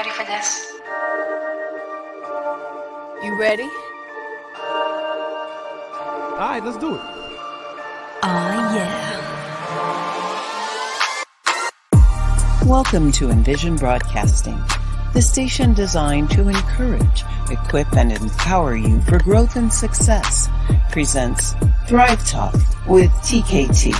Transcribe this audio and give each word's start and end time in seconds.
ready 0.00 0.12
for 0.12 0.24
this? 0.24 0.72
You 3.22 3.38
ready? 3.38 3.68
All 6.32 6.38
right, 6.38 6.62
let's 6.64 6.78
do 6.78 6.94
it. 6.94 7.00
Ah, 8.22 8.74
yeah. 8.74 8.96
Welcome 12.64 13.12
to 13.12 13.28
Envision 13.28 13.76
Broadcasting, 13.76 14.58
the 15.12 15.20
station 15.20 15.74
designed 15.74 16.30
to 16.30 16.48
encourage, 16.48 17.22
equip, 17.50 17.92
and 17.94 18.10
empower 18.10 18.74
you 18.76 19.02
for 19.02 19.18
growth 19.22 19.56
and 19.56 19.70
success. 19.70 20.48
Presents 20.90 21.54
Thrive 21.86 22.26
Talk 22.26 22.54
with 22.88 23.10
TKT, 23.20 23.92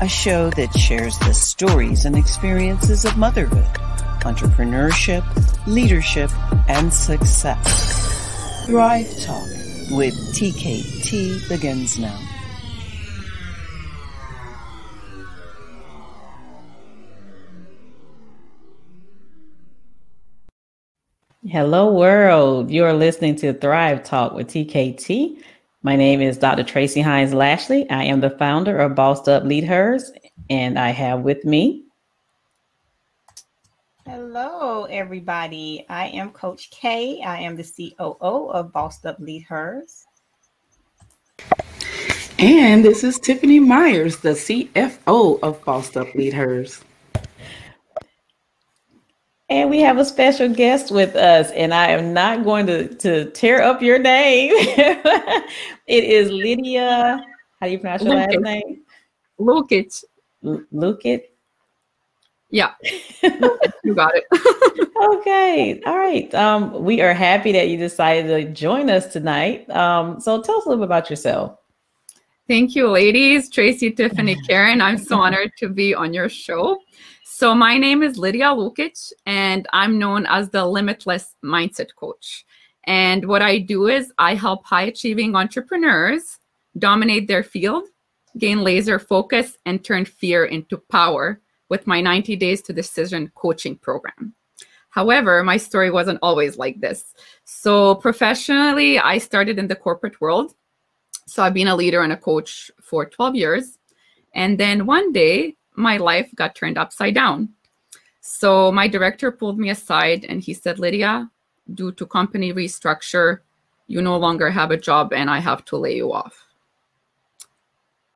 a 0.00 0.08
show 0.08 0.48
that 0.52 0.72
shares 0.74 1.18
the 1.18 1.34
stories 1.34 2.06
and 2.06 2.16
experiences 2.16 3.04
of 3.04 3.18
motherhood, 3.18 3.68
entrepreneurship, 4.24 5.22
leadership, 5.66 6.30
and 6.68 6.92
success. 6.92 8.66
Thrive 8.66 9.08
Talk 9.22 9.46
with 9.90 10.14
TKT 10.34 11.48
begins 11.48 11.98
now. 11.98 12.18
Hello, 21.46 21.92
world. 21.92 22.70
You're 22.70 22.94
listening 22.94 23.36
to 23.36 23.52
Thrive 23.52 24.02
Talk 24.02 24.32
with 24.32 24.48
TKT. 24.48 25.42
My 25.82 25.94
name 25.94 26.22
is 26.22 26.38
Dr. 26.38 26.64
Tracy 26.64 27.02
Hines 27.02 27.34
Lashley. 27.34 27.88
I 27.90 28.04
am 28.04 28.20
the 28.20 28.30
founder 28.30 28.78
of 28.78 28.94
Bossed 28.94 29.28
Up 29.28 29.44
Lead 29.44 29.64
Hers, 29.64 30.10
and 30.48 30.78
I 30.78 30.88
have 30.88 31.20
with 31.20 31.44
me. 31.44 31.84
Hello, 34.06 34.84
everybody. 34.84 35.86
I 35.88 36.08
am 36.08 36.30
Coach 36.30 36.70
K. 36.70 37.22
I 37.22 37.40
am 37.40 37.56
the 37.56 37.64
COO 37.64 38.50
of 38.50 38.70
Bossed 38.70 39.06
Up 39.06 39.18
Lead 39.18 39.44
Hers. 39.44 40.04
And 42.38 42.84
this 42.84 43.02
is 43.02 43.18
Tiffany 43.18 43.60
Myers, 43.60 44.18
the 44.18 44.32
CFO 44.32 45.40
of 45.42 45.64
Bossed 45.64 45.96
Up 45.96 46.14
Lead 46.14 46.34
Hers. 46.34 46.84
And 49.48 49.70
we 49.70 49.80
have 49.80 49.96
a 49.96 50.04
special 50.04 50.50
guest 50.50 50.90
with 50.90 51.16
us, 51.16 51.50
and 51.52 51.72
I 51.72 51.86
am 51.88 52.12
not 52.12 52.44
going 52.44 52.66
to, 52.66 52.94
to 52.96 53.30
tear 53.30 53.62
up 53.62 53.80
your 53.80 53.98
name. 53.98 54.52
it 55.86 56.04
is 56.04 56.30
Lydia. 56.30 57.24
How 57.58 57.66
do 57.66 57.72
you 57.72 57.78
pronounce 57.78 58.02
your 58.02 58.16
last 58.16 58.38
name? 58.38 58.82
Lukic. 59.40 60.04
L- 60.44 60.62
Lukic. 60.74 61.22
Yeah, 62.54 62.70
you 63.82 63.96
got 63.96 64.12
it. 64.14 64.24
okay, 65.18 65.82
all 65.84 65.98
right. 65.98 66.32
Um, 66.36 66.84
we 66.84 67.00
are 67.00 67.12
happy 67.12 67.50
that 67.50 67.68
you 67.68 67.76
decided 67.76 68.28
to 68.28 68.52
join 68.52 68.88
us 68.90 69.12
tonight. 69.12 69.68
Um, 69.70 70.20
so 70.20 70.40
tell 70.40 70.58
us 70.58 70.64
a 70.64 70.68
little 70.68 70.84
bit 70.84 70.86
about 70.86 71.10
yourself. 71.10 71.58
Thank 72.46 72.76
you, 72.76 72.88
ladies. 72.88 73.50
Tracy, 73.50 73.90
Tiffany, 73.90 74.36
Karen. 74.48 74.80
I'm 74.80 74.98
so 74.98 75.18
honored 75.18 75.50
to 75.58 75.68
be 75.68 75.96
on 75.96 76.14
your 76.14 76.28
show. 76.28 76.78
So, 77.24 77.56
my 77.56 77.76
name 77.76 78.04
is 78.04 78.18
Lydia 78.18 78.50
Lukic, 78.50 79.12
and 79.26 79.66
I'm 79.72 79.98
known 79.98 80.24
as 80.26 80.48
the 80.50 80.64
Limitless 80.64 81.34
Mindset 81.44 81.88
Coach. 81.96 82.46
And 82.84 83.26
what 83.26 83.42
I 83.42 83.58
do 83.58 83.88
is 83.88 84.12
I 84.18 84.36
help 84.36 84.64
high 84.64 84.82
achieving 84.82 85.34
entrepreneurs 85.34 86.38
dominate 86.78 87.26
their 87.26 87.42
field, 87.42 87.88
gain 88.38 88.62
laser 88.62 89.00
focus, 89.00 89.58
and 89.66 89.82
turn 89.82 90.04
fear 90.04 90.44
into 90.44 90.76
power 90.76 91.40
with 91.68 91.86
my 91.86 92.00
90 92.00 92.36
Days 92.36 92.62
to 92.62 92.72
Decision 92.72 93.30
coaching 93.34 93.76
program. 93.76 94.34
However, 94.90 95.42
my 95.42 95.56
story 95.56 95.90
wasn't 95.90 96.20
always 96.22 96.56
like 96.56 96.80
this. 96.80 97.14
So, 97.44 97.96
professionally, 97.96 98.98
I 98.98 99.18
started 99.18 99.58
in 99.58 99.66
the 99.66 99.74
corporate 99.74 100.20
world. 100.20 100.54
So, 101.26 101.42
I've 101.42 101.54
been 101.54 101.68
a 101.68 101.74
leader 101.74 102.02
and 102.02 102.12
a 102.12 102.16
coach 102.16 102.70
for 102.80 103.04
12 103.04 103.34
years. 103.34 103.78
And 104.34 104.58
then 104.58 104.86
one 104.86 105.12
day, 105.12 105.56
my 105.74 105.96
life 105.96 106.30
got 106.34 106.54
turned 106.54 106.78
upside 106.78 107.14
down. 107.14 107.50
So 108.20 108.72
my 108.72 108.88
director 108.88 109.30
pulled 109.30 109.58
me 109.58 109.70
aside 109.70 110.24
and 110.26 110.42
he 110.42 110.54
said, 110.54 110.78
Lydia, 110.78 111.30
due 111.74 111.92
to 111.92 112.06
company 112.06 112.54
restructure, 112.54 113.40
you 113.86 114.00
no 114.00 114.16
longer 114.16 114.48
have 114.50 114.70
a 114.70 114.78
job 114.78 115.12
and 115.12 115.28
I 115.28 115.40
have 115.40 115.64
to 115.66 115.76
lay 115.76 115.96
you 115.96 116.12
off. 116.12 116.46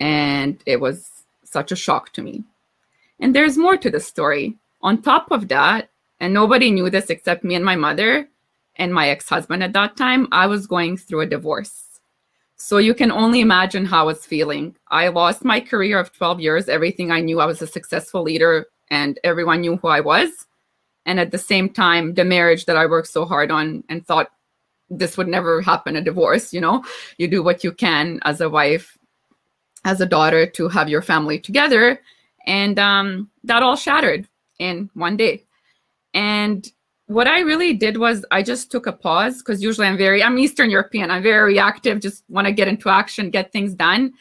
And 0.01 0.63
it 0.65 0.81
was 0.81 1.11
such 1.45 1.73
a 1.73 1.77
shock 1.77 2.13
to 2.15 2.23
me. 2.23 2.45
And 3.21 3.35
there's 3.35 3.59
more 3.59 3.77
to 3.77 3.91
the 3.91 4.01
story. 4.01 4.59
On 4.83 5.03
top 5.03 5.31
of 5.31 5.49
that, 5.49 5.91
and 6.21 6.35
nobody 6.35 6.71
knew 6.71 6.91
this 6.91 7.11
except 7.11 7.45
me 7.45 7.55
and 7.55 7.65
my 7.65 7.77
mother 7.77 8.29
and 8.77 8.93
my 8.93 9.09
ex 9.09 9.29
husband 9.29 9.63
at 9.63 9.73
that 9.73 9.97
time, 9.97 10.29
I 10.33 10.47
was 10.47 10.67
going 10.67 10.97
through 10.97 11.23
a 11.23 11.27
divorce. 11.27 12.01
So 12.57 12.79
you 12.79 12.95
can 12.95 13.13
only 13.13 13.41
imagine 13.41 13.85
how 13.85 14.01
I 14.01 14.07
was 14.07 14.27
feeling. 14.27 14.77
I 14.89 15.09
lost 15.09 15.45
my 15.45 15.61
career 15.61 15.99
of 15.99 16.13
12 16.13 16.41
years, 16.41 16.69
everything 16.69 17.13
I 17.13 17.21
knew. 17.21 17.41
I 17.41 17.47
was 17.47 17.63
a 17.63 17.67
successful 17.67 18.23
leader 18.23 18.67
and 18.91 19.19
everyone 19.23 19.61
knew 19.61 19.77
who 19.77 19.89
I 19.89 20.01
was. 20.01 20.47
And 21.07 21.21
at 21.21 21.31
the 21.31 21.39
same 21.39 21.69
time, 21.71 22.15
the 22.15 22.25
marriage 22.25 22.67
that 22.67 22.77
I 22.77 22.87
worked 22.87 23.09
so 23.09 23.25
hard 23.25 23.51
on 23.51 23.85
and 23.89 24.05
thought 24.05 24.31
this 24.91 25.17
would 25.17 25.29
never 25.29 25.63
happen 25.63 25.97
a 25.97 26.01
divorce, 26.01 26.53
you 26.53 26.61
know, 26.61 26.85
you 27.17 27.29
do 27.29 27.43
what 27.43 27.63
you 27.63 27.73
can 27.73 28.19
as 28.23 28.41
a 28.41 28.51
wife, 28.51 28.99
as 29.85 30.01
a 30.01 30.07
daughter 30.07 30.47
to 30.47 30.69
have 30.69 30.89
your 30.89 31.03
family 31.03 31.39
together. 31.39 32.01
And 32.47 32.79
um, 32.79 33.31
that 33.45 33.63
all 33.63 33.77
shattered 33.77 34.29
in 34.59 34.91
one 34.95 35.17
day. 35.17 35.45
And 36.15 36.71
what 37.07 37.27
I 37.27 37.41
really 37.41 37.75
did 37.75 37.97
was 37.97 38.25
I 38.31 38.43
just 38.43 38.71
took 38.71 38.87
a 38.87 38.93
pause 38.93 39.39
because 39.39 39.63
usually 39.63 39.87
I'm 39.87 39.97
very, 39.97 40.23
I'm 40.23 40.39
Eastern 40.39 40.71
European, 40.71 41.11
I'm 41.11 41.23
very 41.23 41.55
reactive, 41.55 42.01
just 42.01 42.25
want 42.29 42.47
to 42.47 42.53
get 42.53 42.69
into 42.69 42.91
action, 42.91 43.31
get 43.31 43.53
things 43.53 43.75
done. 43.75 44.13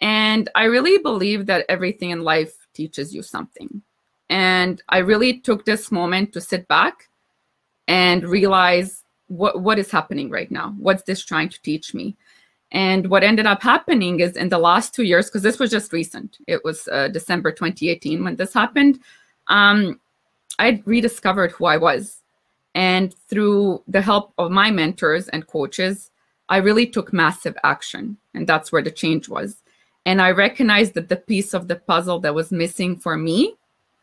And 0.00 0.48
I 0.54 0.64
really 0.64 0.98
believe 0.98 1.46
that 1.46 1.66
everything 1.68 2.10
in 2.10 2.22
life 2.22 2.54
teaches 2.72 3.14
you 3.14 3.22
something. 3.22 3.82
And 4.30 4.82
I 4.88 4.98
really 4.98 5.40
took 5.40 5.66
this 5.66 5.92
moment 5.92 6.32
to 6.32 6.40
sit 6.40 6.66
back 6.68 7.08
and 7.88 8.24
realize 8.24 9.04
what, 9.26 9.60
what 9.60 9.78
is 9.78 9.90
happening 9.90 10.30
right 10.30 10.50
now. 10.50 10.74
What's 10.78 11.02
this 11.02 11.22
trying 11.22 11.50
to 11.50 11.60
teach 11.62 11.92
me? 11.94 12.16
And 12.72 13.10
what 13.10 13.24
ended 13.24 13.46
up 13.46 13.62
happening 13.62 14.20
is 14.20 14.36
in 14.36 14.48
the 14.48 14.58
last 14.58 14.94
two 14.94 15.02
years, 15.02 15.26
because 15.26 15.42
this 15.42 15.58
was 15.58 15.70
just 15.70 15.92
recent, 15.92 16.38
it 16.46 16.64
was 16.64 16.86
uh, 16.88 17.08
December 17.08 17.50
2018 17.50 18.22
when 18.22 18.36
this 18.36 18.54
happened, 18.54 19.00
um, 19.48 19.98
I 20.58 20.82
rediscovered 20.86 21.52
who 21.52 21.64
I 21.66 21.76
was 21.76 22.20
and 22.74 23.14
through 23.28 23.82
the 23.88 24.00
help 24.00 24.32
of 24.38 24.50
my 24.50 24.70
mentors 24.70 25.28
and 25.28 25.46
coaches, 25.46 26.10
I 26.48 26.58
really 26.58 26.86
took 26.86 27.12
massive 27.12 27.56
action. 27.64 28.16
And 28.34 28.46
that's 28.46 28.70
where 28.70 28.82
the 28.82 28.90
change 28.90 29.28
was. 29.28 29.62
And 30.06 30.22
I 30.22 30.30
recognized 30.30 30.94
that 30.94 31.08
the 31.08 31.16
piece 31.16 31.52
of 31.52 31.68
the 31.68 31.76
puzzle 31.76 32.20
that 32.20 32.34
was 32.34 32.52
missing 32.52 32.96
for 32.96 33.16
me 33.16 33.54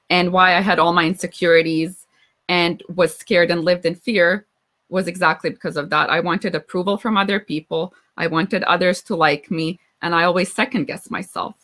and 0.09 0.31
why 0.31 0.55
I 0.55 0.61
had 0.61 0.79
all 0.79 0.93
my 0.93 1.05
insecurities 1.05 2.05
and 2.49 2.81
was 2.95 3.15
scared 3.15 3.51
and 3.51 3.65
lived 3.65 3.85
in 3.85 3.95
fear 3.95 4.45
was 4.89 5.07
exactly 5.07 5.49
because 5.49 5.77
of 5.77 5.89
that. 5.89 6.09
I 6.09 6.19
wanted 6.19 6.55
approval 6.55 6.97
from 6.97 7.17
other 7.17 7.39
people, 7.39 7.93
I 8.17 8.27
wanted 8.27 8.63
others 8.63 9.01
to 9.03 9.15
like 9.15 9.51
me, 9.51 9.79
and 10.01 10.15
I 10.15 10.23
always 10.23 10.53
second 10.53 10.85
guess 10.85 11.09
myself. 11.09 11.55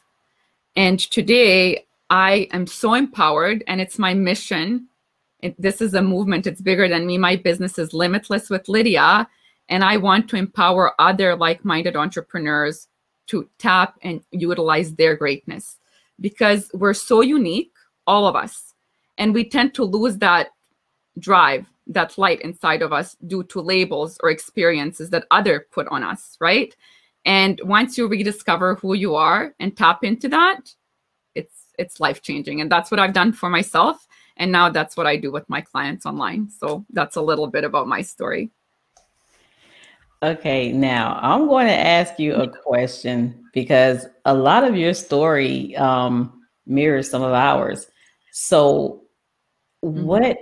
And 0.76 1.00
today, 1.00 1.86
I 2.10 2.48
am 2.52 2.68
so 2.68 2.94
empowered, 2.94 3.64
and 3.68 3.80
it's 3.80 3.98
my 3.98 4.14
mission. 4.14 4.88
It, 5.40 5.60
this 5.60 5.82
is 5.82 5.94
a 5.94 6.02
movement. 6.02 6.48
It's 6.48 6.62
bigger 6.62 6.88
than 6.88 7.06
me. 7.06 7.18
My 7.18 7.36
business 7.36 7.78
is 7.78 7.94
limitless 7.94 8.50
with 8.50 8.70
lydia 8.70 9.28
and 9.70 9.84
i 9.84 9.96
want 9.96 10.30
to 10.30 10.36
empower 10.36 10.94
other 11.00 11.36
like-minded 11.36 11.96
entrepreneurs 11.96 12.88
to 13.28 13.50
tap 13.58 13.98
and 14.02 14.22
utilize 14.32 14.94
their 14.94 15.16
greatness. 15.16 15.78
Because 16.20 16.70
we're 16.74 16.94
so 16.94 17.22
unique 17.22 17.72
all 18.06 18.28
of 18.28 18.36
us. 18.36 18.74
And 19.18 19.34
we 19.34 19.50
tend 19.50 19.74
to 19.76 19.84
lose 19.84 20.18
that 20.18 20.50
drive 21.20 21.66
that 21.88 22.18
light 22.18 22.42
inside 22.42 22.82
of 22.82 22.94
us 22.94 23.16
due 23.28 23.44
to 23.44 23.62
labels 23.62 24.18
or 24.24 24.30
experiences 24.30 25.10
that 25.10 25.26
other 25.32 25.68
put 25.72 25.88
on 25.90 26.04
us 26.04 26.38
right 26.40 26.76
and 27.26 27.60
once 27.64 27.98
you 27.98 28.08
rediscover 28.08 28.76
who 28.76 28.94
you 28.94 29.16
are 29.16 29.54
and 29.60 29.76
tap 29.76 30.04
into 30.04 30.28
that 30.30 30.74
it's 31.36 31.66
it's 31.78 32.00
life 32.00 32.22
changing 32.22 32.62
and 32.62 32.72
that's 32.72 32.90
what 32.90 33.00
i've 33.00 33.14
done 33.14 33.34
for 33.34 33.50
myself 33.50 34.08
and 34.38 34.52
now 34.52 34.70
that's 34.70 34.98
what 34.98 35.08
I 35.08 35.18
do 35.18 35.32
with 35.32 35.48
my 35.50 35.62
clients 35.62 36.06
online. 36.06 36.50
So 36.50 36.86
that's 36.92 37.16
a 37.16 37.22
little 37.22 37.48
bit 37.48 37.64
about 37.64 37.88
my 37.88 38.02
story. 38.02 38.50
Okay, 40.22 40.72
now 40.72 41.20
I'm 41.22 41.48
going 41.48 41.68
to 41.68 41.78
ask 41.78 42.18
you 42.18 42.34
a 42.36 42.48
question 42.48 43.44
because 43.54 44.08
a 44.26 44.34
lot 44.34 44.64
of 44.64 44.78
your 44.78 44.94
story 44.94 45.76
um, 45.76 46.42
mirrors 46.66 47.10
some 47.10 47.22
of 47.22 47.34
ours. 47.34 47.88
So, 48.32 49.04
mm-hmm. 49.84 50.06
what 50.06 50.38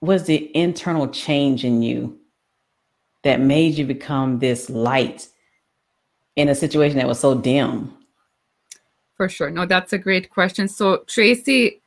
was 0.00 0.24
the 0.24 0.54
internal 0.56 1.08
change 1.08 1.64
in 1.64 1.82
you 1.82 2.18
that 3.22 3.40
made 3.40 3.76
you 3.76 3.84
become 3.84 4.38
this 4.38 4.70
light 4.70 5.28
in 6.36 6.48
a 6.48 6.54
situation 6.54 6.96
that 6.96 7.08
was 7.08 7.20
so 7.20 7.34
dim? 7.34 7.94
For 9.16 9.28
sure. 9.28 9.50
No, 9.50 9.66
that's 9.66 9.92
a 9.92 9.98
great 9.98 10.30
question. 10.30 10.68
So, 10.68 11.04
Tracy, 11.06 11.82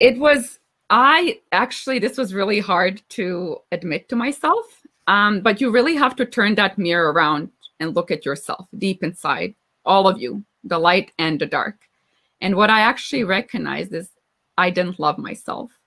it 0.00 0.18
was 0.18 0.58
I 0.90 1.40
actually, 1.52 1.98
this 1.98 2.16
was 2.16 2.32
really 2.32 2.60
hard 2.60 3.02
to 3.10 3.58
admit 3.72 4.08
to 4.08 4.16
myself. 4.16 4.64
Um, 5.06 5.40
but 5.40 5.60
you 5.60 5.70
really 5.70 5.96
have 5.96 6.16
to 6.16 6.26
turn 6.26 6.54
that 6.56 6.78
mirror 6.78 7.12
around 7.12 7.50
and 7.80 7.94
look 7.94 8.10
at 8.10 8.26
yourself 8.26 8.66
deep 8.76 9.02
inside, 9.02 9.54
all 9.84 10.06
of 10.06 10.20
you, 10.20 10.44
the 10.64 10.78
light 10.78 11.12
and 11.18 11.40
the 11.40 11.46
dark. 11.46 11.76
And 12.40 12.56
what 12.56 12.70
I 12.70 12.80
actually 12.80 13.24
recognized 13.24 13.92
is 13.94 14.10
I 14.56 14.70
didn't 14.70 15.00
love 15.00 15.18
myself. 15.18 15.77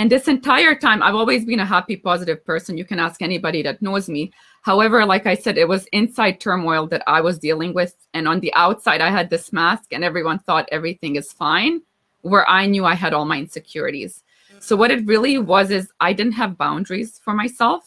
And 0.00 0.10
this 0.10 0.28
entire 0.28 0.74
time, 0.74 1.02
I've 1.02 1.14
always 1.14 1.44
been 1.44 1.60
a 1.60 1.66
happy, 1.66 1.94
positive 1.94 2.42
person. 2.42 2.78
You 2.78 2.86
can 2.86 2.98
ask 2.98 3.20
anybody 3.20 3.62
that 3.64 3.82
knows 3.82 4.08
me. 4.08 4.32
However, 4.62 5.04
like 5.04 5.26
I 5.26 5.34
said, 5.34 5.58
it 5.58 5.68
was 5.68 5.84
inside 5.92 6.40
turmoil 6.40 6.86
that 6.86 7.02
I 7.06 7.20
was 7.20 7.38
dealing 7.38 7.74
with. 7.74 7.94
And 8.14 8.26
on 8.26 8.40
the 8.40 8.50
outside, 8.54 9.02
I 9.02 9.10
had 9.10 9.28
this 9.28 9.52
mask, 9.52 9.92
and 9.92 10.02
everyone 10.02 10.38
thought 10.38 10.66
everything 10.72 11.16
is 11.16 11.34
fine, 11.34 11.82
where 12.22 12.48
I 12.48 12.64
knew 12.64 12.86
I 12.86 12.94
had 12.94 13.12
all 13.12 13.26
my 13.26 13.36
insecurities. 13.40 14.22
So, 14.58 14.74
what 14.74 14.90
it 14.90 15.04
really 15.04 15.36
was 15.36 15.70
is 15.70 15.92
I 16.00 16.14
didn't 16.14 16.32
have 16.32 16.56
boundaries 16.56 17.20
for 17.22 17.34
myself. 17.34 17.86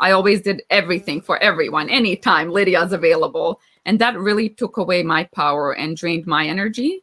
I 0.00 0.12
always 0.12 0.40
did 0.40 0.62
everything 0.70 1.20
for 1.20 1.36
everyone, 1.42 1.90
anytime 1.90 2.48
Lydia's 2.48 2.94
available. 2.94 3.60
And 3.84 3.98
that 3.98 4.18
really 4.18 4.48
took 4.48 4.78
away 4.78 5.02
my 5.02 5.24
power 5.34 5.72
and 5.72 5.94
drained 5.94 6.26
my 6.26 6.46
energy. 6.46 7.02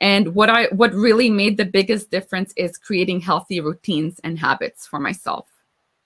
And 0.00 0.34
what 0.34 0.48
I 0.48 0.66
what 0.68 0.94
really 0.94 1.28
made 1.28 1.56
the 1.56 1.64
biggest 1.64 2.10
difference 2.10 2.52
is 2.56 2.78
creating 2.78 3.20
healthy 3.20 3.60
routines 3.60 4.18
and 4.24 4.38
habits 4.38 4.86
for 4.86 4.98
myself. 4.98 5.46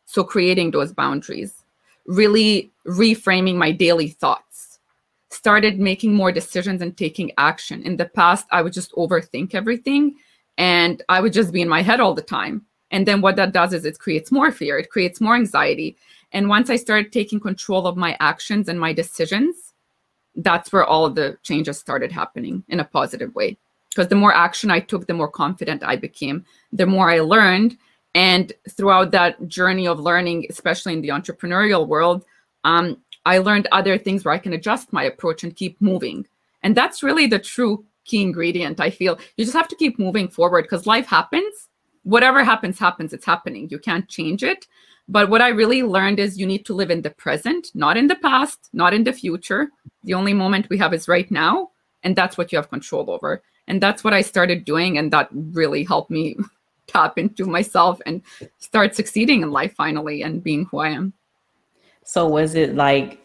So 0.07 0.25
creating 0.25 0.73
those 0.73 0.93
boundaries, 0.93 1.65
really 2.07 2.73
reframing 2.87 3.55
my 3.57 3.73
daily 3.73 4.09
thoughts. 4.09 4.81
Started 5.31 5.81
making 5.81 6.15
more 6.15 6.33
decisions 6.33 6.83
and 6.83 6.97
taking 6.97 7.33
action. 7.39 7.83
In 7.83 7.97
the 7.97 8.05
past, 8.05 8.47
I 8.51 8.63
would 8.63 8.73
just 8.73 8.93
overthink 8.93 9.55
everything 9.55 10.17
and 10.59 11.03
I 11.09 11.21
would 11.21 11.33
just 11.33 11.53
be 11.53 11.63
in 11.63 11.69
my 11.69 11.83
head 11.83 12.01
all 12.01 12.15
the 12.15 12.23
time. 12.23 12.65
And 12.91 13.07
then 13.07 13.21
what 13.21 13.37
that 13.37 13.53
does 13.53 13.73
is 13.73 13.85
it 13.85 13.99
creates 13.99 14.31
more 14.31 14.53
fear, 14.53 14.79
it 14.79 14.91
creates 14.91 15.21
more 15.21 15.35
anxiety. 15.35 15.97
And 16.33 16.49
once 16.49 16.71
I 16.71 16.77
started 16.77 17.13
taking 17.13 17.41
control 17.41 17.87
of 17.87 17.97
my 17.97 18.17
actions 18.21 18.69
and 18.69 18.79
my 18.79 18.93
decisions, 18.93 19.73
that's 20.37 20.73
where 20.73 20.85
all 20.85 21.11
the 21.11 21.39
changes 21.43 21.79
started 21.79 22.13
happening 22.13 22.65
in 22.69 22.81
a 22.81 22.85
positive 22.85 23.35
way. 23.35 23.57
Because 23.95 24.09
the 24.09 24.17
more 24.17 24.35
action 24.35 24.71
I 24.71 24.81
took, 24.81 25.07
the 25.07 25.15
more 25.15 25.31
confident 25.31 25.85
I 25.85 25.97
became, 25.97 26.45
the 26.73 26.87
more 26.87 27.11
I 27.11 27.21
learned. 27.21 27.77
And 28.15 28.53
throughout 28.71 29.11
that 29.13 29.49
journey 29.49 29.87
of 29.87 30.01
learning, 30.01 30.47
especially 30.51 30.95
in 30.95 31.01
the 31.01 31.09
entrepreneurial 31.09 31.87
world, 31.87 32.25
um, 32.65 32.99
I 33.27 33.39
learned 33.39 33.69
other 33.73 33.99
things 33.99 34.25
where 34.25 34.35
I 34.35 34.39
can 34.39 34.53
adjust 34.53 34.93
my 34.93 35.05
approach 35.05 35.45
and 35.45 35.55
keep 35.55 35.81
moving. 35.81 36.27
And 36.63 36.77
that's 36.77 37.03
really 37.03 37.27
the 37.27 37.39
true 37.39 37.85
key 38.05 38.23
ingredient, 38.23 38.81
I 38.81 38.91
feel. 38.91 39.19
You 39.37 39.45
just 39.45 39.57
have 39.57 39.69
to 39.69 39.77
keep 39.77 39.99
moving 39.99 40.29
forward 40.29 40.63
because 40.63 40.87
life 40.87 41.07
happens 41.07 41.69
whatever 42.05 42.45
happens, 42.45 42.79
happens. 42.79 43.13
It's 43.13 43.27
happening. 43.27 43.69
You 43.71 43.79
can't 43.79 44.09
change 44.09 44.45
it. 44.45 44.67
But 45.09 45.29
what 45.29 45.43
I 45.43 45.49
really 45.49 45.83
learned 45.83 46.21
is 46.21 46.39
you 46.39 46.47
need 46.47 46.65
to 46.67 46.75
live 46.75 46.91
in 46.91 47.03
the 47.03 47.11
present, 47.11 47.71
not 47.75 47.97
in 47.97 48.07
the 48.07 48.15
past, 48.15 48.71
not 48.73 48.95
in 48.95 49.05
the 49.05 49.13
future. 49.13 49.69
The 50.05 50.15
only 50.15 50.33
moment 50.33 50.71
we 50.71 50.79
have 50.79 50.95
is 50.95 51.09
right 51.09 51.31
now. 51.31 51.71
And 52.03 52.15
that's 52.15 52.39
what 52.39 52.53
you 52.53 52.59
have 52.59 52.71
control 52.71 53.11
over. 53.11 53.43
And 53.69 53.83
that's 53.83 54.05
what 54.05 54.13
I 54.13 54.23
started 54.23 54.65
doing. 54.65 54.99
And 54.99 55.13
that 55.13 55.29
really 55.33 55.85
helped 55.85 56.11
me 56.11 56.37
tap 56.87 57.19
into 57.19 57.47
myself 57.47 58.01
and 58.07 58.23
start 58.59 58.95
succeeding 58.95 59.43
in 59.43 59.51
life 59.51 59.75
finally 59.75 60.23
and 60.23 60.43
being 60.43 60.67
who 60.67 60.79
I 60.79 60.91
am. 60.91 61.13
So, 62.05 62.29
was 62.29 62.55
it 62.55 62.75
like 62.75 63.21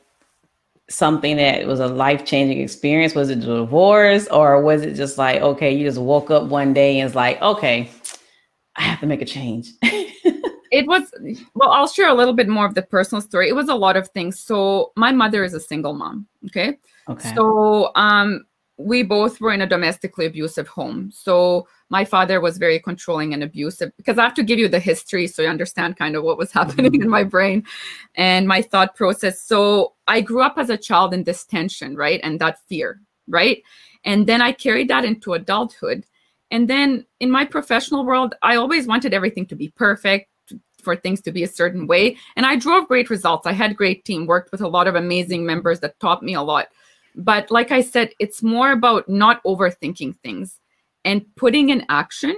something 0.90 1.38
that 1.38 1.68
was 1.68 1.80
a 1.80 1.88
life 1.88 2.26
changing 2.26 2.62
experience? 2.62 3.14
Was 3.14 3.30
it 3.30 3.40
a 3.40 3.42
divorce 3.42 4.28
or 4.28 4.62
was 4.62 4.82
it 4.82 4.94
just 4.94 5.18
like, 5.18 5.42
okay, 5.42 5.72
you 5.72 5.86
just 5.86 6.00
woke 6.00 6.32
up 6.32 6.46
one 6.46 6.74
day 6.74 7.00
and 7.00 7.08
it's 7.08 7.16
like, 7.16 7.42
okay, 7.42 7.90
I 8.76 8.84
have 8.84 9.00
to 9.02 9.06
make 9.06 9.22
a 9.22 9.26
change. 9.26 9.72
it 10.72 10.86
was 10.88 11.12
well 11.56 11.72
i'll 11.72 11.88
share 11.88 12.10
a 12.10 12.14
little 12.14 12.34
bit 12.34 12.48
more 12.48 12.66
of 12.66 12.76
the 12.76 12.82
personal 12.82 13.22
story 13.22 13.50
it 13.50 13.56
was 13.56 13.70
a 13.70 13.76
lot 13.76 13.98
of 13.98 14.08
things 14.10 14.40
so 14.40 14.92
my 14.96 15.12
mother 15.12 15.44
is 15.44 15.54
a 15.54 15.60
single 15.60 15.94
mom 15.94 16.28
okay, 16.46 16.78
okay. 17.10 17.34
so 17.34 17.92
um 17.96 18.46
we 18.80 19.04
both 19.04 19.42
were 19.42 19.52
in 19.52 19.62
a 19.62 19.68
domestically 19.68 20.26
abusive 20.26 20.68
home 20.68 21.12
so 21.12 21.68
my 21.90 22.06
father 22.06 22.40
was 22.40 22.58
very 22.58 22.80
controlling 22.80 23.34
and 23.34 23.44
abusive 23.44 23.92
because 23.98 24.18
i 24.18 24.24
have 24.24 24.34
to 24.34 24.44
give 24.44 24.58
you 24.58 24.70
the 24.70 24.80
history 24.80 25.28
so 25.28 25.42
you 25.42 25.50
understand 25.50 25.98
kind 25.98 26.16
of 26.16 26.24
what 26.24 26.38
was 26.38 26.52
happening 26.60 26.92
mm-hmm. 26.92 27.04
in 27.04 27.10
my 27.10 27.24
brain 27.24 27.64
and 28.16 28.48
my 28.48 28.62
thought 28.62 28.96
process 28.96 29.42
so 29.42 29.94
i 30.08 30.22
grew 30.22 30.42
up 30.42 30.56
as 30.58 30.70
a 30.70 30.78
child 30.78 31.14
in 31.14 31.24
this 31.26 31.46
tension 31.46 31.96
right 31.96 32.22
and 32.24 32.40
that 32.40 32.58
fear 32.68 33.02
right 33.28 33.62
and 34.06 34.28
then 34.28 34.42
i 34.42 34.52
carried 34.52 34.88
that 34.88 35.06
into 35.06 35.34
adulthood 35.34 36.06
and 36.52 36.68
then 36.68 37.06
in 37.20 37.30
my 37.30 37.46
professional 37.46 38.04
world, 38.04 38.34
I 38.42 38.56
always 38.56 38.88
wanted 38.88 39.14
everything 39.14 39.46
to 39.46 39.56
be 39.56 39.70
perfect, 39.70 40.30
for 40.82 40.96
things 40.96 41.22
to 41.22 41.32
be 41.32 41.44
a 41.44 41.48
certain 41.48 41.88
way. 41.88 42.18
And 42.36 42.46
I 42.46 42.56
drove 42.56 42.88
great 42.88 43.10
results. 43.10 43.46
I 43.46 43.52
had 43.52 43.76
great 43.76 44.06
team, 44.06 44.26
worked 44.26 44.52
with 44.52 44.62
a 44.62 44.68
lot 44.68 44.88
of 44.88 44.96
amazing 44.96 45.46
members 45.46 45.80
that 45.82 46.00
taught 46.00 46.24
me 46.24 46.34
a 46.34 46.42
lot. 46.42 46.68
But 47.16 47.52
like 47.52 47.72
I 47.72 47.82
said, 47.82 48.12
it's 48.20 48.44
more 48.44 48.72
about 48.72 49.08
not 49.10 49.44
overthinking 49.44 50.18
things 50.18 50.60
and 51.06 51.26
putting 51.36 51.70
in 51.70 51.86
action. 51.90 52.36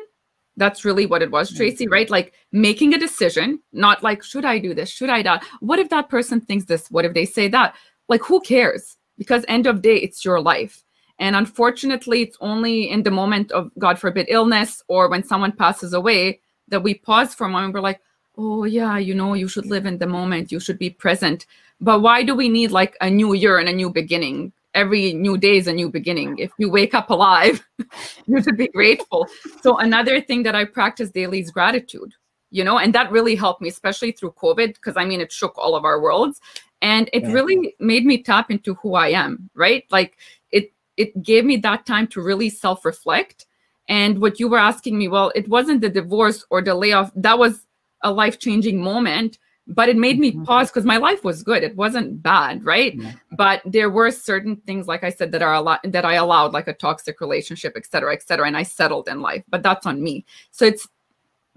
That's 0.57 0.83
really 0.83 1.06
what 1.06 1.21
it 1.21 1.31
was, 1.31 1.50
mm-hmm. 1.50 1.57
Tracy, 1.57 1.88
right? 1.88 2.09
Like 2.09 2.33
making 2.51 2.94
a 2.94 3.00
decision, 3.00 3.59
not 3.71 4.03
like, 4.03 4.23
should 4.23 4.45
I 4.45 4.59
do 4.59 4.73
this? 4.73 4.89
Should 4.89 5.09
I 5.09 5.21
not? 5.21 5.44
What 5.59 5.79
if 5.79 5.89
that 5.89 6.09
person 6.09 6.41
thinks 6.41 6.65
this? 6.65 6.91
What 6.91 7.06
if 7.06 7.13
they 7.13 7.25
say 7.25 7.47
that? 7.47 7.75
Like, 8.09 8.21
who 8.23 8.41
cares? 8.41 8.97
Because 9.18 9.45
end 9.47 9.68
of 9.68 9.81
day, 9.81 9.95
it's 9.95 10.25
your 10.25 10.41
life. 10.41 10.83
And 11.19 11.35
unfortunately, 11.35 12.24
it's 12.24 12.38
only 12.41 12.89
in 12.89 13.03
the 13.03 13.12
moment 13.12 13.51
of, 13.51 13.71
God 13.77 14.00
forbid, 14.00 14.25
illness 14.29 14.83
or 14.88 15.09
when 15.09 15.24
someone 15.24 15.51
passes 15.51 15.94
away 15.94 16.41
that 16.67 16.83
we 16.83 16.95
pause 16.95 17.35
for 17.35 17.45
a 17.45 17.50
moment. 17.50 17.74
We're 17.74 17.81
like, 17.81 18.01
oh, 18.38 18.63
yeah, 18.63 18.97
you 18.97 19.13
know, 19.13 19.35
you 19.35 19.47
should 19.47 19.67
live 19.67 19.85
in 19.85 20.00
the 20.00 20.07
moment, 20.07 20.51
you 20.51 20.59
should 20.59 20.79
be 20.79 20.89
present. 20.89 21.45
But 21.79 22.01
why 22.01 22.24
do 22.24 22.35
we 22.35 22.50
need 22.50 22.71
like 22.71 22.97
a 23.01 23.09
new 23.09 23.33
year 23.33 23.59
and 23.59 23.69
a 23.69 23.74
new 23.74 23.89
beginning? 23.89 24.51
Every 24.73 25.13
new 25.13 25.38
day 25.38 25.57
is 25.57 25.68
a 25.68 25.73
new 25.73 25.89
beginning. 25.89 26.38
If 26.38 26.51
you 26.57 26.69
wake 26.69 26.94
up 26.94 27.09
alive, 27.09 27.65
you 28.25 28.41
should 28.41 28.57
be 28.57 28.69
grateful. 28.69 29.27
So, 29.62 29.77
another 29.77 30.21
thing 30.21 30.44
that 30.44 30.56
I 30.56 30.65
practice 30.65 31.12
daily 31.12 31.41
is 31.41 31.51
gratitude, 31.51 32.13
you 32.51 32.63
know, 32.63 32.77
and 32.77 32.94
that 32.95 33.12
really 33.12 33.35
helped 33.35 33.62
me, 33.62 33.69
especially 33.69 34.12
through 34.12 34.31
COVID, 34.41 34.75
because 34.75 34.95
I 34.95 35.06
mean, 35.06 35.19
it 35.19 35.31
shook 35.31 35.57
all 35.57 35.75
of 35.75 35.83
our 35.83 36.01
worlds. 36.01 36.39
And 36.81 37.09
it 37.13 37.23
yeah. 37.23 37.33
really 37.33 37.75
made 37.79 38.06
me 38.06 38.23
tap 38.23 38.50
into 38.50 38.73
who 38.75 38.95
I 38.95 39.09
am, 39.09 39.50
right? 39.56 39.83
Like, 39.91 40.18
it 40.51 40.71
it 40.97 41.21
gave 41.21 41.45
me 41.45 41.57
that 41.57 41.85
time 41.85 42.07
to 42.07 42.21
really 42.21 42.50
self 42.50 42.85
reflect. 42.85 43.45
And 43.88 44.21
what 44.21 44.39
you 44.39 44.47
were 44.47 44.57
asking 44.57 44.97
me, 44.97 45.09
well, 45.09 45.31
it 45.35 45.50
wasn't 45.50 45.81
the 45.81 45.89
divorce 45.89 46.45
or 46.50 46.62
the 46.62 46.75
layoff, 46.75 47.12
that 47.15 47.38
was 47.38 47.65
a 48.03 48.12
life 48.12 48.39
changing 48.39 48.81
moment, 48.81 49.38
but 49.72 49.90
it 49.90 49.98
made 49.98 50.20
me 50.20 50.32
mm-hmm. 50.32 50.44
pause 50.44 50.70
because 50.70 50.86
my 50.86 50.98
life 50.98 51.24
was 51.24 51.44
good. 51.44 51.63
It 51.63 51.75
wasn't 51.75 52.22
bad, 52.22 52.63
right? 52.63 52.96
Yeah. 52.96 53.13
But 53.32 53.62
there 53.66 53.90
were 53.90 54.12
certain 54.12 54.58
things, 54.58 54.88
like 54.88 55.04
I 55.04 55.10
said, 55.10 55.32
that 55.32 55.42
are 55.42 55.54
a 55.54 55.62
lot 55.62 55.80
that 55.84 56.06
I 56.06 56.13
allowed, 56.16 56.54
like 56.54 56.68
a 56.68 56.74
toxic 56.74 57.22
relationship, 57.22 57.74
et 57.75 57.86
cetera, 57.86 58.13
et 58.13 58.24
cetera. 58.24 58.48
And 58.48 58.58
I 58.58 58.63
settled 58.63 59.08
in 59.08 59.22
life, 59.22 59.44
but 59.50 59.63
that's 59.63 59.86
on 59.86 60.04
me. 60.04 60.25
So 60.51 60.66
it's 60.66 60.88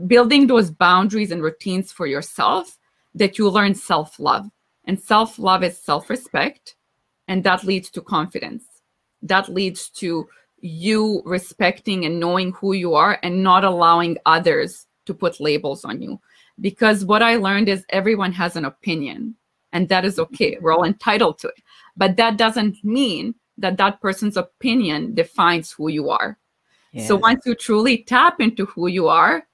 building 0.07 0.47
those 0.47 0.71
boundaries 0.71 1.31
and 1.31 1.43
routines 1.43 1.93
for 1.93 2.07
yourself 2.07 2.79
that 3.15 3.39
you 3.39 3.49
learn 3.51 3.75
self 3.75 4.19
love. 4.19 4.51
And 4.87 5.01
self 5.01 5.39
love 5.39 5.63
is 5.63 5.79
self 5.79 6.11
respect, 6.11 6.77
and 7.29 7.43
that 7.45 7.65
leads 7.65 7.91
to 7.91 8.03
confidence 8.03 8.65
that 9.25 9.49
leads 9.49 9.89
to 9.89 10.29
you 10.61 11.23
respecting 11.25 12.05
and 12.05 12.21
knowing 12.21 12.53
who 12.53 12.73
you 12.73 12.95
are 12.95 13.19
and 13.23 13.43
not 13.43 13.65
allowing 13.65 14.17
others 14.25 14.87
to 15.07 15.13
put 15.13 15.41
labels 15.41 15.85
on 15.85 16.01
you. 16.01 16.21
Because 16.61 17.05
what 17.05 17.23
I 17.23 17.37
learned 17.37 17.69
is 17.69 17.85
everyone 17.91 18.33
has 18.33 18.57
an 18.57 18.65
opinion, 18.65 19.35
and 19.73 19.89
that 19.89 20.05
is 20.05 20.19
okay. 20.19 20.59
We're 20.61 20.73
all 20.73 20.85
entitled 20.85 21.39
to 21.41 21.49
it. 21.49 21.63
But 21.97 22.17
that 22.17 22.37
doesn't 22.37 22.83
mean 22.85 23.35
that 23.59 23.77
that 23.79 24.01
person's 24.01 24.37
opinion 24.37 25.15
defines 25.15 25.73
who 25.73 25.89
you 25.89 26.11
are. 26.11 26.39
Yeah. 26.93 27.07
So 27.07 27.17
once 27.17 27.45
you 27.45 27.55
truly 27.55 28.05
tap 28.05 28.41
into 28.41 28.67
who 28.67 28.87
you 28.87 29.09
are, 29.09 29.47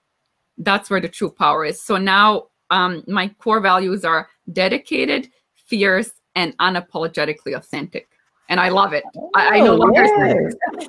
that's 0.59 0.90
where 0.90 1.00
the 1.00 1.09
true 1.09 1.30
power 1.30 1.64
is. 1.64 1.83
So 1.83 1.97
now 1.97 2.49
um, 2.71 3.02
my 3.07 3.28
core 3.38 3.61
values 3.61 4.04
are 4.04 4.28
dedicated, 4.52 5.30
fierce, 5.54 6.12
and 6.35 6.57
unapologetically 6.59 7.57
authentic 7.57 8.11
and 8.50 8.59
I 8.61 8.69
love 8.69 8.92
it. 8.92 9.04
Oh, 9.16 9.30
I, 9.35 9.59
I, 9.59 9.61
no 9.61 9.73
oh, 9.73 9.76
longer 9.76 10.04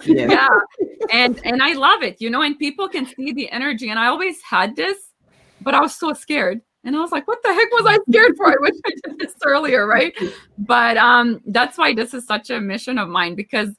yeah. 0.03 0.27
yeah. 0.27 0.48
And 1.12 1.39
and 1.46 1.62
I 1.62 1.74
love 1.74 2.01
it, 2.01 2.20
you 2.20 2.30
know, 2.30 2.41
and 2.41 2.58
people 2.58 2.89
can 2.89 3.06
see 3.06 3.32
the 3.32 3.50
energy. 3.51 3.89
And 3.89 4.00
I 4.00 4.08
always 4.08 4.41
had 4.41 4.75
this, 4.75 4.98
but 5.62 5.74
I 5.74 5.80
was 5.80 5.96
so 5.96 6.13
scared. 6.13 6.62
And 6.84 6.96
I 6.96 7.00
was 7.00 7.12
like, 7.12 7.27
what 7.27 7.44
the 7.44 7.53
heck 7.53 7.72
was 7.72 7.86
I 7.86 8.00
scared 8.10 8.36
for? 8.38 8.48
I 8.51 8.56
wish 8.60 8.74
I 8.86 8.91
did 9.03 9.20
this 9.20 9.36
earlier, 9.46 9.86
right? 9.86 10.13
But 10.58 10.98
um, 10.98 11.41
that's 11.46 11.77
why 11.77 11.94
this 11.94 12.13
is 12.13 12.25
such 12.25 12.50
a 12.50 12.60
mission 12.60 12.98
of 12.98 13.08
mine 13.08 13.36
because 13.36 13.70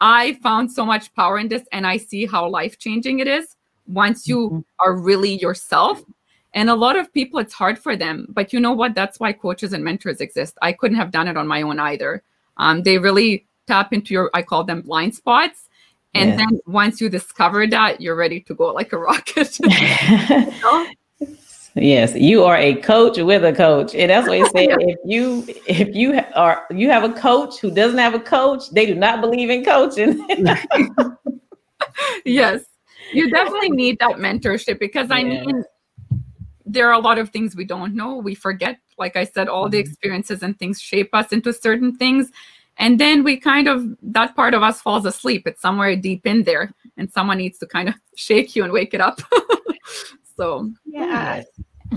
I 0.00 0.34
found 0.34 0.70
so 0.70 0.84
much 0.84 1.12
power 1.14 1.38
in 1.38 1.48
this 1.48 1.64
and 1.72 1.86
I 1.86 1.96
see 1.96 2.26
how 2.26 2.48
life-changing 2.48 3.18
it 3.18 3.26
is 3.26 3.56
once 3.86 4.28
you 4.28 4.48
mm-hmm. 4.48 4.60
are 4.78 4.96
really 4.96 5.40
yourself. 5.40 6.02
And 6.52 6.70
a 6.70 6.74
lot 6.74 6.94
of 6.96 7.12
people, 7.12 7.40
it's 7.40 7.52
hard 7.52 7.78
for 7.78 7.96
them. 7.96 8.26
But 8.28 8.52
you 8.52 8.60
know 8.60 8.72
what? 8.72 8.94
That's 8.94 9.18
why 9.18 9.32
coaches 9.32 9.72
and 9.72 9.82
mentors 9.82 10.20
exist. 10.20 10.56
I 10.62 10.72
couldn't 10.72 10.98
have 10.98 11.10
done 11.10 11.26
it 11.26 11.36
on 11.36 11.48
my 11.48 11.62
own 11.62 11.80
either 11.80 12.22
um, 12.56 12.82
they 12.82 12.98
really 12.98 13.46
tap 13.66 13.92
into 13.92 14.14
your, 14.14 14.30
I 14.34 14.42
call 14.42 14.64
them 14.64 14.82
blind 14.82 15.14
spots. 15.14 15.68
And 16.14 16.30
Yeah. 16.30 16.36
then 16.36 16.60
once 16.66 17.00
you 17.00 17.08
discover 17.08 17.66
that, 17.66 18.00
you're 18.00 18.14
ready 18.14 18.40
to 18.42 18.54
go 18.54 18.72
like 18.72 18.92
a 18.92 18.98
rocket. 18.98 19.58
you 19.60 20.60
know? 20.62 20.86
Yes, 21.76 22.14
you 22.14 22.44
are 22.44 22.56
a 22.56 22.76
coach 22.76 23.18
with 23.18 23.44
a 23.44 23.52
coach, 23.52 23.94
and 23.96 24.08
that's 24.10 24.28
what 24.28 24.38
he 24.38 24.44
said. 24.46 24.76
If 24.80 24.98
you 25.04 25.44
if 25.66 25.94
you 25.94 26.20
are 26.34 26.66
you 26.70 26.88
have 26.90 27.02
a 27.02 27.12
coach 27.12 27.58
who 27.58 27.70
doesn't 27.70 27.98
have 27.98 28.14
a 28.14 28.20
coach, 28.20 28.70
they 28.70 28.86
do 28.86 28.94
not 28.94 29.20
believe 29.20 29.50
in 29.50 29.64
coaching. 29.64 30.24
yes 32.24 32.62
you 33.12 33.30
definitely 33.30 33.70
need 33.70 33.98
that 34.00 34.16
mentorship 34.16 34.78
because 34.78 35.10
i 35.10 35.22
mean 35.22 35.62
there 36.66 36.88
are 36.88 36.94
a 36.94 36.98
lot 36.98 37.18
of 37.18 37.28
things 37.30 37.54
we 37.54 37.64
don't 37.64 37.94
know 37.94 38.16
we 38.16 38.34
forget 38.34 38.78
like 38.98 39.16
i 39.16 39.24
said 39.24 39.48
all 39.48 39.68
the 39.68 39.76
Mhm. 39.78 39.86
experiences 39.86 40.42
and 40.42 40.58
things 40.58 40.80
shape 40.80 41.10
us 41.12 41.32
into 41.32 41.52
certain 41.52 41.94
things 41.94 42.30
and 42.78 42.98
then 42.98 43.22
we 43.22 43.36
kind 43.36 43.68
of 43.68 43.84
that 44.02 44.34
part 44.34 44.54
of 44.54 44.62
us 44.62 44.80
falls 44.80 45.04
asleep 45.06 45.46
it's 45.46 45.60
somewhere 45.60 45.94
deep 45.94 46.26
in 46.26 46.42
there 46.44 46.72
and 46.96 47.12
someone 47.12 47.38
needs 47.38 47.58
to 47.58 47.66
kind 47.66 47.88
of 47.88 47.94
shake 48.16 48.56
you 48.56 48.64
and 48.64 48.72
wake 48.72 48.94
it 48.94 49.00
up 49.00 49.20
so 50.36 50.70
Yeah, 50.84 51.42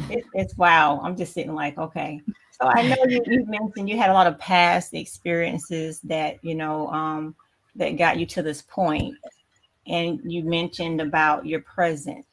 it, 0.09 0.25
it's 0.33 0.57
wow. 0.57 0.99
I'm 1.03 1.15
just 1.15 1.33
sitting 1.33 1.53
like, 1.53 1.77
okay. 1.77 2.21
So 2.51 2.67
I 2.67 2.81
know 2.83 2.95
you, 3.07 3.23
you 3.27 3.45
mentioned 3.45 3.89
you 3.89 3.97
had 3.97 4.09
a 4.09 4.13
lot 4.13 4.27
of 4.27 4.39
past 4.39 4.93
experiences 4.93 5.99
that 6.01 6.43
you 6.43 6.55
know 6.55 6.87
um, 6.89 7.35
that 7.75 7.97
got 7.97 8.17
you 8.17 8.25
to 8.27 8.41
this 8.41 8.61
point, 8.61 9.15
and 9.85 10.19
you 10.23 10.43
mentioned 10.43 11.01
about 11.01 11.45
your 11.45 11.61
present. 11.61 12.25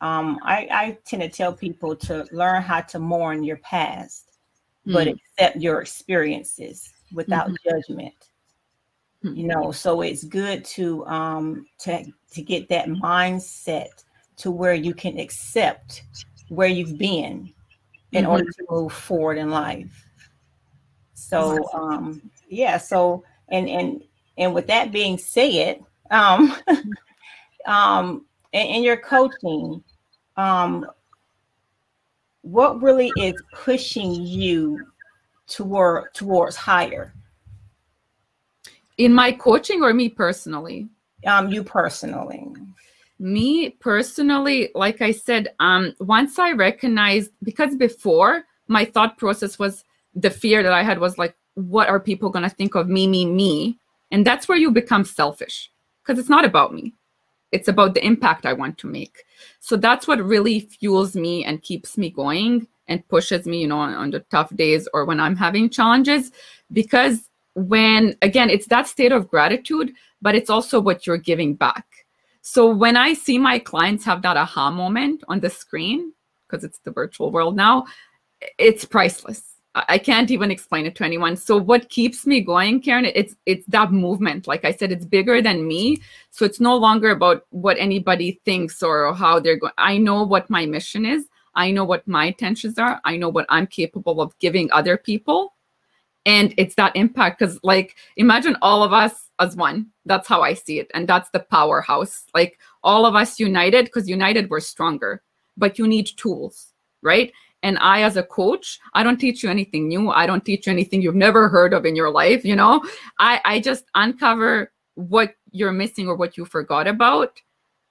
Um, 0.00 0.38
I, 0.42 0.68
I 0.70 0.98
tend 1.04 1.22
to 1.22 1.28
tell 1.28 1.52
people 1.52 1.96
to 1.96 2.26
learn 2.30 2.62
how 2.62 2.82
to 2.82 2.98
mourn 2.98 3.42
your 3.42 3.56
past, 3.58 4.38
but 4.84 5.08
mm, 5.08 5.18
accept 5.38 5.56
your 5.56 5.80
experiences 5.80 6.92
without 7.12 7.50
judgment. 7.64 8.14
Mhm. 9.24 9.36
You 9.36 9.48
know, 9.48 9.72
so 9.72 10.02
it's 10.02 10.22
good 10.22 10.64
to 10.66 11.04
um, 11.06 11.66
to 11.80 12.04
to 12.32 12.42
get 12.42 12.68
that 12.68 12.88
mindset 12.88 14.04
to 14.36 14.50
where 14.50 14.74
you 14.74 14.94
can 14.94 15.18
accept 15.18 16.02
where 16.48 16.68
you've 16.68 16.98
been 16.98 17.52
in 18.12 18.24
order 18.24 18.44
to 18.44 18.66
move 18.70 18.92
forward 18.92 19.38
in 19.38 19.50
life. 19.50 20.06
So 21.14 21.68
um 21.72 22.30
yeah, 22.48 22.78
so 22.78 23.24
and 23.48 23.68
and 23.68 24.02
and 24.38 24.54
with 24.54 24.66
that 24.68 24.92
being 24.92 25.18
said, 25.18 25.80
um 26.10 26.54
um 27.66 28.26
in, 28.52 28.66
in 28.66 28.82
your 28.82 28.96
coaching, 28.96 29.82
um 30.36 30.86
what 32.42 32.80
really 32.80 33.08
is 33.10 33.42
pushing 33.52 34.12
you 34.14 34.86
toward 35.48 36.14
towards 36.14 36.56
higher? 36.56 37.12
in 38.98 39.12
my 39.12 39.30
coaching 39.32 39.82
or 39.82 39.92
me 39.92 40.08
personally 40.08 40.88
Um 41.26 41.50
you 41.50 41.62
personally. 41.62 42.52
Me 43.18 43.70
personally 43.70 44.68
like 44.74 45.00
i 45.00 45.10
said 45.10 45.48
um 45.58 45.94
once 46.00 46.38
i 46.38 46.52
recognized 46.52 47.30
because 47.42 47.74
before 47.76 48.44
my 48.68 48.84
thought 48.84 49.16
process 49.16 49.58
was 49.58 49.84
the 50.14 50.30
fear 50.30 50.62
that 50.62 50.72
i 50.72 50.82
had 50.82 50.98
was 50.98 51.16
like 51.16 51.34
what 51.56 51.88
are 51.88 51.98
people 51.98 52.30
going 52.30 52.48
to 52.48 52.54
think 52.54 52.74
of 52.74 52.88
me 52.88 53.06
me 53.06 53.26
me? 53.26 53.78
And 54.12 54.24
that's 54.24 54.46
where 54.46 54.58
you 54.58 54.70
become 54.70 55.04
selfish 55.04 55.70
because 56.02 56.18
it's 56.18 56.28
not 56.28 56.44
about 56.44 56.72
me. 56.72 56.94
It's 57.50 57.68
about 57.68 57.94
the 57.94 58.04
impact 58.04 58.46
i 58.46 58.52
want 58.52 58.78
to 58.78 58.86
make. 58.86 59.24
So 59.60 59.76
that's 59.76 60.06
what 60.06 60.22
really 60.22 60.60
fuels 60.60 61.16
me 61.16 61.44
and 61.44 61.62
keeps 61.62 61.96
me 61.96 62.10
going 62.10 62.68
and 62.88 63.06
pushes 63.08 63.46
me 63.46 63.62
you 63.62 63.66
know 63.66 63.78
on, 63.78 63.94
on 63.94 64.10
the 64.10 64.20
tough 64.30 64.54
days 64.54 64.88
or 64.92 65.04
when 65.04 65.18
i'm 65.18 65.34
having 65.34 65.70
challenges. 65.70 66.30
Because 66.72 67.28
when 67.54 68.14
again 68.20 68.50
it's 68.50 68.66
that 68.66 68.86
state 68.86 69.12
of 69.12 69.28
gratitude 69.28 69.90
but 70.20 70.34
it's 70.34 70.50
also 70.50 70.78
what 70.78 71.06
you're 71.06 71.16
giving 71.16 71.54
back 71.54 71.86
so 72.48 72.72
when 72.72 72.96
I 72.96 73.12
see 73.12 73.38
my 73.38 73.58
clients 73.58 74.04
have 74.04 74.22
that 74.22 74.36
aha 74.36 74.70
moment 74.70 75.24
on 75.26 75.40
the 75.40 75.50
screen, 75.50 76.12
because 76.46 76.62
it's 76.62 76.78
the 76.78 76.92
virtual 76.92 77.32
world 77.32 77.56
now, 77.56 77.86
it's 78.56 78.84
priceless. 78.84 79.42
I 79.74 79.98
can't 79.98 80.30
even 80.30 80.52
explain 80.52 80.86
it 80.86 80.94
to 80.94 81.04
anyone. 81.04 81.36
So 81.36 81.56
what 81.56 81.88
keeps 81.88 82.24
me 82.24 82.40
going, 82.40 82.82
Karen? 82.82 83.04
It's 83.04 83.34
it's 83.46 83.66
that 83.66 83.90
movement. 83.90 84.46
Like 84.46 84.64
I 84.64 84.70
said, 84.70 84.92
it's 84.92 85.04
bigger 85.04 85.42
than 85.42 85.66
me. 85.66 86.00
So 86.30 86.44
it's 86.44 86.60
no 86.60 86.76
longer 86.76 87.10
about 87.10 87.42
what 87.50 87.78
anybody 87.80 88.40
thinks 88.44 88.80
or 88.80 89.12
how 89.12 89.40
they're 89.40 89.58
going. 89.58 89.72
I 89.76 89.98
know 89.98 90.22
what 90.22 90.48
my 90.48 90.66
mission 90.66 91.04
is. 91.04 91.26
I 91.56 91.72
know 91.72 91.84
what 91.84 92.06
my 92.06 92.26
intentions 92.26 92.78
are. 92.78 93.00
I 93.04 93.16
know 93.16 93.28
what 93.28 93.46
I'm 93.48 93.66
capable 93.66 94.20
of 94.20 94.38
giving 94.38 94.70
other 94.70 94.96
people. 94.96 95.55
And 96.26 96.52
it's 96.58 96.74
that 96.74 96.94
impact 96.96 97.38
because, 97.38 97.58
like, 97.62 97.96
imagine 98.16 98.56
all 98.60 98.82
of 98.82 98.92
us 98.92 99.30
as 99.38 99.56
one. 99.56 99.86
That's 100.04 100.28
how 100.28 100.42
I 100.42 100.54
see 100.54 100.80
it. 100.80 100.90
And 100.92 101.08
that's 101.08 101.30
the 101.30 101.40
powerhouse. 101.40 102.24
Like, 102.34 102.58
all 102.82 103.06
of 103.06 103.14
us 103.14 103.40
united, 103.40 103.86
because 103.86 104.08
united 104.08 104.50
we're 104.50 104.60
stronger, 104.60 105.22
but 105.56 105.78
you 105.78 105.86
need 105.86 106.08
tools, 106.16 106.72
right? 107.00 107.32
And 107.62 107.78
I, 107.78 108.02
as 108.02 108.16
a 108.16 108.22
coach, 108.22 108.78
I 108.94 109.02
don't 109.02 109.18
teach 109.18 109.42
you 109.42 109.50
anything 109.50 109.88
new. 109.88 110.10
I 110.10 110.26
don't 110.26 110.44
teach 110.44 110.66
you 110.66 110.72
anything 110.72 111.00
you've 111.00 111.14
never 111.14 111.48
heard 111.48 111.72
of 111.72 111.86
in 111.86 111.96
your 111.96 112.10
life. 112.10 112.44
You 112.44 112.56
know, 112.56 112.84
I, 113.18 113.40
I 113.44 113.60
just 113.60 113.84
uncover 113.94 114.72
what 114.94 115.34
you're 115.52 115.72
missing 115.72 116.08
or 116.08 116.16
what 116.16 116.36
you 116.36 116.44
forgot 116.44 116.86
about. 116.86 117.40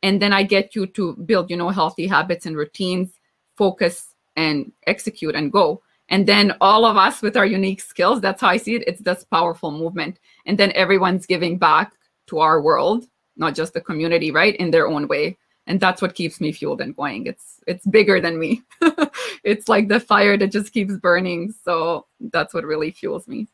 And 0.04 0.22
then 0.22 0.34
I 0.34 0.44
get 0.44 0.76
you 0.76 0.88
to 0.88 1.16
build, 1.26 1.50
you 1.50 1.58
know, 1.58 1.70
healthy 1.70 2.06
habits 2.06 2.46
and 2.46 2.56
routines, 2.56 3.18
focus 3.58 4.14
and 4.36 4.72
execute 4.88 5.36
and 5.36 5.52
go. 5.52 5.82
And 6.10 6.28
then 6.28 6.54
all 6.62 6.86
of 6.86 6.98
us 6.98 7.22
with 7.22 7.36
our 7.36 7.46
unique 7.46 7.82
skills, 7.82 8.22
that's 8.22 8.42
how 8.42 8.50
I 8.50 8.58
see 8.58 8.76
it. 8.76 8.84
It's 8.88 9.02
this 9.02 9.24
powerful 9.24 9.72
movement. 9.72 10.20
And 10.46 10.58
then 10.58 10.72
everyone's 10.74 11.26
giving 11.26 11.58
back 11.58 11.94
to 12.28 12.40
our 12.40 12.62
world, 12.62 13.06
not 13.38 13.56
just 13.56 13.74
the 13.74 13.82
community, 13.82 14.32
right? 14.32 14.56
In 14.58 14.72
their 14.72 14.88
own 14.88 15.08
way. 15.08 15.38
And 15.68 15.80
that's 15.80 16.02
what 16.02 16.14
keeps 16.14 16.40
me 16.40 16.52
fueled 16.52 16.82
and 16.82 16.96
going. 16.96 17.26
It's 17.26 17.60
it's 17.66 17.88
bigger 17.88 18.22
than 18.22 18.38
me. 18.38 18.62
it's 19.44 19.68
like 19.68 19.88
the 19.88 20.00
fire 20.00 20.38
that 20.38 20.52
just 20.52 20.72
keeps 20.72 20.96
burning. 20.98 21.52
So 21.64 22.06
that's 22.20 22.54
what 22.54 22.66
really 22.66 22.92
fuels 22.92 23.28
me. 23.28 23.48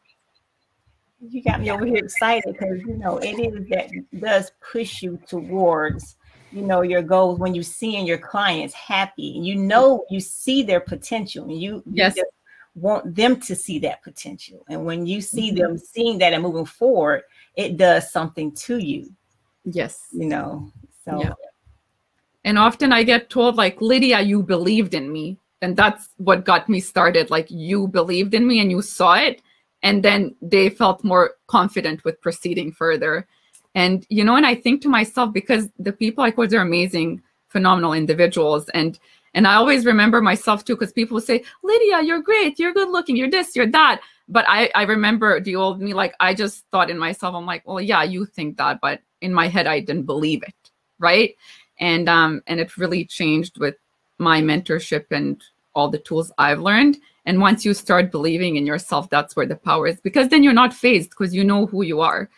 You 1.22 1.42
got 1.42 1.62
me 1.62 1.72
over 1.72 1.86
here 1.86 2.04
excited 2.04 2.44
because 2.52 2.80
you 2.86 2.98
know 2.98 3.18
it 3.20 3.40
is 3.40 3.66
that 3.70 4.20
does 4.20 4.52
push 4.72 5.02
you 5.04 5.22
towards 5.28 6.18
you 6.52 6.64
know 6.64 6.82
your 6.82 7.04
goals 7.04 7.40
when 7.40 7.54
you're 7.54 7.64
seeing 7.64 8.08
your 8.08 8.18
clients 8.18 8.74
happy 8.74 9.22
you 9.22 9.56
know 9.56 10.04
you 10.10 10.20
see 10.20 10.64
their 10.64 10.80
potential 10.80 11.44
and 11.46 11.62
you, 11.62 11.84
you 11.86 11.94
Yes. 11.96 12.16
just 12.16 12.26
want 12.76 13.16
them 13.16 13.40
to 13.40 13.56
see 13.56 13.80
that 13.80 14.02
potential 14.02 14.64
and 14.70 14.86
when 14.86 15.06
you 15.06 15.20
see 15.22 15.52
Mhm. 15.52 15.58
them 15.58 15.78
seeing 15.78 16.18
that 16.20 16.34
and 16.34 16.42
moving 16.42 16.66
forward 16.66 17.24
it 17.56 17.76
does 17.78 18.12
something 18.12 18.52
to 18.54 18.78
you 18.78 19.14
Yes. 19.66 20.08
you 20.12 20.26
know 20.28 20.72
so 21.04 21.20
Yeah. 21.20 21.34
And 22.44 22.58
often 22.58 22.92
I 22.92 23.04
get 23.04 23.30
told, 23.30 23.56
like, 23.56 23.80
Lydia, 23.82 24.20
you 24.22 24.42
believed 24.42 24.96
in 24.96 25.12
me. 25.12 25.38
And 25.62 25.78
that's 25.78 26.10
what 26.18 26.44
got 26.44 26.68
me 26.70 26.80
started. 26.80 27.30
Like, 27.30 27.46
you 27.52 27.88
believed 27.88 28.34
in 28.34 28.48
me 28.48 28.60
and 28.62 28.72
you 28.72 28.82
saw 28.82 29.14
it. 29.16 29.44
And 29.84 30.02
then 30.02 30.34
they 30.42 30.70
felt 30.70 31.04
more 31.04 31.36
confident 31.46 32.04
with 32.04 32.20
proceeding 32.20 32.72
further. 32.72 33.28
And, 33.76 34.08
you 34.10 34.24
know, 34.24 34.38
and 34.38 34.46
I 34.46 34.56
think 34.56 34.82
to 34.82 34.90
myself, 34.90 35.32
because 35.32 35.70
the 35.78 35.94
people 35.94 36.24
I 36.24 36.32
coach 36.32 36.52
are 36.54 36.62
amazing, 36.62 37.22
phenomenal 37.50 37.94
individuals. 37.94 38.70
And 38.70 38.98
and 39.34 39.48
I 39.48 39.56
always 39.56 39.86
remember 39.86 40.22
myself 40.22 40.66
too, 40.66 40.76
because 40.76 40.92
people 40.92 41.20
say, 41.22 41.44
Lydia, 41.64 42.02
you're 42.02 42.22
great, 42.22 42.60
you're 42.60 42.74
good 42.74 42.90
looking, 42.90 43.16
you're 43.16 43.30
this, 43.30 43.56
you're 43.56 43.68
that. 43.68 44.02
But 44.28 44.46
I, 44.48 44.70
I 44.76 44.84
remember 44.84 45.40
the 45.40 45.56
old 45.56 45.82
me, 45.82 45.94
like 45.94 46.14
I 46.20 46.34
just 46.34 46.66
thought 46.72 46.90
in 46.90 46.98
myself, 46.98 47.36
I'm 47.36 47.46
like, 47.46 47.68
well, 47.68 47.82
yeah, 47.82 48.04
you 48.04 48.26
think 48.26 48.58
that, 48.58 48.80
but 48.82 49.02
in 49.22 49.34
my 49.34 49.48
head 49.48 49.68
I 49.68 49.80
didn't 49.80 50.06
believe 50.06 50.44
it. 50.44 50.56
Right 51.00 51.36
and 51.82 52.08
um 52.08 52.42
and 52.48 52.60
it 52.62 52.78
really 52.78 53.04
changed 53.04 53.60
with 53.60 53.76
my 54.20 54.40
mentorship 54.40 55.06
and 55.12 55.44
all 55.74 55.90
the 55.90 55.98
tools 55.98 56.32
I've 56.38 56.60
learned. 56.60 56.98
And 57.26 57.42
once 57.42 57.66
you 57.66 57.74
start 57.74 58.12
believing 58.12 58.56
in 58.56 58.66
yourself, 58.66 59.10
that's 59.10 59.36
where 59.36 59.46
the 59.46 59.56
power 59.56 59.88
is 59.88 60.00
because 60.00 60.30
then 60.30 60.44
you're 60.44 60.54
not 60.54 60.74
phased 60.74 61.10
because 61.12 61.34
you 61.34 61.44
know 61.44 61.66
who 61.66 61.84
you 61.84 62.02
are. 62.02 62.30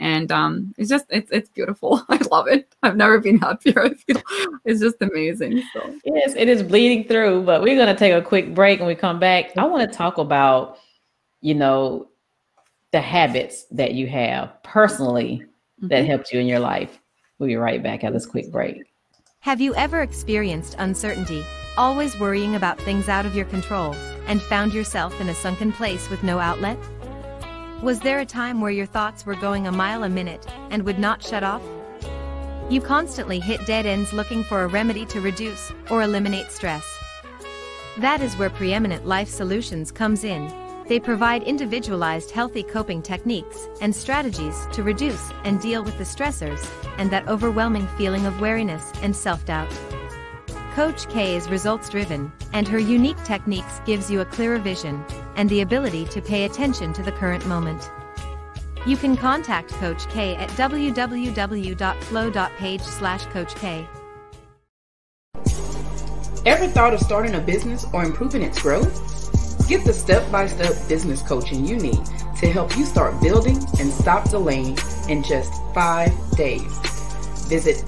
And 0.00 0.32
um, 0.32 0.74
it's 0.78 0.88
just 0.88 1.04
it's 1.10 1.30
it's 1.30 1.50
beautiful. 1.50 2.02
I 2.08 2.18
love 2.30 2.48
it. 2.48 2.74
I've 2.82 2.96
never 2.96 3.20
been 3.20 3.38
happier. 3.38 3.84
I 3.84 3.94
feel 3.94 4.22
it's 4.64 4.80
just 4.80 4.96
amazing. 5.00 5.62
So 5.74 5.94
Yes, 6.04 6.34
it 6.36 6.48
is 6.48 6.62
bleeding 6.62 7.04
through, 7.06 7.42
but 7.42 7.62
we're 7.62 7.76
going 7.76 7.94
to 7.94 7.98
take 7.98 8.14
a 8.14 8.22
quick 8.22 8.54
break 8.54 8.78
and 8.78 8.88
we 8.88 8.94
come 8.94 9.20
back. 9.20 9.56
I 9.58 9.64
want 9.66 9.88
to 9.90 9.96
talk 9.96 10.16
about, 10.16 10.78
you 11.42 11.54
know, 11.54 12.08
the 12.92 13.00
habits 13.00 13.64
that 13.70 13.92
you 13.92 14.06
have 14.06 14.60
personally 14.62 15.44
that 15.82 16.04
Mhm. 16.04 16.06
helped 16.06 16.32
you 16.32 16.40
in 16.40 16.46
your 16.46 16.60
life. 16.60 16.98
We'll 17.38 17.48
be 17.48 17.56
right 17.56 17.82
back 17.82 18.02
at 18.02 18.12
this 18.12 18.26
quick 18.26 18.50
break. 18.50 18.82
Have 19.40 19.60
you 19.60 19.74
ever 19.74 20.00
experienced 20.00 20.76
uncertainty, 20.78 21.44
always 21.76 22.18
worrying 22.18 22.56
about 22.56 22.78
things 22.80 23.08
out 23.08 23.26
of 23.26 23.36
your 23.36 23.46
control, 23.46 23.94
and 24.26 24.40
found 24.42 24.72
yourself 24.74 25.18
in 25.20 25.28
a 25.28 25.34
sunken 25.34 25.72
place 25.72 26.08
with 26.10 26.22
no 26.22 26.38
outlet? 26.38 26.76
Was 27.82 27.98
there 28.00 28.18
a 28.18 28.26
time 28.26 28.60
where 28.60 28.70
your 28.70 28.84
thoughts 28.84 29.24
were 29.24 29.36
going 29.36 29.66
a 29.66 29.72
mile 29.72 30.04
a 30.04 30.08
minute 30.10 30.46
and 30.68 30.82
would 30.82 30.98
not 30.98 31.22
shut 31.22 31.42
off? 31.42 31.62
You 32.68 32.78
constantly 32.78 33.40
hit 33.40 33.64
dead 33.64 33.86
ends 33.86 34.12
looking 34.12 34.44
for 34.44 34.62
a 34.62 34.66
remedy 34.66 35.06
to 35.06 35.20
reduce 35.22 35.72
or 35.90 36.02
eliminate 36.02 36.50
stress. 36.50 36.84
That 37.96 38.20
is 38.20 38.36
where 38.36 38.50
Preeminent 38.50 39.06
Life 39.06 39.30
Solutions 39.30 39.90
comes 39.90 40.24
in. 40.24 40.52
They 40.88 41.00
provide 41.00 41.42
individualized 41.44 42.30
healthy 42.32 42.64
coping 42.64 43.00
techniques 43.00 43.66
and 43.80 43.96
strategies 43.96 44.66
to 44.72 44.82
reduce 44.82 45.30
and 45.44 45.58
deal 45.58 45.82
with 45.82 45.96
the 45.96 46.04
stressors 46.04 46.62
and 46.98 47.10
that 47.10 47.28
overwhelming 47.28 47.86
feeling 47.96 48.26
of 48.26 48.42
weariness 48.42 48.92
and 49.00 49.16
self-doubt. 49.16 49.72
Coach 50.80 51.02
K 51.10 51.36
is 51.36 51.46
results 51.50 51.90
driven, 51.90 52.32
and 52.54 52.66
her 52.66 52.78
unique 52.78 53.22
techniques 53.24 53.82
gives 53.84 54.10
you 54.10 54.22
a 54.22 54.24
clearer 54.24 54.56
vision 54.58 55.04
and 55.36 55.46
the 55.50 55.60
ability 55.60 56.06
to 56.06 56.22
pay 56.22 56.46
attention 56.46 56.94
to 56.94 57.02
the 57.02 57.12
current 57.12 57.44
moment. 57.44 57.90
You 58.86 58.96
can 58.96 59.14
contact 59.14 59.74
Coach 59.74 60.08
K 60.08 60.36
at 60.36 60.48
www.flow.page 60.52 61.20
slash 62.80 63.26
Coach 63.26 63.54
K. 63.56 63.86
Ever 66.46 66.66
thought 66.68 66.94
of 66.94 67.00
starting 67.00 67.34
a 67.34 67.40
business 67.40 67.84
or 67.92 68.02
improving 68.02 68.40
its 68.40 68.62
growth? 68.62 69.68
Get 69.68 69.84
the 69.84 69.92
step-by-step 69.92 70.88
business 70.88 71.20
coaching 71.20 71.66
you 71.66 71.76
need 71.76 72.06
to 72.38 72.50
help 72.50 72.74
you 72.78 72.86
start 72.86 73.20
building 73.20 73.58
and 73.78 73.92
stop 73.92 74.30
delaying 74.30 74.78
in 75.10 75.22
just 75.24 75.52
five 75.74 76.10
days. 76.38 76.72
Visit 77.50 77.84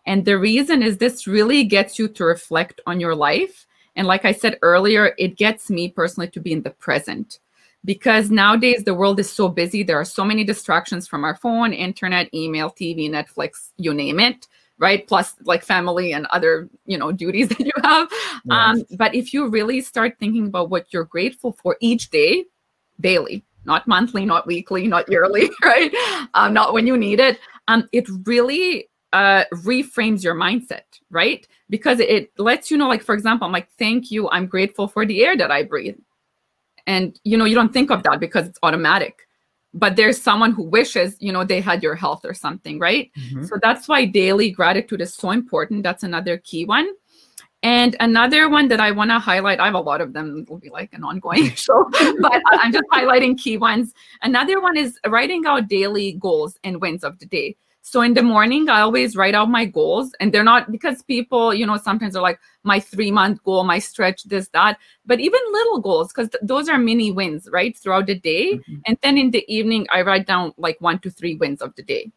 And 0.08 0.24
the 0.24 0.38
reason 0.38 0.82
is 0.82 0.96
this 0.96 1.26
really 1.26 1.64
gets 1.64 1.98
you 1.98 2.08
to 2.08 2.24
reflect 2.24 2.80
on 2.86 2.98
your 2.98 3.14
life. 3.14 3.66
And 3.94 4.06
like 4.06 4.24
I 4.24 4.32
said 4.32 4.58
earlier, 4.62 5.14
it 5.18 5.36
gets 5.36 5.68
me 5.68 5.90
personally 5.90 6.30
to 6.30 6.40
be 6.40 6.52
in 6.52 6.62
the 6.62 6.70
present 6.70 7.40
because 7.84 8.30
nowadays 8.30 8.84
the 8.84 8.94
world 8.94 9.20
is 9.20 9.30
so 9.30 9.48
busy. 9.48 9.82
There 9.82 10.00
are 10.00 10.06
so 10.06 10.24
many 10.24 10.44
distractions 10.44 11.06
from 11.06 11.24
our 11.24 11.36
phone, 11.36 11.74
internet, 11.74 12.32
email, 12.32 12.70
TV, 12.70 13.10
Netflix, 13.10 13.70
you 13.76 13.92
name 13.94 14.18
it 14.18 14.48
right 14.80 15.08
plus 15.08 15.34
like 15.42 15.64
family 15.64 16.12
and 16.12 16.24
other 16.26 16.68
you 16.86 16.96
know 16.96 17.10
duties 17.10 17.48
that 17.52 17.58
you 17.58 17.72
have 17.82 18.06
yes. 18.12 18.40
um, 18.48 18.84
but 18.96 19.12
if 19.12 19.34
you 19.34 19.48
really 19.48 19.80
start 19.80 20.16
thinking 20.20 20.46
about 20.46 20.70
what 20.70 20.92
you're 20.92 21.02
grateful 21.02 21.50
for 21.50 21.76
each 21.80 22.10
day 22.10 22.44
daily 23.00 23.42
not 23.68 23.86
monthly, 23.86 24.24
not 24.24 24.46
weekly, 24.46 24.86
not 24.86 25.08
yearly, 25.10 25.50
right? 25.62 25.92
Um, 26.34 26.54
not 26.54 26.72
when 26.72 26.86
you 26.86 26.96
need 26.96 27.20
it. 27.20 27.38
Um, 27.68 27.88
it 27.92 28.08
really 28.24 28.88
uh, 29.12 29.44
reframes 29.52 30.22
your 30.22 30.34
mindset, 30.34 30.82
right? 31.10 31.46
Because 31.70 32.00
it 32.00 32.32
lets 32.38 32.70
you 32.70 32.76
know, 32.76 32.88
like, 32.88 33.02
for 33.02 33.14
example, 33.14 33.46
I'm 33.46 33.52
like, 33.52 33.70
thank 33.78 34.10
you. 34.10 34.28
I'm 34.30 34.46
grateful 34.46 34.88
for 34.88 35.06
the 35.06 35.24
air 35.24 35.36
that 35.36 35.50
I 35.50 35.62
breathe. 35.62 35.96
And, 36.86 37.18
you 37.24 37.36
know, 37.36 37.44
you 37.44 37.54
don't 37.54 37.72
think 37.72 37.90
of 37.90 38.02
that 38.04 38.20
because 38.20 38.46
it's 38.46 38.58
automatic. 38.62 39.20
But 39.74 39.96
there's 39.96 40.20
someone 40.20 40.52
who 40.52 40.62
wishes, 40.62 41.16
you 41.20 41.32
know, 41.32 41.44
they 41.44 41.60
had 41.60 41.82
your 41.82 41.94
health 41.94 42.24
or 42.24 42.32
something, 42.32 42.78
right? 42.78 43.10
Mm-hmm. 43.18 43.44
So 43.44 43.58
that's 43.62 43.86
why 43.86 44.06
daily 44.06 44.50
gratitude 44.50 45.02
is 45.02 45.12
so 45.14 45.30
important. 45.30 45.82
That's 45.82 46.02
another 46.02 46.38
key 46.38 46.64
one. 46.64 46.88
And 47.62 47.96
another 47.98 48.48
one 48.48 48.68
that 48.68 48.80
I 48.80 48.92
want 48.92 49.10
to 49.10 49.18
highlight, 49.18 49.58
I 49.58 49.66
have 49.66 49.74
a 49.74 49.80
lot 49.80 50.00
of 50.00 50.12
them, 50.12 50.46
will 50.48 50.58
be 50.58 50.70
like 50.70 50.92
an 50.92 51.02
ongoing 51.02 51.50
show, 51.54 51.88
but 52.20 52.40
I'm 52.46 52.72
just 52.72 52.84
highlighting 52.92 53.36
key 53.36 53.58
ones. 53.58 53.92
Another 54.22 54.60
one 54.60 54.76
is 54.76 54.98
writing 55.06 55.44
out 55.44 55.68
daily 55.68 56.12
goals 56.12 56.56
and 56.62 56.80
wins 56.80 57.02
of 57.02 57.18
the 57.18 57.26
day. 57.26 57.56
So 57.90 58.02
in 58.02 58.12
the 58.12 58.22
morning, 58.22 58.68
I 58.68 58.82
always 58.82 59.16
write 59.16 59.34
out 59.34 59.48
my 59.48 59.64
goals, 59.64 60.12
and 60.20 60.30
they're 60.30 60.44
not 60.44 60.70
because 60.70 61.02
people, 61.02 61.54
you 61.54 61.64
know, 61.64 61.78
sometimes 61.78 62.14
are 62.14 62.22
like 62.22 62.38
my 62.62 62.78
three 62.78 63.10
month 63.10 63.42
goal, 63.44 63.64
my 63.64 63.78
stretch, 63.78 64.24
this, 64.24 64.48
that, 64.48 64.76
but 65.06 65.20
even 65.20 65.40
little 65.52 65.80
goals, 65.80 66.12
because 66.12 66.28
th- 66.28 66.42
those 66.42 66.68
are 66.68 66.76
mini 66.76 67.10
wins, 67.10 67.48
right, 67.50 67.74
throughout 67.74 68.04
the 68.04 68.18
day. 68.18 68.58
Mm-hmm. 68.58 68.74
And 68.84 68.98
then 69.02 69.16
in 69.16 69.30
the 69.30 69.42
evening, 69.48 69.86
I 69.90 70.02
write 70.02 70.26
down 70.26 70.52
like 70.58 70.78
one 70.82 70.98
to 70.98 71.10
three 71.10 71.36
wins 71.36 71.62
of 71.62 71.74
the 71.76 71.82
day. 71.82 72.12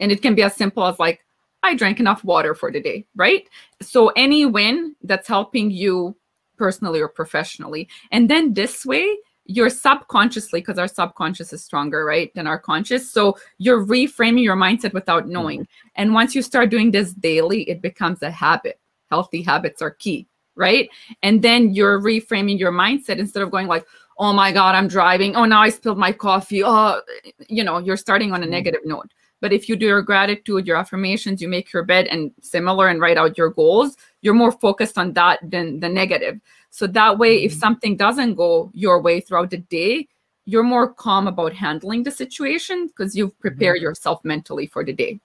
And 0.00 0.10
it 0.10 0.22
can 0.22 0.34
be 0.34 0.42
as 0.42 0.56
simple 0.56 0.84
as 0.84 0.98
like, 0.98 1.24
I 1.62 1.76
drank 1.76 2.00
enough 2.00 2.24
water 2.24 2.56
for 2.56 2.72
the 2.72 2.80
day, 2.80 3.06
right? 3.14 3.48
So 3.80 4.08
any 4.16 4.44
win 4.44 4.96
that's 5.04 5.28
helping 5.28 5.70
you 5.70 6.16
personally 6.56 7.00
or 7.00 7.08
professionally. 7.08 7.88
And 8.10 8.28
then 8.28 8.54
this 8.54 8.84
way, 8.84 9.16
you're 9.44 9.70
subconsciously, 9.70 10.60
because 10.60 10.78
our 10.78 10.88
subconscious 10.88 11.52
is 11.52 11.64
stronger, 11.64 12.04
right, 12.04 12.32
than 12.34 12.46
our 12.46 12.58
conscious. 12.58 13.10
So 13.10 13.36
you're 13.58 13.84
reframing 13.84 14.42
your 14.42 14.56
mindset 14.56 14.92
without 14.92 15.24
mm-hmm. 15.24 15.32
knowing. 15.32 15.68
And 15.96 16.14
once 16.14 16.34
you 16.34 16.42
start 16.42 16.70
doing 16.70 16.90
this 16.90 17.12
daily, 17.12 17.62
it 17.62 17.82
becomes 17.82 18.22
a 18.22 18.30
habit. 18.30 18.78
Healthy 19.10 19.42
habits 19.42 19.82
are 19.82 19.90
key, 19.90 20.26
right? 20.54 20.88
And 21.22 21.42
then 21.42 21.74
you're 21.74 22.00
reframing 22.00 22.58
your 22.58 22.72
mindset 22.72 23.18
instead 23.18 23.42
of 23.42 23.50
going 23.50 23.66
like, 23.66 23.84
oh 24.18 24.32
my 24.32 24.52
God, 24.52 24.74
I'm 24.74 24.88
driving. 24.88 25.34
Oh, 25.34 25.44
now 25.44 25.62
I 25.62 25.70
spilled 25.70 25.98
my 25.98 26.12
coffee. 26.12 26.62
Oh, 26.62 27.00
you 27.48 27.64
know, 27.64 27.78
you're 27.78 27.96
starting 27.96 28.32
on 28.32 28.40
a 28.40 28.44
mm-hmm. 28.44 28.52
negative 28.52 28.80
note. 28.84 29.10
But 29.40 29.52
if 29.52 29.68
you 29.68 29.74
do 29.74 29.86
your 29.86 30.02
gratitude, 30.02 30.68
your 30.68 30.76
affirmations, 30.76 31.42
you 31.42 31.48
make 31.48 31.72
your 31.72 31.82
bed 31.82 32.06
and 32.06 32.30
similar 32.40 32.86
and 32.86 33.00
write 33.00 33.18
out 33.18 33.36
your 33.36 33.50
goals, 33.50 33.96
you're 34.20 34.34
more 34.34 34.52
focused 34.52 34.96
on 34.96 35.14
that 35.14 35.40
than 35.42 35.80
the 35.80 35.88
negative. 35.88 36.40
So 36.72 36.86
that 36.86 37.18
way, 37.18 37.44
if 37.44 37.52
mm-hmm. 37.52 37.60
something 37.60 37.96
doesn't 37.98 38.34
go 38.34 38.70
your 38.72 39.00
way 39.02 39.20
throughout 39.20 39.50
the 39.50 39.58
day, 39.58 40.08
you're 40.46 40.62
more 40.62 40.88
calm 40.92 41.28
about 41.28 41.52
handling 41.52 42.02
the 42.02 42.10
situation 42.10 42.86
because 42.86 43.14
you've 43.14 43.38
prepared 43.40 43.76
mm-hmm. 43.76 43.84
yourself 43.84 44.24
mentally 44.24 44.66
for 44.66 44.82
the 44.82 44.94
day. 44.94 45.20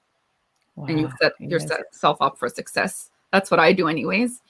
Wow. 0.75 0.87
And 0.87 0.99
you've 0.99 1.13
set 1.21 1.39
yourself 1.39 2.17
up 2.21 2.37
for 2.37 2.49
success. 2.49 3.09
That's 3.31 3.49
what 3.49 3.61
I 3.61 3.71
do, 3.71 3.87
anyways. 3.87 4.41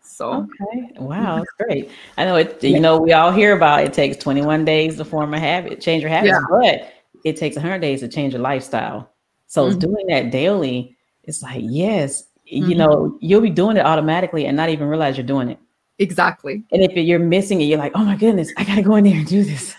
So 0.00 0.48
okay, 0.62 0.90
wow, 0.96 1.36
that's 1.58 1.68
great. 1.68 1.90
I 2.16 2.24
know 2.24 2.36
it. 2.36 2.64
You 2.64 2.80
know, 2.80 2.98
we 2.98 3.12
all 3.12 3.30
hear 3.30 3.54
about 3.54 3.84
it 3.84 3.92
takes 3.92 4.16
21 4.16 4.64
days 4.64 4.96
to 4.96 5.04
form 5.04 5.34
a 5.34 5.38
habit, 5.38 5.82
change 5.82 6.02
your 6.02 6.10
habits, 6.10 6.32
yeah. 6.32 6.46
but 6.50 6.94
it 7.24 7.36
takes 7.36 7.56
100 7.56 7.78
days 7.80 8.00
to 8.00 8.08
change 8.08 8.32
your 8.32 8.42
lifestyle. 8.42 9.12
So 9.48 9.68
mm-hmm. 9.68 9.78
doing 9.78 10.06
that 10.08 10.30
daily, 10.30 10.96
it's 11.24 11.42
like, 11.42 11.62
yes, 11.62 12.24
mm-hmm. 12.50 12.70
you 12.70 12.74
know, 12.74 13.18
you'll 13.20 13.42
be 13.42 13.50
doing 13.50 13.76
it 13.76 13.84
automatically 13.84 14.46
and 14.46 14.56
not 14.56 14.70
even 14.70 14.88
realize 14.88 15.18
you're 15.18 15.26
doing 15.26 15.50
it. 15.50 15.58
Exactly. 15.98 16.62
And 16.70 16.82
if 16.82 16.92
you're 16.92 17.18
missing 17.18 17.60
it, 17.60 17.64
you're 17.64 17.78
like, 17.78 17.92
oh 17.94 18.04
my 18.04 18.16
goodness, 18.16 18.52
I 18.56 18.64
got 18.64 18.76
to 18.76 18.82
go 18.82 18.96
in 18.96 19.04
there 19.04 19.16
and 19.16 19.26
do 19.26 19.42
this. 19.42 19.74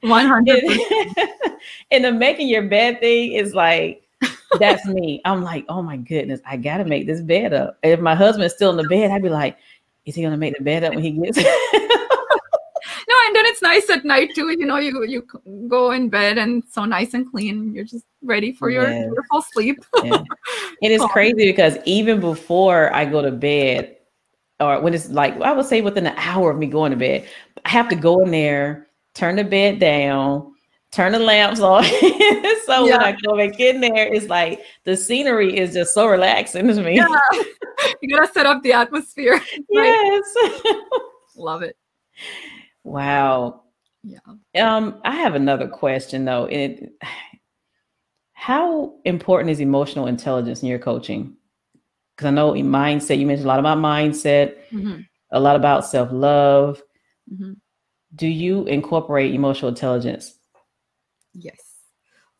100 0.00 0.64
and 1.90 2.04
the 2.04 2.12
making 2.12 2.48
your 2.48 2.62
bed 2.62 3.00
thing 3.00 3.32
is 3.32 3.54
like, 3.54 4.02
that's 4.58 4.86
me. 4.86 5.20
I'm 5.24 5.42
like, 5.42 5.64
oh 5.68 5.82
my 5.82 5.96
goodness, 5.96 6.40
I 6.46 6.56
got 6.56 6.78
to 6.78 6.84
make 6.84 7.06
this 7.06 7.20
bed 7.20 7.52
up. 7.52 7.78
And 7.82 7.92
if 7.92 8.00
my 8.00 8.14
husband's 8.14 8.54
still 8.54 8.70
in 8.70 8.76
the 8.76 8.84
bed, 8.84 9.10
I'd 9.10 9.22
be 9.22 9.28
like, 9.28 9.56
is 10.04 10.14
he 10.14 10.22
going 10.22 10.32
to 10.32 10.38
make 10.38 10.56
the 10.56 10.64
bed 10.64 10.84
up 10.84 10.94
when 10.94 11.04
he 11.04 11.12
gets 11.12 11.38
it? 11.38 11.44
no, 13.08 13.14
and 13.26 13.36
then 13.36 13.46
it's 13.46 13.62
nice 13.62 13.88
at 13.90 14.04
night 14.04 14.34
too. 14.34 14.50
You 14.50 14.66
know, 14.66 14.78
you 14.78 15.04
you 15.04 15.26
go 15.68 15.92
in 15.92 16.08
bed 16.08 16.38
and 16.38 16.62
so 16.70 16.84
nice 16.84 17.14
and 17.14 17.30
clean. 17.30 17.72
You're 17.74 17.84
just 17.84 18.04
ready 18.22 18.52
for 18.52 18.70
your 18.70 18.88
yes. 18.88 19.10
full 19.30 19.42
sleep. 19.52 19.84
yeah. 20.02 20.22
It 20.82 20.90
is 20.90 21.02
crazy 21.12 21.46
because 21.46 21.78
even 21.84 22.20
before 22.20 22.92
I 22.94 23.04
go 23.04 23.22
to 23.22 23.30
bed, 23.30 23.96
or 24.62 24.80
when 24.80 24.94
it's 24.94 25.08
like 25.10 25.34
I 25.40 25.52
would 25.52 25.66
say 25.66 25.80
within 25.80 26.06
an 26.06 26.14
hour 26.16 26.50
of 26.50 26.58
me 26.58 26.66
going 26.66 26.90
to 26.90 26.96
bed, 26.96 27.28
I 27.64 27.68
have 27.70 27.88
to 27.88 27.96
go 27.96 28.20
in 28.20 28.30
there, 28.30 28.88
turn 29.14 29.36
the 29.36 29.44
bed 29.44 29.78
down, 29.78 30.52
turn 30.92 31.12
the 31.12 31.18
lamps 31.18 31.60
on. 31.60 31.82
so 31.84 32.86
yeah. 32.86 32.96
when 32.96 33.00
I 33.00 33.16
go 33.24 33.36
back 33.36 33.58
in 33.58 33.80
there, 33.80 34.12
it's 34.12 34.28
like 34.28 34.60
the 34.84 34.96
scenery 34.96 35.56
is 35.56 35.74
just 35.74 35.94
so 35.94 36.06
relaxing 36.06 36.68
to 36.68 36.82
me. 36.82 36.96
Yeah. 36.96 37.06
you 38.00 38.14
gotta 38.14 38.32
set 38.32 38.46
up 38.46 38.62
the 38.62 38.72
atmosphere. 38.72 39.40
Yes. 39.68 40.22
Love 41.36 41.62
it. 41.62 41.76
Wow. 42.84 43.62
Yeah. 44.02 44.18
Um, 44.54 45.00
I 45.04 45.16
have 45.16 45.34
another 45.34 45.66
question 45.66 46.24
though. 46.24 46.44
It 46.44 46.92
how 48.32 48.94
important 49.04 49.50
is 49.50 49.60
emotional 49.60 50.08
intelligence 50.08 50.62
in 50.62 50.68
your 50.68 50.78
coaching? 50.78 51.36
Because 52.16 52.28
I 52.28 52.30
know 52.30 52.54
in 52.54 52.66
mindset, 52.66 53.18
you 53.18 53.26
mentioned 53.26 53.46
a 53.46 53.48
lot 53.48 53.60
about 53.60 53.78
mindset, 53.78 54.56
mm-hmm. 54.70 55.00
a 55.30 55.40
lot 55.40 55.56
about 55.56 55.86
self-love. 55.86 56.82
Mm-hmm. 57.32 57.52
Do 58.14 58.26
you 58.26 58.64
incorporate 58.66 59.34
emotional 59.34 59.70
intelligence 59.70 60.34
Yes, 61.34 61.60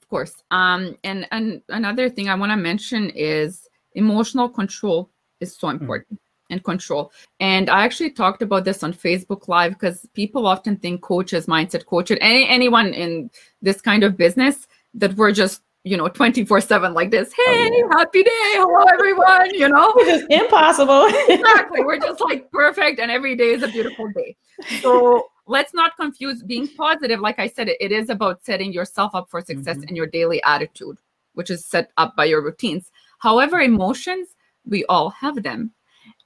of 0.01 0.09
course. 0.09 0.35
Um, 0.51 0.97
and 1.05 1.27
and 1.31 1.63
another 1.69 2.09
thing 2.11 2.29
I 2.29 2.35
want 2.35 2.53
to 2.53 2.57
mention 2.57 3.11
is 3.11 3.67
emotional 3.95 4.49
control 4.49 5.11
is 5.41 5.57
so 5.57 5.69
mm-hmm. 5.69 5.83
important. 5.83 6.19
Mm. 6.19 6.23
And 6.51 6.63
control. 6.63 7.11
And 7.41 7.71
I 7.71 7.83
actually 7.83 8.11
talked 8.11 8.43
about 8.43 8.65
this 8.67 8.83
on 8.83 8.93
Facebook 8.93 9.49
Live 9.49 9.73
because 9.73 10.07
people 10.13 10.47
often 10.47 10.77
think 10.77 11.01
coaches, 11.01 11.47
mindset 11.47 11.87
coaches, 11.87 12.19
any 12.21 12.47
anyone 12.47 12.93
in 12.93 13.31
this 13.63 13.81
kind 13.81 14.05
of 14.05 14.19
business 14.19 14.67
that 14.93 15.15
we're 15.15 15.33
just 15.33 15.63
you 15.85 15.97
know 15.97 16.09
24 16.09 16.61
7 16.61 16.95
like 16.95 17.11
this 17.11 17.33
hey 17.33 17.43
oh, 17.47 17.89
yeah. 17.91 17.99
happy 17.99 18.23
day 18.23 18.31
hello 18.55 18.85
everyone 18.93 19.53
you 19.55 19.69
know? 19.69 19.93
Which 19.97 20.09
is 20.09 20.25
impossible. 20.31 21.09
Exactly 21.29 21.85
we're 21.85 21.99
just 21.99 22.21
like 22.21 22.51
perfect 22.53 23.01
and 23.01 23.11
every 23.11 23.35
day 23.35 23.51
is 23.51 23.63
a 23.63 23.69
beautiful 23.69 24.09
day. 24.13 24.37
So 24.81 25.27
let's 25.47 25.75
not 25.75 25.97
confuse 25.97 26.43
being 26.43 26.69
positive. 26.69 27.21
Like 27.21 27.39
i 27.39 27.49
said 27.49 27.69
it 27.69 27.93
is 27.93 28.11
about 28.11 28.45
setting 28.45 28.73
yourself 28.73 29.15
up 29.15 29.29
for 29.29 29.41
success 29.41 29.79
mm-hmm. 29.79 29.89
in 29.89 29.97
your 29.97 30.07
daily 30.07 30.43
attitude 30.45 30.99
which 31.35 31.51
is 31.51 31.65
set 31.65 31.91
up 31.97 32.15
by 32.15 32.27
your 32.27 32.43
routines. 32.43 32.93
However 33.19 33.61
emotions 33.61 34.37
we 34.65 34.85
all 34.85 35.11
have 35.11 35.43
them. 35.43 35.73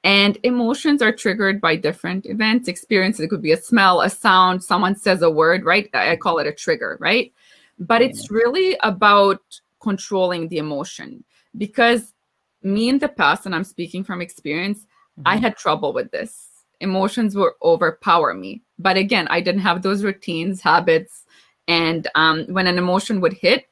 And 0.05 0.39
emotions 0.43 1.03
are 1.03 1.11
triggered 1.11 1.61
by 1.61 1.75
different 1.75 2.27
events 2.27 2.69
experiences. 2.69 3.23
It 3.23 3.29
could 3.29 3.43
be 3.43 3.53
a 3.53 3.57
smell 3.57 4.03
a 4.03 4.11
sound 4.11 4.63
someone 4.63 4.97
says 4.97 5.23
a 5.23 5.31
word 5.31 5.65
right? 5.65 5.89
I 5.95 6.17
call 6.17 6.39
it 6.39 6.47
a 6.47 6.53
trigger 6.53 6.99
right 7.01 7.33
but 7.79 8.03
it's 8.03 8.31
really 8.31 8.77
about 8.83 9.41
controlling 9.81 10.49
the 10.49 10.59
emotion 10.59 11.23
because 11.59 12.15
me 12.63 12.89
in 12.89 12.99
the 12.99 13.09
past 13.09 13.47
and 13.47 13.55
i'm 13.55 13.65
speaking 13.65 14.03
from 14.03 14.21
experience 14.21 14.81
mm-hmm. 14.81 15.23
i 15.27 15.37
had 15.37 15.57
trouble 15.57 15.93
with 15.93 16.11
this 16.11 16.57
emotions 16.81 17.35
will 17.35 17.53
overpower 17.63 18.35
me. 18.35 18.63
But 18.79 18.97
again, 18.97 19.27
I 19.29 19.41
didn't 19.41 19.63
have 19.63 19.83
those 19.83 20.05
routines, 20.05 20.61
habits, 20.61 21.25
and 21.69 22.07
um, 22.15 22.45
when 22.47 22.67
an 22.67 22.79
emotion 22.79 23.21
would 23.21 23.33
hit, 23.33 23.67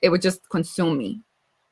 it 0.00 0.10
would 0.10 0.22
just 0.22 0.48
consume 0.48 0.98
me, 0.98 1.22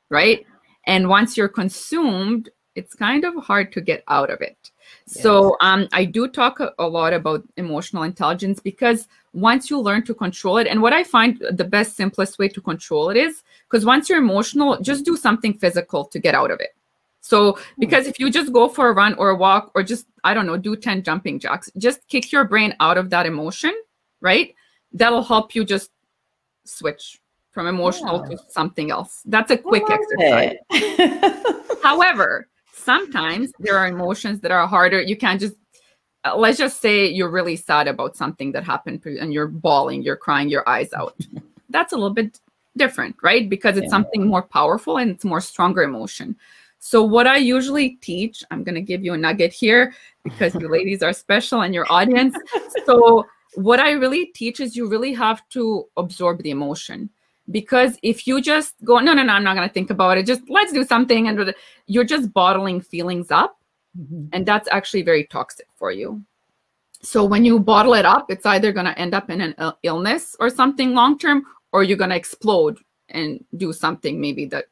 right? 0.09 0.47
And 0.87 1.09
once 1.09 1.37
you're 1.37 1.49
consumed, 1.49 2.49
it's 2.75 2.95
kind 2.95 3.25
of 3.25 3.35
hard 3.37 3.73
to 3.73 3.81
get 3.81 4.03
out 4.09 4.31
of 4.31 4.41
it. 4.41 4.71
Yes. 5.07 5.23
So 5.23 5.57
um, 5.61 5.89
I 5.93 6.05
do 6.05 6.29
talk 6.29 6.61
a, 6.61 6.73
a 6.79 6.87
lot 6.87 7.13
about 7.13 7.43
emotional 7.57 8.05
intelligence 8.05 8.61
because 8.61 9.09
once 9.33 9.71
you 9.71 9.79
learn 9.81 10.05
to 10.05 10.15
control 10.15 10.59
it, 10.59 10.67
and 10.67 10.83
what 10.83 10.93
I 10.93 11.05
find 11.05 11.41
the 11.53 11.65
best, 11.65 11.97
simplest 11.97 12.39
way 12.39 12.49
to 12.49 12.61
control 12.61 13.11
it 13.11 13.17
is 13.17 13.43
because 13.69 13.85
once 13.85 14.09
you're 14.09 14.19
emotional, 14.19 14.81
just 14.81 15.05
do 15.05 15.17
something 15.17 15.55
physical 15.55 16.05
to 16.05 16.19
get 16.19 16.35
out 16.35 16.51
of 16.51 16.61
it. 16.61 16.71
So, 17.21 17.53
hmm. 17.53 17.59
because 17.79 18.07
if 18.07 18.19
you 18.19 18.31
just 18.31 18.53
go 18.53 18.69
for 18.69 18.89
a 18.89 18.93
run 18.93 19.15
or 19.15 19.31
a 19.31 19.37
walk 19.37 19.71
or 19.75 19.83
just, 19.83 20.07
I 20.25 20.35
don't 20.35 20.47
know, 20.47 20.57
do 20.57 20.77
10 20.77 21.03
jumping 21.03 21.39
jacks, 21.39 21.71
just 21.79 22.07
kick 22.09 22.33
your 22.33 22.45
brain 22.45 22.75
out 22.81 22.99
of 22.99 23.11
that 23.11 23.27
emotion, 23.27 23.75
right? 24.21 24.55
That'll 24.93 25.23
help 25.23 25.55
you 25.55 25.65
just 25.65 25.91
switch 26.65 27.21
from 27.51 27.67
emotional 27.67 28.25
yeah. 28.29 28.37
to 28.37 28.43
something 28.49 28.91
else. 28.91 29.23
That's 29.27 29.51
a 29.51 29.57
quick 29.57 29.85
exercise. 29.89 30.57
However, 31.83 32.49
sometimes 32.81 33.53
there 33.59 33.77
are 33.77 33.87
emotions 33.87 34.41
that 34.41 34.51
are 34.51 34.67
harder. 34.67 35.01
You 35.01 35.17
can't 35.17 35.41
just, 35.41 35.55
uh, 36.25 36.37
let's 36.37 36.59
just 36.59 36.81
say 36.81 37.07
you're 37.07 37.31
really 37.31 37.57
sad 37.57 37.89
about 37.89 38.17
something 38.17 38.53
that 38.53 38.65
happened 38.65 39.05
and 39.05 39.33
you're 39.33 39.49
bawling, 39.49 40.03
you're 40.03 40.17
crying 40.17 40.49
your 40.49 40.69
eyes 40.69 40.93
out. 40.93 41.17
That's 41.69 41.93
a 41.93 41.97
little 41.97 42.15
bit 42.15 42.41
different, 42.77 43.17
right? 43.23 43.49
Because 43.49 43.77
it's 43.77 43.85
yeah. 43.85 43.91
something 43.91 44.27
more 44.27 44.43
powerful 44.43 44.99
and 44.99 45.11
it's 45.11 45.25
more 45.25 45.41
stronger 45.41 45.83
emotion. 45.83 46.37
So, 46.79 47.03
what 47.03 47.27
I 47.27 47.37
usually 47.37 47.91
teach, 48.01 48.43
I'm 48.51 48.65
going 48.65 48.75
to 48.75 48.81
give 48.81 49.05
you 49.05 49.13
a 49.13 49.17
nugget 49.17 49.53
here 49.53 49.93
because 50.25 50.55
you 50.55 50.69
ladies 50.79 51.03
are 51.03 51.13
special 51.13 51.61
and 51.61 51.75
your 51.75 51.87
audience. 51.93 52.35
So, 52.87 53.27
what 53.55 53.81
I 53.81 53.91
really 53.93 54.27
teach 54.27 54.61
is 54.61 54.77
you 54.77 54.89
really 54.89 55.13
have 55.13 55.47
to 55.51 55.87
absorb 55.99 56.43
the 56.43 56.51
emotion 56.51 57.11
because 57.51 57.99
if 58.03 58.27
you 58.27 58.41
just 58.41 58.75
go, 58.85 58.99
no, 58.99 59.13
no, 59.13 59.23
no, 59.23 59.33
I'm 59.33 59.45
not 59.45 59.57
going 59.57 59.69
to 59.69 59.73
think 59.73 59.91
about 59.91 60.19
it, 60.19 60.27
just 60.27 60.43
let's 60.49 60.73
do 60.73 60.85
something, 60.85 61.29
and 61.29 61.55
you're 61.87 62.05
just 62.05 62.33
bottling 62.33 62.81
feelings 62.81 63.31
up. 63.31 63.59
Mm-hmm. 63.99 64.27
And 64.33 64.47
that's 64.47 64.69
actually 64.71 65.03
very 65.03 65.25
toxic 65.25 65.67
for 65.77 65.91
you. 65.91 66.23
So, 67.03 67.25
when 67.25 67.45
you 67.45 67.59
bottle 67.59 67.95
it 67.95 68.05
up, 68.05 68.31
it's 68.31 68.47
either 68.47 68.73
going 68.73 68.87
to 68.87 68.97
end 68.99 69.15
up 69.15 69.31
in 69.31 69.41
an 69.41 69.73
illness 69.83 70.37
or 70.39 70.51
something 70.51 70.95
long 70.95 71.19
term, 71.19 71.45
or 71.73 71.83
you're 71.83 71.97
going 71.97 72.11
to 72.11 72.17
explode 72.17 72.79
and 73.09 73.45
do 73.57 73.73
something 73.73 74.21
maybe 74.21 74.45
that's 74.45 74.69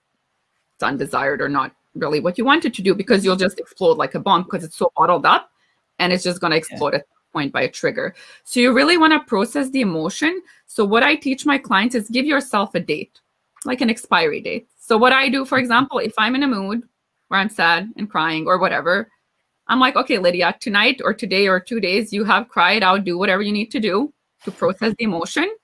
undesired 0.82 1.40
or 1.40 1.48
not 1.48 1.72
really 1.94 2.20
what 2.20 2.38
you 2.38 2.44
wanted 2.44 2.72
to 2.74 2.82
do 2.82 2.94
because 2.94 3.24
you'll 3.24 3.34
just 3.34 3.58
explode 3.58 3.98
like 3.98 4.14
a 4.14 4.20
bomb 4.20 4.44
because 4.44 4.62
it's 4.62 4.76
so 4.76 4.92
bottled 4.96 5.26
up 5.26 5.50
and 5.98 6.12
it's 6.12 6.22
just 6.22 6.40
going 6.40 6.52
to 6.52 6.56
explode 6.56 6.92
yeah. 6.92 7.00
at 7.00 7.06
point 7.32 7.52
by 7.52 7.62
a 7.62 7.70
trigger. 7.70 8.14
So 8.44 8.60
you 8.60 8.72
really 8.72 8.96
want 8.96 9.12
to 9.12 9.20
process 9.20 9.70
the 9.70 9.80
emotion. 9.80 10.42
So 10.66 10.84
what 10.84 11.02
I 11.02 11.14
teach 11.14 11.46
my 11.46 11.58
clients 11.58 11.94
is 11.94 12.08
give 12.08 12.26
yourself 12.26 12.74
a 12.74 12.80
date, 12.80 13.20
like 13.64 13.80
an 13.80 13.90
expiry 13.90 14.40
date. 14.40 14.68
So 14.78 14.96
what 14.96 15.12
I 15.12 15.28
do, 15.28 15.44
for 15.44 15.58
example, 15.58 15.98
if 15.98 16.14
I'm 16.18 16.34
in 16.34 16.42
a 16.42 16.48
mood 16.48 16.82
where 17.28 17.40
I'm 17.40 17.50
sad 17.50 17.90
and 17.96 18.10
crying 18.10 18.46
or 18.46 18.58
whatever, 18.58 19.10
I'm 19.66 19.80
like, 19.80 19.96
okay, 19.96 20.18
Lydia, 20.18 20.56
tonight 20.60 21.00
or 21.04 21.12
today 21.12 21.46
or 21.46 21.60
two 21.60 21.78
days, 21.78 22.12
you 22.12 22.24
have 22.24 22.48
cried 22.48 22.82
out, 22.82 23.04
do 23.04 23.18
whatever 23.18 23.42
you 23.42 23.52
need 23.52 23.70
to 23.72 23.80
do 23.80 24.12
to 24.44 24.50
process 24.50 24.94
the 24.98 25.04
emotion 25.04 25.54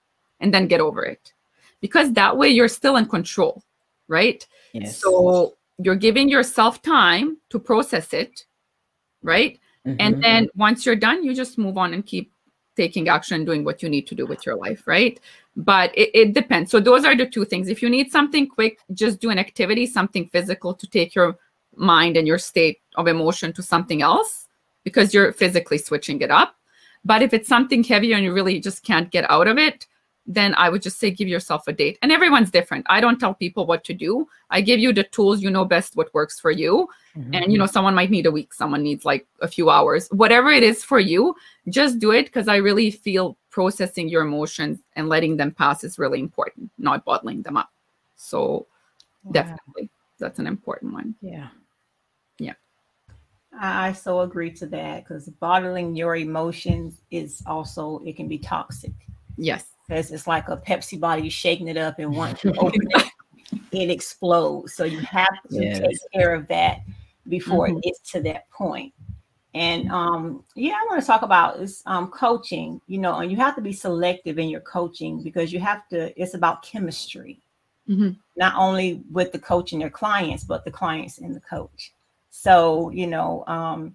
and 0.40 0.52
then 0.52 0.66
get 0.66 0.80
over 0.80 1.04
it. 1.04 1.32
Because 1.80 2.12
that 2.12 2.36
way 2.36 2.48
you're 2.48 2.68
still 2.68 2.96
in 2.96 3.06
control, 3.06 3.62
right? 4.08 4.46
Yes. 4.74 4.98
So 4.98 5.54
you're 5.78 5.96
giving 5.96 6.28
yourself 6.28 6.82
time 6.82 7.38
to 7.48 7.58
process 7.58 8.12
it, 8.12 8.44
right? 9.22 9.58
Mm-hmm. 9.86 9.96
And 10.00 10.22
then 10.22 10.48
once 10.54 10.86
you're 10.86 10.96
done, 10.96 11.24
you 11.24 11.34
just 11.34 11.58
move 11.58 11.76
on 11.76 11.94
and 11.94 12.04
keep 12.04 12.32
taking 12.76 13.08
action, 13.08 13.44
doing 13.44 13.64
what 13.64 13.82
you 13.82 13.88
need 13.88 14.06
to 14.08 14.14
do 14.14 14.26
with 14.26 14.44
your 14.44 14.56
life, 14.56 14.86
right? 14.86 15.20
But 15.56 15.96
it, 15.96 16.10
it 16.14 16.32
depends. 16.34 16.70
So 16.70 16.80
those 16.80 17.04
are 17.04 17.16
the 17.16 17.26
two 17.26 17.44
things. 17.44 17.68
If 17.68 17.82
you 17.82 17.88
need 17.88 18.10
something 18.10 18.48
quick, 18.48 18.78
just 18.92 19.20
do 19.20 19.30
an 19.30 19.38
activity, 19.38 19.86
something 19.86 20.26
physical 20.28 20.74
to 20.74 20.86
take 20.86 21.14
your 21.14 21.38
mind 21.76 22.16
and 22.16 22.26
your 22.26 22.38
state 22.38 22.80
of 22.96 23.06
emotion 23.06 23.52
to 23.52 23.62
something 23.62 24.02
else 24.02 24.48
because 24.82 25.14
you're 25.14 25.32
physically 25.32 25.78
switching 25.78 26.20
it 26.20 26.30
up. 26.30 26.56
But 27.04 27.22
if 27.22 27.34
it's 27.34 27.48
something 27.48 27.84
heavier 27.84 28.16
and 28.16 28.24
you 28.24 28.32
really 28.32 28.60
just 28.60 28.82
can't 28.82 29.10
get 29.10 29.30
out 29.30 29.46
of 29.46 29.58
it, 29.58 29.86
then 30.26 30.54
I 30.54 30.70
would 30.70 30.82
just 30.82 30.98
say 30.98 31.10
give 31.10 31.28
yourself 31.28 31.68
a 31.68 31.72
date. 31.72 31.98
And 32.00 32.10
everyone's 32.10 32.50
different. 32.50 32.86
I 32.88 33.00
don't 33.00 33.18
tell 33.18 33.34
people 33.34 33.66
what 33.66 33.84
to 33.84 33.94
do. 33.94 34.26
I 34.50 34.60
give 34.60 34.80
you 34.80 34.92
the 34.92 35.04
tools, 35.04 35.42
you 35.42 35.50
know 35.50 35.64
best 35.64 35.96
what 35.96 36.12
works 36.14 36.40
for 36.40 36.50
you. 36.50 36.88
Mm-hmm. 37.16 37.34
And 37.34 37.52
you 37.52 37.58
know, 37.58 37.66
someone 37.66 37.94
might 37.94 38.10
need 38.10 38.26
a 38.26 38.30
week, 38.30 38.54
someone 38.54 38.82
needs 38.82 39.04
like 39.04 39.26
a 39.42 39.48
few 39.48 39.68
hours. 39.68 40.08
Whatever 40.08 40.50
it 40.50 40.62
is 40.62 40.82
for 40.82 40.98
you, 40.98 41.34
just 41.68 41.98
do 41.98 42.10
it 42.10 42.24
because 42.26 42.48
I 42.48 42.56
really 42.56 42.90
feel 42.90 43.36
processing 43.50 44.08
your 44.08 44.22
emotions 44.22 44.80
and 44.96 45.08
letting 45.08 45.36
them 45.36 45.50
pass 45.50 45.84
is 45.84 45.98
really 45.98 46.20
important, 46.20 46.70
not 46.78 47.04
bottling 47.04 47.42
them 47.42 47.56
up. 47.56 47.70
So 48.16 48.66
wow. 49.24 49.32
definitely 49.32 49.90
that's 50.18 50.38
an 50.38 50.46
important 50.46 50.94
one. 50.94 51.14
Yeah. 51.20 51.48
Yeah. 52.38 52.54
I 53.60 53.92
so 53.92 54.20
agree 54.20 54.50
to 54.52 54.66
that 54.66 55.04
because 55.04 55.28
bottling 55.28 55.94
your 55.94 56.16
emotions 56.16 57.02
is 57.10 57.42
also 57.46 58.00
it 58.06 58.16
can 58.16 58.26
be 58.26 58.38
toxic. 58.38 58.92
Yes 59.36 59.73
because 59.86 60.10
it's 60.10 60.26
like 60.26 60.48
a 60.48 60.56
Pepsi 60.56 60.98
bottle, 60.98 61.24
you're 61.24 61.30
shaking 61.30 61.68
it 61.68 61.76
up, 61.76 61.98
and 61.98 62.14
once 62.16 62.42
you 62.44 62.52
open 62.58 62.80
it, 62.90 63.10
it 63.72 63.90
explodes. 63.90 64.74
So 64.74 64.84
you 64.84 65.00
have 65.00 65.42
to 65.50 65.62
yes. 65.62 65.80
take 65.80 65.98
care 66.12 66.34
of 66.34 66.46
that 66.48 66.80
before 67.28 67.68
mm-hmm. 67.68 67.78
it 67.78 67.84
gets 67.84 68.12
to 68.12 68.20
that 68.22 68.50
point. 68.50 68.92
And 69.54 69.88
um, 69.90 70.44
yeah, 70.56 70.72
I 70.72 70.86
want 70.88 71.00
to 71.00 71.06
talk 71.06 71.22
about 71.22 71.60
is 71.60 71.82
um, 71.86 72.08
coaching. 72.08 72.80
You 72.86 72.98
know, 72.98 73.18
and 73.18 73.30
you 73.30 73.36
have 73.36 73.54
to 73.56 73.62
be 73.62 73.72
selective 73.72 74.38
in 74.38 74.48
your 74.48 74.60
coaching 74.60 75.22
because 75.22 75.52
you 75.52 75.60
have 75.60 75.88
to. 75.88 76.20
It's 76.20 76.34
about 76.34 76.62
chemistry, 76.62 77.40
mm-hmm. 77.88 78.10
not 78.36 78.54
only 78.56 79.02
with 79.12 79.32
the 79.32 79.38
coach 79.38 79.72
and 79.72 79.80
their 79.80 79.90
clients, 79.90 80.42
but 80.44 80.64
the 80.64 80.72
clients 80.72 81.18
and 81.18 81.34
the 81.34 81.40
coach. 81.40 81.92
So 82.30 82.90
you 82.90 83.06
know, 83.06 83.44
um, 83.46 83.94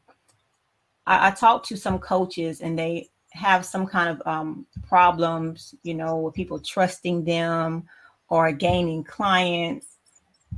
I, 1.05 1.27
I 1.27 1.31
talked 1.31 1.67
to 1.67 1.77
some 1.77 1.99
coaches, 1.99 2.61
and 2.61 2.79
they 2.79 3.09
have 3.31 3.65
some 3.65 3.85
kind 3.85 4.09
of 4.09 4.27
um, 4.27 4.65
problems, 4.87 5.75
you 5.83 5.93
know, 5.93 6.17
with 6.17 6.33
people 6.33 6.59
trusting 6.59 7.23
them 7.23 7.85
or 8.29 8.51
gaining 8.51 9.03
clients. 9.03 9.97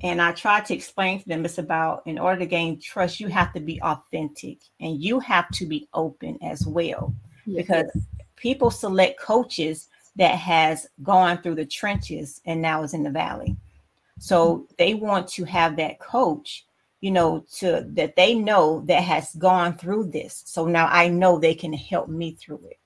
And 0.03 0.21
I 0.21 0.31
try 0.31 0.61
to 0.61 0.73
explain 0.73 1.21
to 1.21 1.27
them 1.27 1.45
it's 1.45 1.57
about 1.57 2.03
in 2.05 2.17
order 2.17 2.39
to 2.39 2.45
gain 2.45 2.79
trust, 2.79 3.19
you 3.19 3.27
have 3.27 3.53
to 3.53 3.59
be 3.59 3.81
authentic 3.81 4.59
and 4.79 5.01
you 5.01 5.19
have 5.19 5.49
to 5.51 5.65
be 5.65 5.87
open 5.93 6.39
as 6.41 6.65
well. 6.65 7.13
Yes. 7.45 7.65
Because 7.65 8.07
people 8.35 8.71
select 8.71 9.19
coaches 9.19 9.89
that 10.15 10.35
has 10.35 10.87
gone 11.03 11.41
through 11.41 11.55
the 11.55 11.65
trenches 11.65 12.41
and 12.45 12.61
now 12.61 12.83
is 12.83 12.93
in 12.93 13.03
the 13.03 13.09
valley. 13.09 13.55
So 14.19 14.67
they 14.77 14.93
want 14.93 15.27
to 15.29 15.43
have 15.45 15.75
that 15.77 15.99
coach, 15.99 16.65
you 17.01 17.11
know, 17.11 17.43
to 17.57 17.85
that 17.89 18.15
they 18.15 18.35
know 18.35 18.81
that 18.87 19.03
has 19.03 19.33
gone 19.35 19.75
through 19.77 20.05
this. 20.05 20.43
So 20.45 20.65
now 20.65 20.87
I 20.87 21.07
know 21.07 21.37
they 21.37 21.55
can 21.55 21.73
help 21.73 22.07
me 22.07 22.35
through 22.35 22.61
it. 22.69 22.77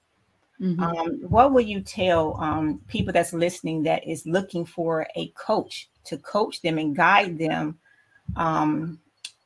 Mhm. 0.62 0.80
Um, 0.80 1.30
what 1.30 1.52
will 1.52 1.62
you 1.62 1.82
tell 1.82 2.40
um, 2.42 2.80
people 2.88 3.12
that's 3.12 3.34
listening 3.34 3.84
that 3.84 4.08
is 4.08 4.26
looking 4.26 4.66
for 4.66 5.06
a 5.16 5.28
coach 5.30 5.90
to 6.06 6.18
coach 6.18 6.62
them 6.62 6.78
and 6.78 6.96
guide 6.96 7.38
them? 7.38 7.78
Um, 8.38 9.00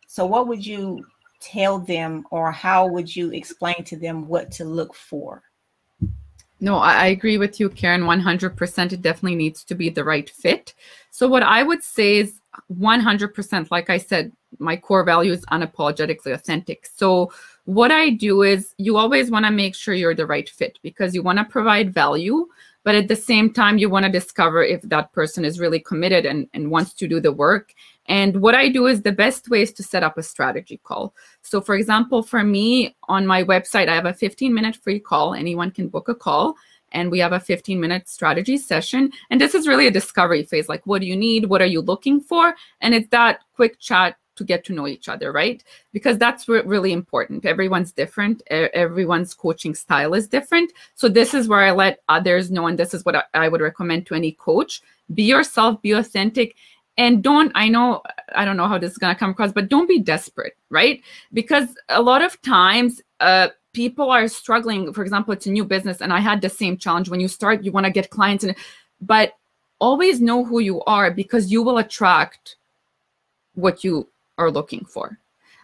so, 0.08 0.26
what 0.26 0.48
would 0.48 0.66
you 0.66 1.06
tell 1.40 1.80
them, 1.80 2.26
or 2.32 2.52
how 2.52 2.88
would 2.88 3.14
you 3.16 3.32
explain 3.32 3.84
to 3.86 3.98
them 3.98 4.28
what 4.28 4.52
to 4.52 4.66
look 4.66 4.94
for? 4.94 5.42
No, 6.60 6.76
I, 6.76 6.94
I 6.94 7.06
agree 7.08 7.38
with 7.38 7.60
you, 7.60 7.70
Karen. 7.70 8.02
100%. 8.02 8.92
It 8.92 9.02
definitely 9.02 9.38
needs 9.38 9.64
to 9.64 9.76
be 9.76 9.90
the 9.90 10.04
right 10.04 10.30
fit. 10.30 10.74
So, 11.10 11.28
what 11.28 11.44
I 11.44 11.64
would 11.64 11.84
say 11.84 12.18
is 12.18 12.40
100%, 12.72 13.72
like 13.72 13.90
I 13.90 13.98
said, 13.98 14.32
my 14.58 14.76
core 14.76 15.04
value 15.04 15.32
is 15.32 15.46
unapologetically 15.48 16.34
authentic. 16.34 16.90
So, 16.96 17.32
what 17.66 17.92
I 17.92 18.10
do 18.10 18.42
is 18.42 18.74
you 18.78 18.98
always 18.98 19.30
want 19.30 19.46
to 19.46 19.52
make 19.52 19.76
sure 19.76 19.94
you're 19.94 20.16
the 20.16 20.26
right 20.26 20.50
fit 20.50 20.80
because 20.82 21.14
you 21.14 21.22
want 21.22 21.38
to 21.38 21.46
provide 21.46 21.94
value, 21.94 22.48
but 22.84 22.96
at 22.96 23.08
the 23.08 23.16
same 23.16 23.54
time, 23.54 23.78
you 23.78 23.90
want 23.90 24.06
to 24.06 24.12
discover 24.12 24.64
if 24.64 24.82
that 24.84 25.14
person 25.14 25.46
is 25.46 25.60
really 25.60 25.80
committed 25.80 26.26
and, 26.26 26.48
and 26.54 26.72
wants 26.72 26.94
to 26.94 27.08
do 27.08 27.20
the 27.20 27.32
work. 27.32 27.74
And 28.08 28.42
what 28.42 28.56
I 28.56 28.70
do 28.70 28.88
is 28.88 29.02
the 29.02 29.12
best 29.12 29.50
way 29.50 29.62
is 29.62 29.72
to 29.74 29.84
set 29.84 30.02
up 30.02 30.18
a 30.18 30.24
strategy 30.24 30.80
call. 30.84 31.14
So, 31.44 31.62
for 31.62 31.76
example, 31.76 32.24
for 32.24 32.44
me 32.44 32.96
on 33.08 33.28
my 33.28 33.44
website, 33.44 33.88
I 33.88 33.96
have 33.96 34.08
a 34.08 34.14
15 34.14 34.52
minute 34.52 34.76
free 34.76 35.00
call. 35.00 35.36
Anyone 35.36 35.70
can 35.70 35.90
book 35.90 36.10
a 36.10 36.16
call, 36.16 36.56
and 36.92 37.12
we 37.12 37.20
have 37.20 37.34
a 37.34 37.40
15 37.40 37.80
minute 37.80 38.10
strategy 38.10 38.58
session. 38.58 39.12
And 39.30 39.40
this 39.40 39.54
is 39.54 39.68
really 39.68 39.88
a 39.88 39.92
discovery 39.92 40.44
phase 40.44 40.70
like, 40.70 40.86
what 40.88 41.02
do 41.02 41.08
you 41.08 41.16
need? 41.16 41.46
What 41.46 41.62
are 41.62 41.68
you 41.68 41.82
looking 41.82 42.20
for? 42.20 42.56
And 42.82 42.94
it's 42.94 43.10
that 43.10 43.42
quick 43.54 43.80
chat 43.80 44.16
to 44.40 44.44
get 44.44 44.66
to 44.66 44.74
know 44.74 44.88
each 44.88 45.08
other, 45.08 45.32
right? 45.32 45.64
Because 45.94 46.18
that's 46.18 46.50
re- 46.50 46.64
really 46.66 46.92
important. 46.92 47.46
Everyone's 47.46 47.92
different, 47.92 48.42
everyone's 48.50 49.36
coaching 49.36 49.76
style 49.76 50.16
is 50.16 50.28
different. 50.28 50.74
So, 50.96 51.08
this 51.08 51.34
is 51.36 51.48
where 51.48 51.60
I 51.60 51.72
let 51.72 52.00
others 52.10 52.50
know, 52.50 52.66
and 52.66 52.80
this 52.80 52.96
is 52.96 53.06
what 53.06 53.16
I, 53.16 53.24
I 53.34 53.48
would 53.48 53.62
recommend 53.62 54.08
to 54.08 54.16
any 54.16 54.32
coach 54.32 54.82
be 55.14 55.24
yourself, 55.24 55.82
be 55.82 55.92
authentic, 55.94 56.56
and 57.00 57.24
don't 57.24 57.52
i 57.56 57.68
know 57.68 58.02
i 58.36 58.44
don't 58.46 58.58
know 58.58 58.68
how 58.68 58.78
this 58.78 58.92
is 58.92 58.98
going 58.98 59.14
to 59.14 59.18
come 59.18 59.32
across 59.32 59.52
but 59.52 59.70
don't 59.70 59.88
be 59.88 60.00
desperate 60.00 60.56
right 60.70 61.02
because 61.34 61.70
a 61.88 62.02
lot 62.02 62.22
of 62.22 62.40
times 62.42 63.02
uh 63.22 63.48
people 63.74 64.12
are 64.12 64.28
struggling 64.28 64.92
for 64.94 65.02
example 65.02 65.34
it's 65.34 65.48
a 65.48 65.52
new 65.52 65.64
business 65.64 66.02
and 66.02 66.12
i 66.12 66.20
had 66.20 66.42
the 66.42 66.50
same 66.50 66.78
challenge 66.78 67.10
when 67.10 67.20
you 67.20 67.28
start 67.28 67.64
you 67.64 67.72
want 67.72 67.86
to 67.86 67.92
get 67.92 68.10
clients 68.10 68.44
and 68.44 68.56
but 69.02 69.34
always 69.80 70.20
know 70.20 70.44
who 70.44 70.60
you 70.60 70.82
are 70.84 71.10
because 71.10 71.52
you 71.52 71.64
will 71.64 71.78
attract 71.78 72.58
what 73.56 73.84
you 73.84 74.08
are 74.40 74.50
looking 74.50 74.86
for. 74.86 75.20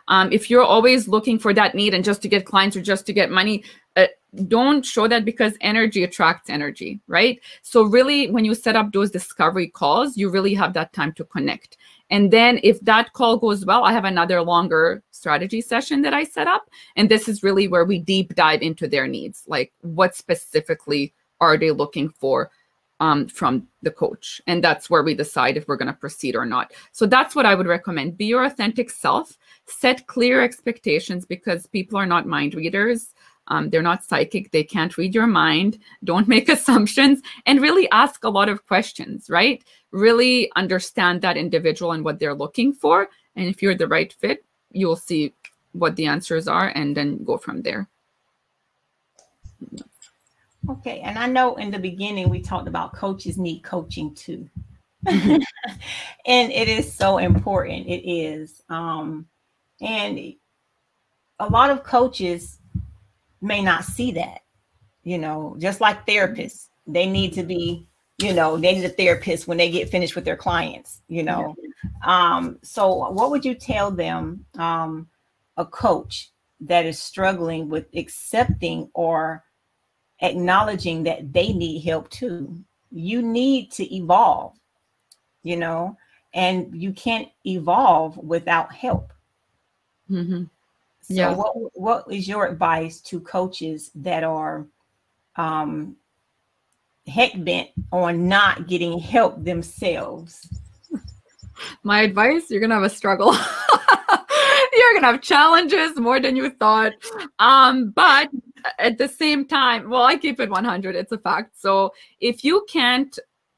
Um, 0.08 0.32
if 0.32 0.50
you're 0.50 0.64
always 0.64 1.08
looking 1.08 1.40
for 1.40 1.54
that 1.54 1.74
need 1.74 1.96
and 1.96 2.04
just 2.04 2.22
to 2.22 2.28
get 2.28 2.46
clients 2.46 2.78
or 2.78 2.82
just 2.82 3.08
to 3.08 3.14
get 3.14 3.32
money 3.32 3.64
uh, 3.96 4.06
don't 4.48 4.86
show 4.86 5.08
that 5.08 5.26
because 5.26 5.54
energy 5.62 6.04
attracts 6.04 6.50
energy 6.50 7.00
right? 7.08 7.40
So 7.64 7.84
really 7.84 8.30
when 8.30 8.46
you 8.46 8.54
set 8.54 8.76
up 8.76 8.92
those 8.92 9.10
discovery 9.10 9.68
calls 9.68 10.16
you 10.16 10.30
really 10.30 10.54
have 10.54 10.74
that 10.74 10.94
time 10.94 11.14
to 11.14 11.24
connect. 11.24 11.78
And 12.12 12.30
then 12.30 12.60
if 12.62 12.80
that 12.82 13.14
call 13.14 13.38
goes 13.38 13.66
well 13.66 13.84
i 13.84 13.92
have 13.92 14.06
another 14.06 14.44
longer 14.44 15.02
strategy 15.10 15.62
session 15.62 16.04
that 16.04 16.14
i 16.14 16.24
set 16.24 16.46
up. 16.46 16.70
And 16.96 17.10
this 17.10 17.28
is 17.28 17.42
really 17.42 17.68
where 17.68 17.86
we 17.86 17.98
deep 17.98 18.36
dive 18.36 18.62
into 18.62 18.88
their 18.88 19.08
needs 19.08 19.44
like 19.48 19.74
what 19.82 20.16
specifically 20.16 21.14
are 21.42 21.58
they 21.58 21.72
looking 21.72 22.10
for 22.10 22.52
um, 23.00 23.28
from 23.28 23.68
the 23.82 23.92
coach. 23.92 24.42
And 24.48 24.64
that's 24.64 24.90
where 24.90 25.04
we 25.04 25.14
decide 25.14 25.58
if 25.58 25.68
we're 25.68 25.78
going 25.78 25.94
to 25.94 26.00
proceed 26.00 26.36
or 26.36 26.46
not. 26.46 26.74
So 26.92 27.06
that's 27.06 27.36
what 27.36 27.46
i 27.46 27.56
would 27.56 27.68
recommend. 27.68 28.18
Be 28.18 28.26
your 28.26 28.46
authentic 28.46 28.90
self. 28.90 29.38
Set 29.66 30.08
clear 30.08 30.42
expectations 30.42 31.26
because 31.26 31.68
people 31.68 31.98
are 31.98 32.06
not 32.06 32.28
mind 32.28 32.56
readers. 32.56 33.14
Um, 33.48 33.70
they're 33.70 33.82
not 33.82 34.04
psychic. 34.04 34.52
They 34.52 34.64
can't 34.64 34.98
read 34.98 35.14
your 35.14 35.28
mind. 35.28 35.78
Don't 36.04 36.28
make 36.36 36.50
assumptions 36.50 37.22
and 37.46 37.62
really 37.62 37.90
ask 37.92 38.24
a 38.24 38.30
lot 38.30 38.50
of 38.50 38.66
questions 38.66 39.30
right? 39.30 39.64
Really 39.92 40.52
understand 40.56 41.22
that 41.22 41.38
individual 41.38 41.92
and 41.92 42.04
what 42.04 42.20
they're 42.20 42.34
looking 42.34 42.74
for. 42.74 43.08
And 43.36 43.48
if 43.48 43.62
you're 43.62 43.76
the 43.76 43.88
right 43.88 44.12
fit 44.14 44.46
you'll 44.76 44.96
see 44.96 45.34
what 45.72 45.96
the 45.96 46.06
answers 46.06 46.48
are 46.48 46.72
and 46.76 46.96
then 46.96 47.24
go 47.24 47.38
from 47.38 47.62
there 47.62 47.88
Okay, 50.70 51.02
and 51.02 51.18
I 51.18 51.28
know 51.28 51.56
in 51.56 51.72
the 51.72 51.80
beginning 51.80 52.30
we 52.30 52.42
talked 52.42 52.68
about 52.68 52.94
coaches 52.94 53.38
need 53.38 53.62
coaching 53.62 54.14
too. 54.16 54.50
and 55.06 55.44
it 56.26 56.68
is 56.68 56.92
so 56.92 57.20
important. 57.20 57.88
It 57.88 58.10
is. 58.10 58.64
Um, 58.70 59.28
and 59.82 60.34
a 61.40 61.48
lot 61.48 61.70
of 61.70 61.84
coaches 61.84 62.60
may 63.42 63.62
not 63.62 63.84
see 63.84 64.12
that, 64.14 64.42
you 65.04 65.18
know, 65.18 65.56
just 65.60 65.82
like 65.82 66.08
therapists, 66.08 66.70
they 66.88 67.06
need 67.06 67.34
to 67.34 67.44
be, 67.44 67.86
you 68.18 68.34
know, 68.34 68.58
they 68.58 68.74
need 68.74 68.86
a 68.86 68.90
therapist 68.90 69.48
when 69.48 69.58
they 69.58 69.70
get 69.70 69.90
finished 69.90 70.16
with 70.16 70.26
their 70.26 70.38
clients, 70.38 71.02
you 71.08 71.24
know. 71.24 71.56
Um, 72.04 72.58
so 72.64 73.12
what 73.12 73.30
would 73.30 73.46
you 73.46 73.54
tell 73.54 73.92
them, 73.92 74.46
um, 74.58 75.08
a 75.58 75.66
coach 75.66 76.32
that 76.62 76.86
is 76.86 77.00
struggling 77.00 77.70
with 77.70 77.86
accepting 77.96 78.90
or 78.94 79.44
acknowledging 80.22 81.04
that 81.04 81.34
they 81.34 81.54
need 81.54 81.82
help 81.82 82.10
too. 82.10 82.64
You 82.92 83.22
need 83.22 83.72
to 83.74 83.96
evolve, 83.96 84.54
you 85.44 85.58
know, 85.58 85.98
and 86.34 86.74
you 86.76 86.94
can't 86.94 87.30
evolve 87.46 88.18
without 88.18 88.74
help. 88.74 89.12
Mhm. 90.10 90.50
So 91.02 91.14
Yeah. 91.14 91.34
what 91.36 91.56
what 91.80 92.06
is 92.12 92.28
your 92.28 92.48
advice 92.48 93.00
to 93.02 93.20
coaches 93.20 93.92
that 93.96 94.24
are 94.24 94.66
um 95.36 95.98
heck 97.08 97.32
bent 97.44 97.70
on 97.92 98.28
not 98.28 98.68
getting 98.68 98.98
help 99.00 99.44
themselves? 99.44 100.48
my 101.84 102.02
advice 102.02 102.50
you're 102.50 102.60
gonna 102.60 102.74
have 102.74 102.84
a 102.84 102.90
struggle 102.90 103.32
you're 104.74 104.94
gonna 104.94 105.08
have 105.08 105.22
challenges 105.22 105.98
more 105.98 106.20
than 106.20 106.36
you 106.36 106.50
thought 106.50 106.92
um 107.40 107.92
but 107.92 108.30
at 108.80 108.98
the 108.98 109.08
same 109.08 109.46
time 109.46 109.90
well 109.90 110.04
i 110.04 110.16
keep 110.16 110.40
it 110.40 110.50
100 110.50 110.96
it's 110.96 111.12
a 111.12 111.18
fact. 111.18 111.60
So 111.60 111.94
if 112.20 112.44
you 112.44 112.66
can't 112.70 113.18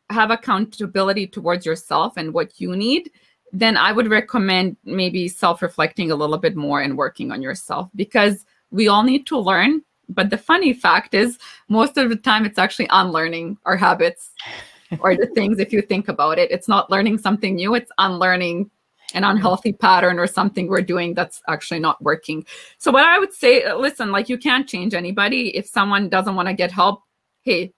have 0.10 0.32
accountability 0.32 1.28
towards 1.28 1.66
yourself 1.66 2.14
and 2.18 2.34
what 2.34 2.60
you 2.60 2.76
need 2.76 3.12
then 3.54 3.78
i 3.78 3.92
would 3.92 4.10
recommend 4.10 4.78
maybe 4.84 5.28
self-reflecting 5.28 6.12
a 6.12 6.16
little 6.16 6.38
bit 6.38 6.56
more 6.56 6.82
and 6.82 6.98
working 6.98 7.32
on 7.32 7.42
yourself 7.42 7.90
because 7.96 8.46
we 8.72 8.88
all 8.88 9.04
need 9.04 9.26
to 9.28 9.38
learn. 9.38 9.82
But 10.10 10.30
the 10.30 10.38
funny 10.38 10.74
fact 10.74 11.14
is 11.14 11.38
most 11.70 11.98
of 11.98 12.10
the 12.10 12.16
time 12.16 12.46
it's 12.46 12.58
actually 12.58 12.88
unlearning 12.92 13.58
our 13.66 13.76
habits 13.76 14.32
or 15.00 15.16
the 15.16 15.28
things 15.28 15.60
if 15.60 15.74
you 15.74 15.82
think 15.82 16.08
about 16.08 16.40
it. 16.40 16.50
It's 16.50 16.68
not 16.70 16.90
learning 16.90 17.18
something 17.18 17.56
new 17.56 17.76
it's 17.76 17.92
unlearning 17.98 18.72
an 19.14 19.24
unhealthy 19.24 19.74
pattern 19.74 20.20
or 20.20 20.28
something 20.28 20.68
we're 20.68 20.82
doing 20.82 21.14
that's 21.14 21.42
actually 21.48 21.80
not 21.80 22.02
working. 22.02 22.46
So 22.78 22.92
what 22.92 23.06
i 23.06 23.18
would 23.20 23.34
say 23.34 23.64
uh, 23.64 23.78
listen 23.78 24.12
like 24.12 24.30
you 24.30 24.38
can't 24.38 24.68
change 24.68 24.94
anybody. 24.94 25.56
If 25.56 25.68
someone 25.68 26.10
doesn't 26.10 26.36
want 26.36 26.48
to 26.48 26.54
get 26.54 26.72
help 26.72 27.04
hey 27.44 27.74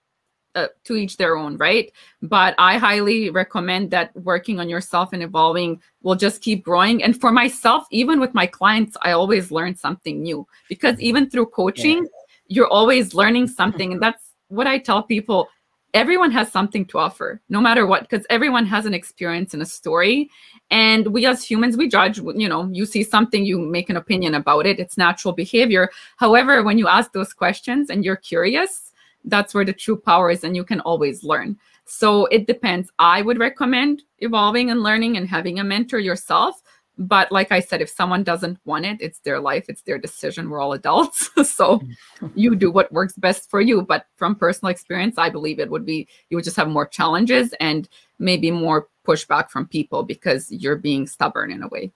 uh, 0.56 0.66
to 0.82 0.96
each 0.96 1.16
their 1.16 1.36
own 1.36 1.56
right? 1.56 1.92
But 2.22 2.54
i 2.58 2.78
highly 2.78 3.30
recommend 3.30 3.90
that 3.92 4.14
working 4.16 4.58
on 4.58 4.68
yourself 4.68 5.12
and 5.12 5.22
evolving 5.22 5.80
will 6.02 6.16
just 6.16 6.42
keep 6.42 6.64
growing. 6.64 7.02
And 7.02 7.18
for 7.20 7.30
myself 7.30 7.86
even 7.90 8.18
with 8.20 8.34
my 8.34 8.46
clients 8.46 8.96
i 9.02 9.12
always 9.12 9.50
learn 9.52 9.74
something 9.76 10.22
new. 10.22 10.46
Because 10.68 10.98
even 11.00 11.30
through 11.30 11.46
coaching 11.46 12.06
you're 12.48 12.68
always 12.68 13.14
learning 13.14 13.46
something. 13.46 13.92
And 13.92 14.02
that's 14.02 14.32
what 14.48 14.66
i 14.66 14.78
tell 14.78 15.04
people 15.04 15.48
everyone 15.94 16.30
has 16.30 16.50
something 16.50 16.84
to 16.86 16.98
offer 16.98 17.40
no 17.48 17.60
matter 17.60 17.86
what 17.86 18.08
because 18.08 18.26
everyone 18.30 18.66
has 18.66 18.86
an 18.86 18.94
experience 18.94 19.54
and 19.54 19.62
a 19.62 19.66
story. 19.66 20.30
And 20.70 21.08
we 21.08 21.26
as 21.26 21.44
humans 21.44 21.76
we 21.76 21.88
judge 21.88 22.18
you 22.18 22.48
know 22.48 22.68
you 22.72 22.86
see 22.86 23.02
something 23.02 23.44
you 23.44 23.58
make 23.58 23.90
an 23.90 23.96
opinion 23.96 24.34
about 24.34 24.66
it. 24.66 24.78
It's 24.78 24.96
natural 24.96 25.34
behavior. 25.34 25.90
However 26.16 26.62
when 26.62 26.78
you 26.78 26.88
ask 26.88 27.12
those 27.12 27.32
questions 27.32 27.90
and 27.90 28.04
you're 28.04 28.16
curious 28.16 28.92
that's 29.24 29.52
where 29.52 29.64
the 29.64 29.72
true 29.72 29.98
power 29.98 30.30
is 30.30 30.44
and 30.44 30.56
you 30.56 30.64
can 30.64 30.80
always 30.80 31.22
learn. 31.22 31.58
So 31.84 32.26
it 32.26 32.46
depends. 32.46 32.90
I 32.98 33.20
would 33.20 33.38
recommend 33.38 34.02
evolving 34.20 34.70
and 34.70 34.82
learning 34.82 35.16
and 35.16 35.28
having 35.28 35.58
a 35.58 35.64
mentor 35.64 35.98
yourself 35.98 36.62
but 37.00 37.32
like 37.32 37.50
i 37.50 37.58
said 37.58 37.80
if 37.80 37.90
someone 37.90 38.22
doesn't 38.22 38.58
want 38.64 38.86
it 38.86 38.96
it's 39.00 39.18
their 39.20 39.40
life 39.40 39.64
it's 39.68 39.82
their 39.82 39.98
decision 39.98 40.48
we're 40.48 40.60
all 40.60 40.74
adults 40.74 41.30
so 41.50 41.80
you 42.34 42.54
do 42.54 42.70
what 42.70 42.92
works 42.92 43.14
best 43.14 43.50
for 43.50 43.60
you 43.60 43.82
but 43.82 44.06
from 44.14 44.34
personal 44.34 44.70
experience 44.70 45.18
i 45.18 45.28
believe 45.28 45.58
it 45.58 45.70
would 45.70 45.84
be 45.84 46.06
you 46.28 46.36
would 46.36 46.44
just 46.44 46.56
have 46.56 46.68
more 46.68 46.86
challenges 46.86 47.52
and 47.58 47.88
maybe 48.18 48.50
more 48.50 48.88
pushback 49.06 49.50
from 49.50 49.66
people 49.66 50.02
because 50.02 50.50
you're 50.52 50.76
being 50.76 51.06
stubborn 51.06 51.50
in 51.50 51.62
a 51.62 51.68
way 51.68 51.90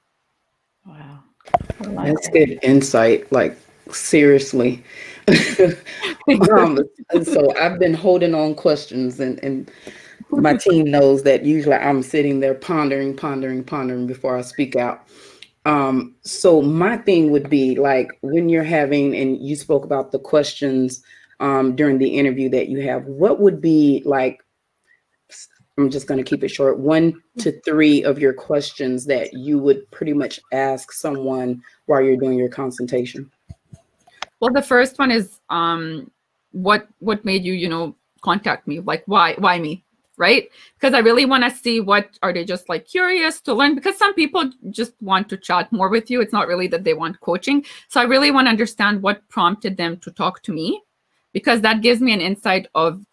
Wow. 0.87 1.21
That's 1.81 2.29
good 2.29 2.59
insight. 2.63 3.31
Like 3.33 3.57
seriously, 3.91 4.83
um, 6.53 6.79
so 7.23 7.57
I've 7.57 7.79
been 7.79 7.95
holding 7.95 8.35
on 8.35 8.55
questions, 8.55 9.21
and, 9.21 9.43
and 9.43 9.71
my 10.31 10.57
team 10.57 10.91
knows 10.91 11.23
that 11.25 11.45
usually 11.45 11.77
I'm 11.77 12.03
sitting 12.03 12.41
there 12.41 12.55
pondering, 12.55 13.17
pondering, 13.17 13.65
pondering 13.65 14.07
before 14.07 14.37
I 14.37 14.43
speak 14.43 14.77
out. 14.77 15.07
Um, 15.65 16.15
so 16.23 16.61
my 16.61 16.97
thing 16.99 17.31
would 17.31 17.49
be 17.49 17.77
like 17.77 18.19
when 18.21 18.49
you're 18.49 18.65
having, 18.65 19.17
and 19.17 19.41
you 19.41 19.57
spoke 19.57 19.85
about 19.85 20.13
the 20.13 20.19
questions 20.19 21.03
um, 21.41 21.75
during 21.75 21.99
the 21.99 22.09
interview 22.09 22.49
that 22.51 22.69
you 22.69 22.81
have, 22.83 23.05
what 23.07 23.41
would 23.41 23.61
be 23.61 24.03
like? 24.05 24.41
I'm 25.77 25.91
just 25.91 26.07
going 26.07 26.23
to 26.23 26.29
keep 26.29 26.45
it 26.45 26.51
short. 26.51 26.79
One 26.79 27.21
to 27.39 27.61
three 27.63 28.05
of 28.05 28.19
your 28.19 28.33
questions 28.33 29.07
that 29.07 29.33
you 29.33 29.59
would 29.59 29.91
pretty 29.91 30.13
much 30.13 30.39
ask 30.53 30.93
someone 30.93 31.61
while 31.87 32.01
you're 32.01 32.17
doing 32.17 32.39
your 32.39 32.49
consultation. 32.49 33.29
Well, 34.39 34.53
the 34.53 34.63
first 34.63 34.99
one 34.99 35.11
is 35.11 35.41
um, 35.51 36.11
what 36.53 36.87
what 37.01 37.25
made 37.25 37.45
you, 37.45 37.55
you 37.55 37.69
know, 37.69 37.97
contact 38.21 38.69
me? 38.69 38.81
Like, 38.81 39.03
why 39.07 39.35
why 39.39 39.59
me? 39.59 39.85
Right? 40.17 40.49
Because 40.79 40.95
I 40.95 41.01
really 41.01 41.25
want 41.25 41.43
to 41.43 41.51
see 41.51 41.81
what 41.81 42.19
are 42.23 42.33
they 42.33 42.45
just 42.45 42.69
like 42.69 42.87
curious 42.87 43.41
to 43.41 43.53
learn. 43.53 43.75
Because 43.75 43.99
some 43.99 44.15
people 44.15 44.49
just 44.71 44.93
want 45.01 45.29
to 45.31 45.37
chat 45.37 45.73
more 45.73 45.89
with 45.89 46.09
you. 46.09 46.21
It's 46.21 46.33
not 46.33 46.47
really 46.47 46.69
that 46.69 46.85
they 46.85 46.95
want 46.95 47.21
coaching. 47.21 47.65
So 47.89 48.01
I 48.01 48.05
really 48.05 48.31
want 48.31 48.47
to 48.47 48.51
understand 48.51 49.03
what 49.03 49.29
prompted 49.29 49.77
them 49.77 49.97
to 49.99 50.13
talk 50.13 50.43
to 50.45 50.53
me, 50.53 50.81
because 51.33 51.63
that 51.63 51.83
gives 51.83 52.01
me 52.01 52.13
an 52.13 52.21
insight 52.21 52.69
of 52.77 53.05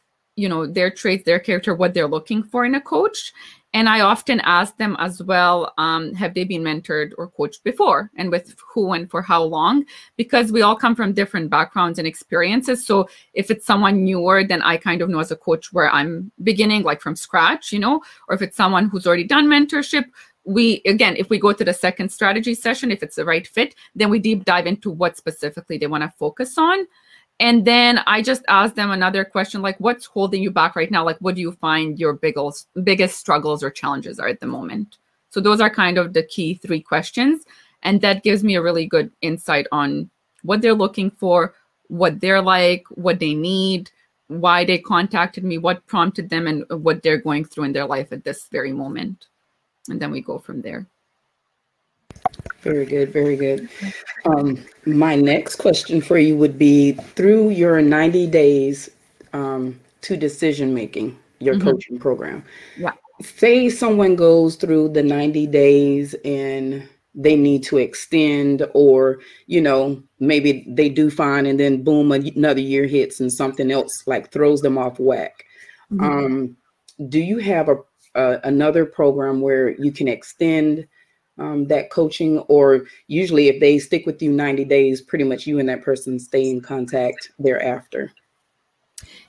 you 0.41 0.49
know 0.49 0.65
their 0.65 0.89
traits 0.89 1.25
their 1.25 1.39
character 1.39 1.75
what 1.75 1.93
they're 1.93 2.07
looking 2.07 2.43
for 2.43 2.65
in 2.65 2.75
a 2.75 2.81
coach. 2.81 3.33
And 3.73 3.87
i 3.87 4.01
often 4.01 4.41
ask 4.41 4.75
them 4.77 4.97
as 4.99 5.23
well 5.23 5.73
um, 5.77 6.13
have 6.13 6.33
they 6.33 6.43
been 6.43 6.63
mentored 6.63 7.11
or 7.17 7.29
coached 7.29 7.63
before? 7.63 8.11
And 8.17 8.29
with 8.29 8.53
who 8.73 8.91
and 8.91 9.09
for 9.09 9.21
how 9.21 9.43
long? 9.43 9.85
Because 10.17 10.51
we 10.51 10.61
all 10.61 10.75
come 10.75 10.93
from 10.93 11.13
different 11.13 11.49
backgrounds 11.49 11.97
and 11.97 12.05
experiences. 12.05 12.85
So 12.85 13.07
if 13.33 13.49
it's 13.49 13.65
someone 13.65 14.03
newer 14.03 14.43
then 14.43 14.61
i 14.61 14.75
kind 14.77 15.01
of 15.01 15.09
know 15.09 15.19
as 15.19 15.31
a 15.31 15.35
coach 15.35 15.71
where 15.73 15.89
i'm 15.91 16.31
beginning 16.43 16.83
like 16.83 17.01
from 17.01 17.15
scratch 17.15 17.71
you 17.71 17.79
know 17.79 18.01
or 18.27 18.35
if 18.35 18.41
it's 18.41 18.57
someone 18.57 18.89
who's 18.89 19.07
already 19.07 19.23
done 19.23 19.47
mentorship 19.47 20.05
we 20.43 20.81
again 20.85 21.15
if 21.17 21.29
we 21.29 21.39
go 21.39 21.53
to 21.53 21.63
the 21.63 21.73
second 21.73 22.09
strategy 22.09 22.55
session 22.55 22.91
if 22.91 23.03
it's 23.03 23.15
the 23.15 23.25
right 23.25 23.47
fit 23.47 23.75
then 23.95 24.09
we 24.09 24.19
deep 24.19 24.43
dive 24.45 24.65
into 24.65 24.89
what 24.89 25.17
specifically 25.17 25.77
they 25.77 25.87
want 25.87 26.03
to 26.03 26.17
focus 26.17 26.57
on 26.57 26.85
and 27.41 27.65
then 27.65 28.01
I 28.05 28.21
just 28.21 28.43
asked 28.47 28.75
them 28.75 28.91
another 28.91 29.25
question 29.25 29.63
like, 29.63 29.75
what's 29.79 30.05
holding 30.05 30.43
you 30.43 30.51
back 30.51 30.75
right 30.75 30.91
now? 30.91 31.03
Like, 31.03 31.17
what 31.21 31.33
do 31.33 31.41
you 31.41 31.53
find 31.53 31.99
your 31.99 32.13
biggest, 32.13 32.67
biggest 32.83 33.17
struggles 33.17 33.63
or 33.63 33.71
challenges 33.71 34.19
are 34.19 34.27
at 34.27 34.39
the 34.39 34.45
moment? 34.45 34.99
So 35.31 35.41
those 35.41 35.59
are 35.59 35.69
kind 35.69 35.97
of 35.97 36.13
the 36.13 36.21
key 36.21 36.53
three 36.53 36.81
questions. 36.81 37.45
And 37.81 37.99
that 38.01 38.21
gives 38.21 38.43
me 38.43 38.53
a 38.55 38.61
really 38.61 38.85
good 38.85 39.11
insight 39.21 39.65
on 39.71 40.11
what 40.43 40.61
they're 40.61 40.75
looking 40.75 41.09
for, 41.09 41.55
what 41.87 42.21
they're 42.21 42.43
like, 42.43 42.83
what 42.91 43.17
they 43.17 43.33
need, 43.33 43.89
why 44.27 44.63
they 44.63 44.77
contacted 44.77 45.43
me, 45.43 45.57
what 45.57 45.87
prompted 45.87 46.29
them, 46.29 46.45
and 46.45 46.63
what 46.69 47.01
they're 47.01 47.17
going 47.17 47.45
through 47.45 47.63
in 47.63 47.73
their 47.73 47.87
life 47.87 48.13
at 48.13 48.23
this 48.23 48.49
very 48.51 48.71
moment. 48.71 49.25
And 49.89 49.99
then 49.99 50.11
we 50.11 50.21
go 50.21 50.37
from 50.37 50.61
there. 50.61 50.85
Very 52.61 52.85
good, 52.85 53.11
very 53.11 53.35
good. 53.35 53.69
Um, 54.25 54.63
my 54.85 55.15
next 55.15 55.55
question 55.55 55.99
for 55.99 56.17
you 56.17 56.35
would 56.37 56.57
be 56.57 56.93
through 56.93 57.49
your 57.49 57.81
90 57.81 58.27
days 58.27 58.89
um, 59.33 59.79
to 60.01 60.15
decision 60.15 60.73
making, 60.73 61.17
your 61.39 61.55
mm-hmm. 61.55 61.69
coaching 61.69 61.99
program. 61.99 62.43
Yeah. 62.77 62.93
Say 63.21 63.69
someone 63.69 64.15
goes 64.15 64.55
through 64.55 64.89
the 64.89 65.03
90 65.03 65.47
days 65.47 66.15
and 66.23 66.87
they 67.13 67.35
need 67.35 67.63
to 67.63 67.77
extend, 67.77 68.65
or, 68.73 69.19
you 69.47 69.61
know, 69.61 70.01
maybe 70.19 70.65
they 70.67 70.87
do 70.87 71.09
fine 71.09 71.45
and 71.45 71.59
then 71.59 71.83
boom, 71.83 72.11
another 72.11 72.61
year 72.61 72.85
hits 72.85 73.19
and 73.19 73.33
something 73.33 73.71
else 73.71 74.03
like 74.05 74.31
throws 74.31 74.61
them 74.61 74.77
off 74.77 74.99
whack. 74.99 75.45
Mm-hmm. 75.91 76.03
Um, 76.03 76.57
do 77.09 77.19
you 77.19 77.39
have 77.39 77.69
a, 77.69 77.77
a 78.15 78.39
another 78.43 78.85
program 78.85 79.41
where 79.41 79.69
you 79.69 79.91
can 79.91 80.07
extend? 80.07 80.87
Um, 81.41 81.65
that 81.67 81.89
coaching, 81.89 82.39
or 82.47 82.85
usually 83.07 83.47
if 83.47 83.59
they 83.59 83.79
stick 83.79 84.05
with 84.05 84.21
you 84.21 84.31
90 84.31 84.63
days, 84.65 85.01
pretty 85.01 85.23
much 85.23 85.47
you 85.47 85.59
and 85.59 85.67
that 85.69 85.81
person 85.81 86.19
stay 86.19 86.49
in 86.49 86.61
contact 86.61 87.31
thereafter? 87.39 88.11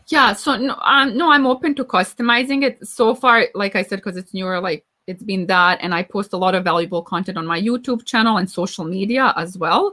Yeah, 0.09 0.35
so 0.35 0.57
no, 0.57 0.75
um, 0.83 1.17
no, 1.17 1.33
I'm 1.33 1.47
open 1.47 1.75
to 1.77 1.85
customizing 1.85 2.65
it. 2.65 2.87
So 2.87 3.15
far, 3.15 3.47
like 3.55 3.77
I 3.77 3.83
said, 3.83 3.97
because 3.97 4.19
it's 4.19 4.35
newer, 4.35 4.61
like 4.61 4.85
it's 5.07 5.23
been 5.23 5.47
that, 5.47 5.79
and 5.81 5.95
I 5.95 6.03
post 6.03 6.35
a 6.35 6.37
lot 6.37 6.55
of 6.55 6.65
valuable 6.65 7.03
content 7.03 7.39
on 7.39 7.47
my 7.47 7.61
YouTube 7.61 8.05
channel 8.05 8.37
and 8.37 8.51
social 8.51 8.85
media 8.85 9.33
as 9.37 9.57
well. 9.57 9.93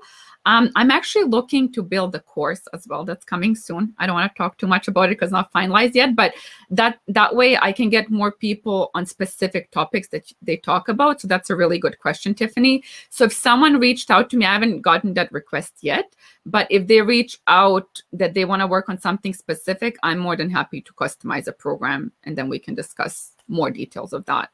Um, 0.49 0.71
I'm 0.75 0.89
actually 0.89 1.25
looking 1.25 1.71
to 1.73 1.83
build 1.83 2.15
a 2.15 2.19
course 2.21 2.63
as 2.73 2.87
well. 2.87 3.03
That's 3.05 3.23
coming 3.23 3.55
soon. 3.55 3.93
I 3.99 4.07
don't 4.07 4.15
want 4.15 4.33
to 4.33 4.35
talk 4.35 4.57
too 4.57 4.65
much 4.65 4.87
about 4.87 5.09
it 5.09 5.19
because 5.19 5.31
not 5.31 5.53
finalized 5.53 5.93
yet, 5.93 6.15
but 6.15 6.33
that 6.71 6.99
that 7.07 7.35
way 7.35 7.55
I 7.55 7.71
can 7.71 7.89
get 7.91 8.09
more 8.09 8.31
people 8.31 8.89
on 8.95 9.05
specific 9.05 9.69
topics 9.69 10.07
that 10.07 10.33
they 10.41 10.57
talk 10.57 10.89
about. 10.89 11.21
So 11.21 11.27
that's 11.27 11.51
a 11.51 11.55
really 11.55 11.77
good 11.77 11.99
question, 11.99 12.33
Tiffany. 12.33 12.83
So 13.11 13.25
if 13.25 13.33
someone 13.33 13.79
reached 13.79 14.09
out 14.09 14.31
to 14.31 14.37
me, 14.37 14.45
I 14.47 14.53
haven't 14.53 14.81
gotten 14.81 15.13
that 15.13 15.31
request 15.31 15.73
yet, 15.81 16.15
but 16.47 16.65
if 16.71 16.87
they 16.87 17.01
reach 17.03 17.37
out 17.45 18.01
that 18.11 18.33
they 18.33 18.45
want 18.45 18.61
to 18.63 18.67
work 18.67 18.89
on 18.89 18.99
something 18.99 19.35
specific, 19.35 19.97
I'm 20.01 20.17
more 20.17 20.35
than 20.35 20.49
happy 20.49 20.81
to 20.81 20.93
customize 20.93 21.45
a 21.45 21.51
program 21.51 22.11
and 22.23 22.35
then 22.35 22.49
we 22.49 22.57
can 22.57 22.73
discuss 22.73 23.33
more 23.47 23.69
details 23.69 24.13
of 24.13 24.25
that 24.25 24.49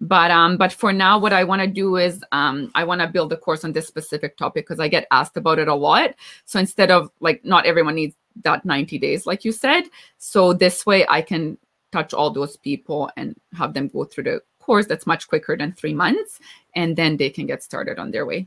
but 0.00 0.30
um 0.30 0.56
but 0.56 0.72
for 0.72 0.92
now 0.92 1.18
what 1.18 1.32
i 1.32 1.44
want 1.44 1.60
to 1.60 1.66
do 1.66 1.96
is 1.96 2.24
um 2.32 2.70
i 2.74 2.82
want 2.82 3.00
to 3.00 3.06
build 3.06 3.32
a 3.32 3.36
course 3.36 3.64
on 3.64 3.72
this 3.72 3.86
specific 3.86 4.36
topic 4.36 4.66
because 4.66 4.80
i 4.80 4.88
get 4.88 5.06
asked 5.10 5.36
about 5.36 5.58
it 5.58 5.68
a 5.68 5.74
lot. 5.74 6.14
So 6.46 6.58
instead 6.58 6.90
of 6.90 7.10
like 7.20 7.44
not 7.44 7.66
everyone 7.66 7.94
needs 7.94 8.14
that 8.44 8.64
90 8.64 8.98
days 8.98 9.26
like 9.26 9.44
you 9.44 9.52
said. 9.52 9.84
So 10.18 10.52
this 10.52 10.86
way 10.86 11.06
i 11.08 11.20
can 11.20 11.58
touch 11.92 12.14
all 12.14 12.30
those 12.30 12.56
people 12.56 13.10
and 13.16 13.36
have 13.52 13.74
them 13.74 13.88
go 13.88 14.04
through 14.04 14.24
the 14.24 14.42
course 14.58 14.86
that's 14.86 15.06
much 15.06 15.28
quicker 15.28 15.56
than 15.56 15.72
three 15.72 15.94
months 15.94 16.38
and 16.76 16.96
then 16.96 17.16
they 17.16 17.28
can 17.28 17.46
get 17.46 17.62
started 17.62 17.98
on 17.98 18.10
their 18.10 18.24
way. 18.24 18.46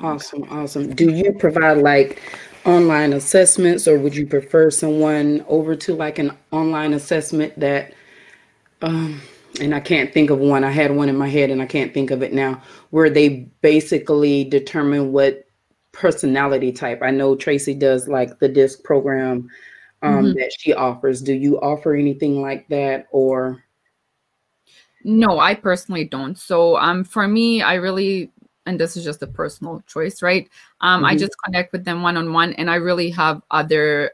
Awesome 0.00 0.44
awesome. 0.50 0.94
Do 0.94 1.10
you 1.10 1.32
provide 1.32 1.78
like 1.78 2.22
online 2.64 3.14
assessments 3.14 3.88
or 3.88 3.98
would 3.98 4.14
you 4.14 4.26
prefer 4.26 4.70
someone 4.70 5.44
over 5.48 5.74
to 5.74 5.94
like 5.94 6.18
an 6.18 6.32
online 6.52 6.94
assessment 6.94 7.58
that 7.58 7.92
um 8.80 9.20
and 9.60 9.74
I 9.74 9.80
can't 9.80 10.12
think 10.12 10.30
of 10.30 10.38
one. 10.38 10.64
I 10.64 10.70
had 10.70 10.94
one 10.94 11.08
in 11.08 11.16
my 11.16 11.28
head 11.28 11.50
and 11.50 11.62
I 11.62 11.66
can't 11.66 11.94
think 11.94 12.10
of 12.10 12.22
it 12.22 12.32
now, 12.32 12.60
where 12.90 13.10
they 13.10 13.48
basically 13.60 14.44
determine 14.44 15.12
what 15.12 15.46
personality 15.92 16.72
type. 16.72 17.00
I 17.02 17.10
know 17.10 17.36
Tracy 17.36 17.74
does 17.74 18.08
like 18.08 18.38
the 18.38 18.48
DISC 18.48 18.82
program 18.82 19.48
um, 20.02 20.24
mm-hmm. 20.24 20.38
that 20.38 20.52
she 20.58 20.74
offers. 20.74 21.22
Do 21.22 21.32
you 21.32 21.60
offer 21.60 21.94
anything 21.94 22.42
like 22.42 22.68
that 22.68 23.06
or? 23.10 23.62
No, 25.04 25.38
I 25.38 25.54
personally 25.54 26.04
don't. 26.04 26.36
So 26.36 26.76
um, 26.76 27.04
for 27.04 27.28
me, 27.28 27.62
I 27.62 27.74
really, 27.74 28.32
and 28.66 28.80
this 28.80 28.96
is 28.96 29.04
just 29.04 29.22
a 29.22 29.26
personal 29.26 29.82
choice, 29.86 30.20
right? 30.22 30.48
Um, 30.80 30.98
mm-hmm. 30.98 31.06
I 31.06 31.16
just 31.16 31.34
connect 31.44 31.72
with 31.72 31.84
them 31.84 32.02
one 32.02 32.16
on 32.16 32.32
one, 32.32 32.54
and 32.54 32.70
I 32.70 32.76
really 32.76 33.10
have 33.10 33.42
other 33.50 34.12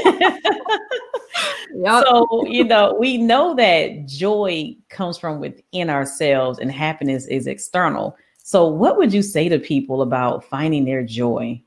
Yep. 1.74 2.04
So, 2.06 2.46
you 2.46 2.64
know, 2.64 2.96
we 2.98 3.18
know 3.18 3.54
that 3.54 4.06
joy 4.06 4.76
comes 4.88 5.18
from 5.18 5.40
within 5.40 5.90
ourselves 5.90 6.58
and 6.58 6.70
happiness 6.70 7.26
is 7.26 7.46
external. 7.46 8.16
So, 8.38 8.66
what 8.66 8.96
would 8.96 9.12
you 9.12 9.22
say 9.22 9.48
to 9.48 9.58
people 9.58 10.02
about 10.02 10.44
finding 10.44 10.84
their 10.84 11.02
joy? 11.02 11.60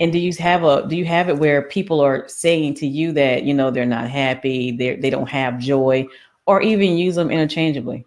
And 0.00 0.12
do 0.12 0.18
you 0.18 0.32
have 0.38 0.64
a 0.64 0.86
do 0.88 0.96
you 0.96 1.04
have 1.04 1.28
it 1.28 1.38
where 1.38 1.62
people 1.62 2.00
are 2.00 2.28
saying 2.28 2.74
to 2.74 2.86
you 2.86 3.12
that, 3.12 3.44
you 3.44 3.54
know, 3.54 3.70
they're 3.70 3.86
not 3.86 4.10
happy, 4.10 4.72
they 4.72 4.96
they 4.96 5.10
don't 5.10 5.28
have 5.28 5.58
joy 5.58 6.06
or 6.46 6.60
even 6.60 6.98
use 6.98 7.14
them 7.14 7.30
interchangeably? 7.30 8.04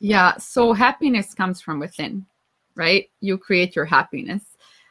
Yeah, 0.00 0.36
so 0.36 0.72
happiness 0.72 1.34
comes 1.34 1.60
from 1.60 1.80
within, 1.80 2.24
right? 2.76 3.10
You 3.20 3.38
create 3.38 3.74
your 3.74 3.84
happiness. 3.84 4.42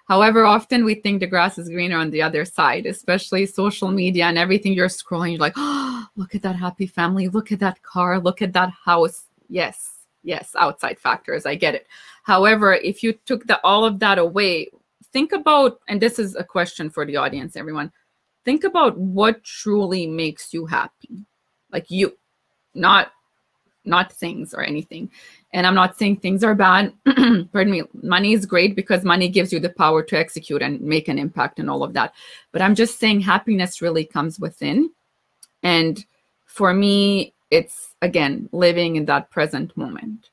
However, 0.08 0.46
often 0.46 0.86
we 0.86 0.96
think 0.96 1.20
the 1.20 1.28
grass 1.28 1.58
is 1.58 1.68
greener 1.70 1.98
on 1.98 2.12
the 2.12 2.22
other 2.22 2.46
side, 2.46 2.86
especially 2.86 3.46
social 3.46 3.92
media 3.92 4.26
and 4.26 4.38
everything 4.38 4.74
you're 4.74 4.88
scrolling. 4.88 5.32
You're 5.32 5.40
like, 5.40 5.54
oh, 5.58 6.06
look 6.16 6.34
at 6.34 6.42
that 6.44 6.56
happy 6.56 6.88
family. 6.88 7.28
Look 7.28 7.52
at 7.52 7.60
that 7.60 7.82
car. 7.84 8.20
Look 8.20 8.42
at 8.42 8.54
that 8.54 8.70
house. 8.70 9.26
Yes, 9.50 10.06
yes, 10.24 10.56
outside 10.58 10.98
factors. 10.98 11.46
I 11.46 11.56
get 11.56 11.76
it. 11.76 11.88
However, 12.24 12.74
if 12.74 13.04
you 13.04 13.14
took 13.26 13.46
the, 13.48 13.60
all 13.64 13.84
of 13.84 14.00
that 14.00 14.18
away, 14.18 14.70
think 15.12 15.34
about, 15.34 15.80
and 15.90 16.02
this 16.02 16.20
is 16.20 16.36
a 16.36 16.44
question 16.44 16.90
for 16.90 17.06
the 17.06 17.18
audience, 17.18 17.58
everyone. 17.58 17.92
Think 18.46 18.64
about 18.64 18.98
what 18.98 19.44
truly 19.44 20.08
makes 20.08 20.54
you 20.54 20.66
happy. 20.66 21.26
Like 21.70 21.92
you, 21.92 22.18
not 22.74 23.12
not 23.88 24.12
things 24.12 24.54
or 24.54 24.62
anything. 24.62 25.10
And 25.54 25.66
I'm 25.66 25.76
not 25.76 25.98
saying 25.98 26.18
things 26.18 26.44
are 26.44 26.56
bad. 26.56 26.94
Pardon 27.06 27.72
me. 27.72 27.84
Money 28.04 28.34
is 28.34 28.46
great 28.46 28.76
because 28.76 29.04
money 29.04 29.30
gives 29.30 29.54
you 29.54 29.60
the 29.60 29.70
power 29.70 30.04
to 30.04 30.18
execute 30.18 30.62
and 30.62 30.82
make 30.82 31.08
an 31.08 31.18
impact 31.18 31.60
and 31.60 31.70
all 31.70 31.84
of 31.84 31.94
that. 31.94 32.14
But 32.52 32.62
I'm 32.62 32.76
just 32.76 33.00
saying 33.00 33.22
happiness 33.22 33.82
really 33.82 34.06
comes 34.06 34.40
within. 34.40 34.92
And 35.64 36.04
for 36.46 36.74
me, 36.74 37.34
it's 37.50 37.96
again 38.02 38.50
living 38.52 38.98
in 38.98 39.06
that 39.06 39.30
present 39.32 39.76
moment. 39.78 40.30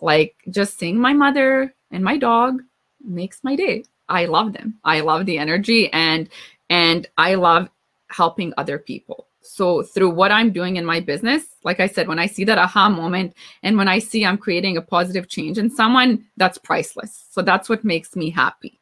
Like 0.00 0.36
just 0.50 0.78
seeing 0.78 0.98
my 0.98 1.12
mother 1.12 1.74
and 1.90 2.04
my 2.04 2.16
dog 2.16 2.62
makes 3.02 3.42
my 3.42 3.56
day. 3.56 3.84
I 4.08 4.26
love 4.26 4.52
them. 4.52 4.78
I 4.84 5.00
love 5.00 5.26
the 5.26 5.38
energy 5.38 5.92
and 5.92 6.28
and 6.68 7.06
I 7.16 7.34
love 7.34 7.68
helping 8.08 8.52
other 8.56 8.78
people 8.78 9.26
so 9.42 9.82
through 9.82 10.10
what 10.10 10.30
i'm 10.30 10.52
doing 10.52 10.76
in 10.76 10.84
my 10.84 11.00
business 11.00 11.46
like 11.64 11.80
i 11.80 11.86
said 11.86 12.06
when 12.06 12.18
i 12.18 12.26
see 12.26 12.44
that 12.44 12.58
aha 12.58 12.88
moment 12.88 13.34
and 13.62 13.76
when 13.76 13.88
i 13.88 13.98
see 13.98 14.24
i'm 14.24 14.36
creating 14.36 14.76
a 14.76 14.82
positive 14.82 15.28
change 15.28 15.58
in 15.58 15.70
someone 15.70 16.24
that's 16.36 16.58
priceless. 16.58 17.24
So 17.30 17.42
that's 17.42 17.68
what 17.68 17.84
makes 17.84 18.16
me 18.16 18.30
happy. 18.30 18.78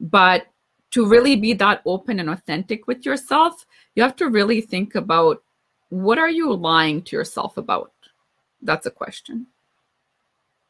But 0.00 0.46
to 0.92 1.06
really 1.06 1.36
be 1.36 1.52
that 1.54 1.82
open 1.84 2.18
and 2.18 2.30
authentic 2.30 2.86
with 2.86 3.04
yourself 3.04 3.66
you 3.94 4.02
have 4.02 4.16
to 4.16 4.28
really 4.28 4.60
think 4.60 4.94
about 4.94 5.42
what 5.90 6.18
are 6.18 6.30
you 6.30 6.54
lying 6.54 7.02
to 7.02 7.16
yourself 7.16 7.56
about? 7.56 7.92
That's 8.62 8.86
a 8.86 8.90
question. 8.90 9.46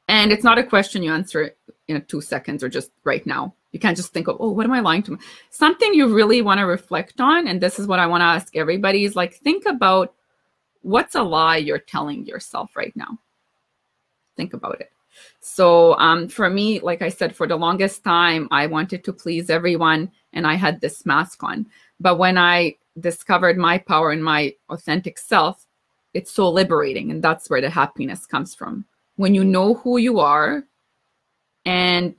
And 0.09 0.33
it's 0.33 0.45
not 0.45 0.59
a 0.59 0.65
question 0.65 1.03
you 1.03 1.13
answer 1.13 1.55
in 1.87 2.03
two 2.07 2.21
seconds 2.21 2.65
or 2.65 2.69
just 2.69 2.91
right 3.05 3.25
now 3.27 3.55
you 3.73 3.79
can't 3.79 3.97
just 3.97 4.13
think 4.13 4.29
of, 4.29 4.37
oh, 4.41 4.51
what 4.51 4.67
am 4.67 4.73
I 4.73 4.81
lying 4.81 5.03
to? 5.05 5.19
Something 5.51 5.95
you 5.95 6.13
really 6.15 6.43
want 6.43 6.59
to 6.59 6.67
reflect 6.67 7.21
on, 7.21 7.47
and 7.47 7.61
this 7.61 7.79
is 7.79 7.87
what 7.87 8.01
I 8.01 8.07
want 8.07 8.23
to 8.23 8.27
ask 8.27 8.57
everybody 8.57 9.05
is 9.05 9.17
like, 9.17 9.35
think 9.35 9.67
about 9.67 10.15
what's 10.83 11.15
a 11.15 11.23
lie 11.23 11.59
you're 11.59 11.79
telling 11.79 12.27
yourself 12.27 12.77
right 12.77 12.95
now. 12.97 13.19
Think 14.37 14.55
about 14.55 14.81
it. 14.81 14.91
So 15.41 15.95
um, 15.99 16.29
for 16.29 16.49
me, 16.49 16.81
like 16.81 17.03
I 17.03 17.09
said, 17.09 17.37
for 17.37 17.47
the 17.47 17.57
longest 17.57 18.05
time, 18.05 18.49
I 18.51 18.67
wanted 18.67 19.05
to 19.05 19.13
please 19.13 19.51
everyone, 19.51 20.11
and 20.33 20.47
I 20.47 20.55
had 20.55 20.81
this 20.81 21.07
mask 21.07 21.43
on. 21.43 21.67
But 21.99 22.17
when 22.17 22.39
I 22.39 22.77
discovered 22.99 23.57
my 23.57 23.79
power 23.79 24.11
and 24.11 24.25
my 24.25 24.55
authentic 24.69 25.19
self, 25.19 25.67
it's 26.15 26.33
so 26.33 26.51
liberating, 26.51 27.11
and 27.11 27.23
that's 27.23 27.49
where 27.49 27.61
the 27.61 27.71
happiness 27.71 28.27
comes 28.27 28.55
from. 28.55 28.85
When 29.17 29.35
you 29.35 29.45
know 29.45 29.75
who 29.75 29.99
you 29.99 30.19
are, 30.19 30.65
and 31.65 32.15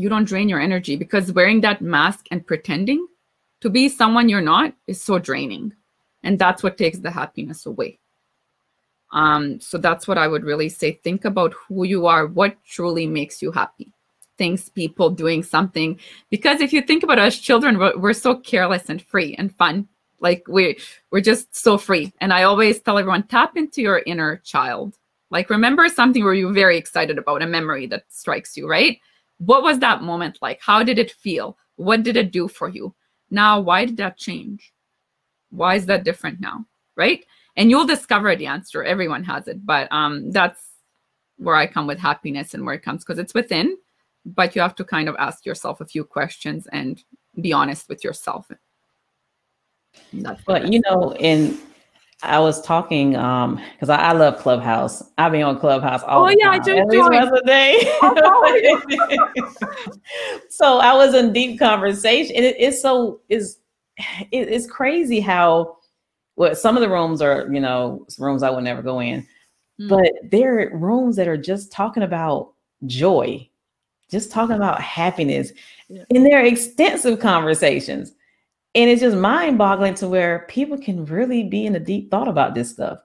you 0.00 0.08
don't 0.08 0.24
drain 0.24 0.48
your 0.48 0.60
energy 0.60 0.96
because 0.96 1.32
wearing 1.32 1.60
that 1.60 1.82
mask 1.82 2.26
and 2.30 2.46
pretending 2.46 3.06
to 3.60 3.68
be 3.68 3.88
someone 3.88 4.28
you're 4.28 4.40
not 4.40 4.74
is 4.86 5.02
so 5.02 5.18
draining. 5.18 5.74
And 6.22 6.38
that's 6.38 6.62
what 6.62 6.78
takes 6.78 6.98
the 6.98 7.10
happiness 7.10 7.66
away. 7.66 7.98
Um, 9.12 9.60
so 9.60 9.76
that's 9.76 10.06
what 10.06 10.18
i 10.18 10.28
would 10.28 10.44
really 10.44 10.68
say. 10.68 10.92
Think 10.92 11.24
about 11.24 11.52
who 11.52 11.84
you 11.84 12.06
are 12.06 12.26
what 12.26 12.56
truly 12.64 13.06
makes 13.06 13.42
you 13.42 13.50
happy. 13.50 13.92
Things 14.38 14.68
people 14.68 15.10
doing 15.10 15.42
something. 15.42 15.98
Because 16.30 16.60
if 16.60 16.72
you 16.72 16.80
think 16.80 17.02
about 17.02 17.18
us 17.18 17.36
children 17.36 17.78
we're, 17.78 17.98
we're 17.98 18.12
so 18.12 18.36
careless 18.36 18.88
and 18.88 19.02
free 19.02 19.34
and 19.36 19.54
fun. 19.56 19.88
Like 20.20 20.44
we 20.48 20.78
we're 21.10 21.20
just 21.20 21.54
so 21.56 21.76
free. 21.76 22.12
And 22.20 22.32
i 22.32 22.44
always 22.44 22.80
tell 22.80 22.98
everyone 22.98 23.24
tap 23.24 23.56
into 23.56 23.82
your 23.82 24.02
inner 24.06 24.36
child. 24.44 24.96
Like 25.30 25.50
remember 25.50 25.88
something 25.88 26.24
where 26.24 26.34
you're 26.34 26.52
very 26.52 26.78
excited 26.78 27.18
about 27.18 27.42
a 27.42 27.46
memory 27.46 27.86
that 27.88 28.04
strikes 28.08 28.56
you 28.56 28.68
right 28.68 29.00
what 29.40 29.62
was 29.62 29.78
that 29.78 30.02
moment 30.02 30.38
like? 30.42 30.60
How 30.62 30.82
did 30.82 30.98
it 30.98 31.10
feel? 31.10 31.56
What 31.76 32.02
did 32.02 32.16
it 32.16 32.30
do 32.30 32.46
for 32.46 32.68
you? 32.68 32.94
Now, 33.30 33.58
why 33.60 33.86
did 33.86 33.96
that 33.96 34.18
change? 34.18 34.72
Why 35.50 35.76
is 35.76 35.86
that 35.86 36.04
different 36.04 36.40
now? 36.40 36.66
Right? 36.96 37.24
And 37.56 37.70
you'll 37.70 37.86
discover 37.86 38.36
the 38.36 38.46
answer. 38.46 38.84
Everyone 38.84 39.24
has 39.24 39.48
it, 39.48 39.64
but 39.64 39.90
um, 39.90 40.30
that's 40.30 40.62
where 41.38 41.56
I 41.56 41.66
come 41.66 41.86
with 41.86 41.98
happiness 41.98 42.52
and 42.52 42.66
where 42.66 42.74
it 42.74 42.82
comes 42.82 43.02
because 43.02 43.18
it's 43.18 43.34
within. 43.34 43.76
But 44.26 44.54
you 44.54 44.60
have 44.60 44.74
to 44.76 44.84
kind 44.84 45.08
of 45.08 45.16
ask 45.18 45.46
yourself 45.46 45.80
a 45.80 45.86
few 45.86 46.04
questions 46.04 46.68
and 46.70 47.02
be 47.40 47.52
honest 47.54 47.88
with 47.88 48.04
yourself. 48.04 48.50
That's 50.12 50.44
but 50.44 50.70
you 50.70 50.82
know, 50.84 51.14
in 51.16 51.58
I 52.22 52.38
was 52.38 52.60
talking 52.60 53.16
um 53.16 53.60
because 53.72 53.88
I, 53.88 53.96
I, 53.96 54.12
love 54.12 54.38
Clubhouse. 54.38 55.02
I've 55.16 55.32
been 55.32 55.42
on 55.42 55.58
Clubhouse 55.58 56.02
all. 56.02 56.26
Oh 56.26 56.28
yeah, 56.28 56.50
time, 56.50 56.60
I 56.60 56.64
do. 56.64 56.76
At 56.76 56.86
least 56.88 57.10
once 57.10 57.40
a 57.42 57.46
day. 57.46 57.80
Oh, 58.02 59.60
so 60.50 60.78
I 60.78 60.94
was 60.94 61.14
in 61.14 61.32
deep 61.32 61.58
conversation. 61.58 62.36
It, 62.36 62.56
it's 62.58 62.82
so 62.82 63.20
is 63.28 63.58
it, 64.30 64.48
it's 64.48 64.66
crazy 64.66 65.20
how 65.20 65.78
well 66.36 66.54
some 66.54 66.76
of 66.76 66.82
the 66.82 66.88
rooms 66.88 67.22
are 67.22 67.48
you 67.50 67.60
know 67.60 68.06
rooms 68.18 68.42
I 68.42 68.50
would 68.50 68.64
never 68.64 68.82
go 68.82 69.00
in, 69.00 69.26
mm. 69.80 69.88
but 69.88 70.12
there 70.30 70.60
are 70.60 70.76
rooms 70.76 71.16
that 71.16 71.28
are 71.28 71.38
just 71.38 71.72
talking 71.72 72.02
about 72.02 72.52
joy. 72.86 73.48
just 74.10 74.30
talking 74.30 74.56
about 74.56 74.80
happiness 74.80 75.52
yeah. 75.88 76.04
in 76.10 76.24
their 76.24 76.44
extensive 76.44 77.18
conversations. 77.18 78.12
And 78.74 78.88
it's 78.88 79.00
just 79.00 79.16
mind 79.16 79.58
boggling 79.58 79.94
to 79.94 80.08
where 80.08 80.46
people 80.48 80.78
can 80.78 81.04
really 81.04 81.42
be 81.42 81.66
in 81.66 81.74
a 81.74 81.80
deep 81.80 82.10
thought 82.10 82.28
about 82.28 82.54
this 82.54 82.70
stuff. 82.70 83.00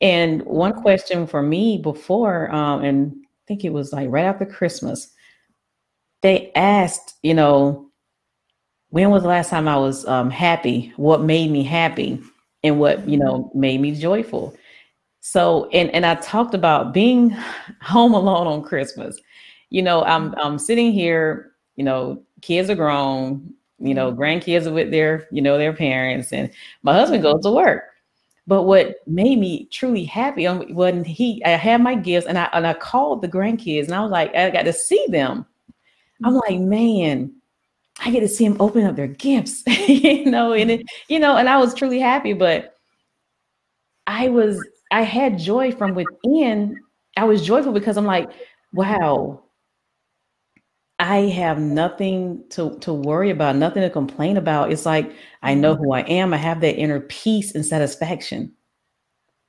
And 0.00 0.42
one 0.42 0.72
question 0.74 1.26
for 1.26 1.42
me 1.42 1.78
before, 1.78 2.52
um, 2.52 2.84
and 2.84 3.14
I 3.22 3.42
think 3.46 3.64
it 3.64 3.72
was 3.72 3.92
like 3.92 4.08
right 4.10 4.24
after 4.24 4.44
Christmas, 4.44 5.08
they 6.22 6.52
asked, 6.54 7.14
you 7.22 7.34
know, 7.34 7.90
when 8.90 9.10
was 9.10 9.22
the 9.22 9.28
last 9.28 9.50
time 9.50 9.68
I 9.68 9.76
was 9.76 10.06
um, 10.06 10.30
happy? 10.30 10.92
What 10.96 11.22
made 11.22 11.50
me 11.50 11.62
happy? 11.62 12.20
And 12.62 12.80
what, 12.80 13.08
you 13.08 13.16
know, 13.16 13.50
made 13.54 13.80
me 13.80 13.94
joyful? 13.94 14.56
So, 15.20 15.68
and, 15.70 15.90
and 15.90 16.04
I 16.04 16.16
talked 16.16 16.54
about 16.54 16.92
being 16.92 17.30
home 17.82 18.14
alone 18.14 18.46
on 18.46 18.62
Christmas. 18.62 19.18
You 19.70 19.82
know, 19.82 20.02
I'm, 20.04 20.34
I'm 20.36 20.58
sitting 20.58 20.92
here, 20.92 21.52
you 21.76 21.84
know, 21.84 22.22
kids 22.42 22.70
are 22.70 22.74
grown, 22.74 23.54
you 23.78 23.94
know, 23.94 24.12
grandkids 24.12 24.66
are 24.66 24.72
with 24.72 24.90
their, 24.90 25.26
you 25.30 25.42
know, 25.42 25.58
their 25.58 25.72
parents, 25.72 26.32
and 26.32 26.50
my 26.82 26.94
husband 26.94 27.22
goes 27.22 27.42
to 27.42 27.50
work. 27.50 27.84
But 28.46 28.62
what 28.62 28.96
made 29.06 29.38
me 29.38 29.66
truly 29.72 30.04
happy 30.04 30.46
when 30.46 31.04
he, 31.04 31.44
I 31.44 31.50
had 31.50 31.80
my 31.80 31.96
gifts 31.96 32.28
and 32.28 32.38
I 32.38 32.48
and 32.52 32.64
I 32.66 32.74
called 32.74 33.20
the 33.20 33.28
grandkids 33.28 33.86
and 33.86 33.94
I 33.94 34.00
was 34.00 34.12
like, 34.12 34.34
I 34.36 34.50
got 34.50 34.62
to 34.62 34.72
see 34.72 35.04
them. 35.08 35.44
I'm 36.24 36.32
mm-hmm. 36.32 36.52
like, 36.52 36.60
man, 36.60 37.34
I 38.04 38.10
get 38.10 38.20
to 38.20 38.28
see 38.28 38.46
them 38.46 38.56
open 38.60 38.84
up 38.84 38.94
their 38.94 39.08
gifts, 39.08 39.64
you 39.88 40.26
know, 40.26 40.52
and 40.52 40.70
it, 40.70 40.86
you 41.08 41.18
know, 41.18 41.36
and 41.36 41.48
I 41.48 41.58
was 41.58 41.74
truly 41.74 41.98
happy. 41.98 42.34
But 42.34 42.76
I 44.06 44.28
was, 44.28 44.64
I 44.92 45.02
had 45.02 45.38
joy 45.38 45.72
from 45.72 45.94
within. 45.94 46.80
I 47.16 47.24
was 47.24 47.44
joyful 47.44 47.72
because 47.72 47.96
I'm 47.96 48.06
like, 48.06 48.30
wow, 48.72 49.42
I 50.98 51.22
have 51.22 51.58
nothing 51.58 52.42
to, 52.50 52.78
to 52.78 52.92
worry 52.92 53.30
about, 53.30 53.56
nothing 53.56 53.82
to 53.82 53.90
complain 53.90 54.36
about. 54.36 54.72
It's 54.72 54.86
like 54.86 55.12
I 55.42 55.54
know 55.54 55.74
mm-hmm. 55.74 55.84
who 55.84 55.92
I 55.92 56.00
am. 56.00 56.32
I 56.32 56.38
have 56.38 56.60
that 56.62 56.76
inner 56.76 57.00
peace 57.00 57.54
and 57.54 57.64
satisfaction. 57.64 58.52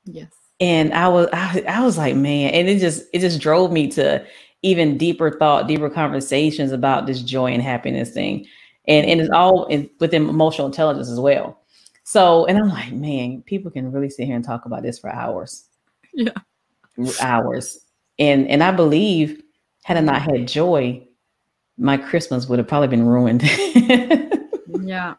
Yes. 0.05 0.31
And 0.59 0.93
I 0.93 1.07
was 1.07 1.27
I, 1.31 1.63
I 1.67 1.83
was 1.83 1.97
like, 1.97 2.15
man, 2.15 2.51
and 2.53 2.67
it 2.67 2.79
just 2.79 3.03
it 3.13 3.19
just 3.19 3.39
drove 3.39 3.71
me 3.71 3.87
to 3.91 4.25
even 4.63 4.97
deeper 4.97 5.31
thought, 5.31 5.67
deeper 5.67 5.89
conversations 5.89 6.71
about 6.71 7.05
this 7.05 7.21
joy 7.21 7.51
and 7.51 7.61
happiness 7.61 8.11
thing. 8.11 8.45
And, 8.87 9.05
and 9.05 9.21
it's 9.21 9.29
all 9.29 9.65
in, 9.65 9.89
within 9.99 10.27
emotional 10.27 10.67
intelligence 10.67 11.09
as 11.09 11.19
well. 11.19 11.61
So, 12.03 12.45
and 12.45 12.57
I'm 12.57 12.69
like, 12.69 12.91
man, 12.93 13.43
people 13.45 13.69
can 13.69 13.91
really 13.91 14.09
sit 14.09 14.25
here 14.25 14.35
and 14.35 14.43
talk 14.43 14.65
about 14.65 14.83
this 14.83 14.99
for 14.99 15.09
hours. 15.09 15.65
Yeah. 16.13 16.31
Hours. 17.21 17.85
And 18.17 18.47
and 18.47 18.63
I 18.63 18.71
believe 18.71 19.43
had 19.83 19.97
I 19.97 20.01
not 20.01 20.23
had 20.23 20.47
joy, 20.47 21.06
my 21.78 21.97
Christmas 21.97 22.47
would 22.47 22.59
have 22.59 22.67
probably 22.67 22.88
been 22.88 23.05
ruined. 23.05 23.43
yeah. 24.82 25.15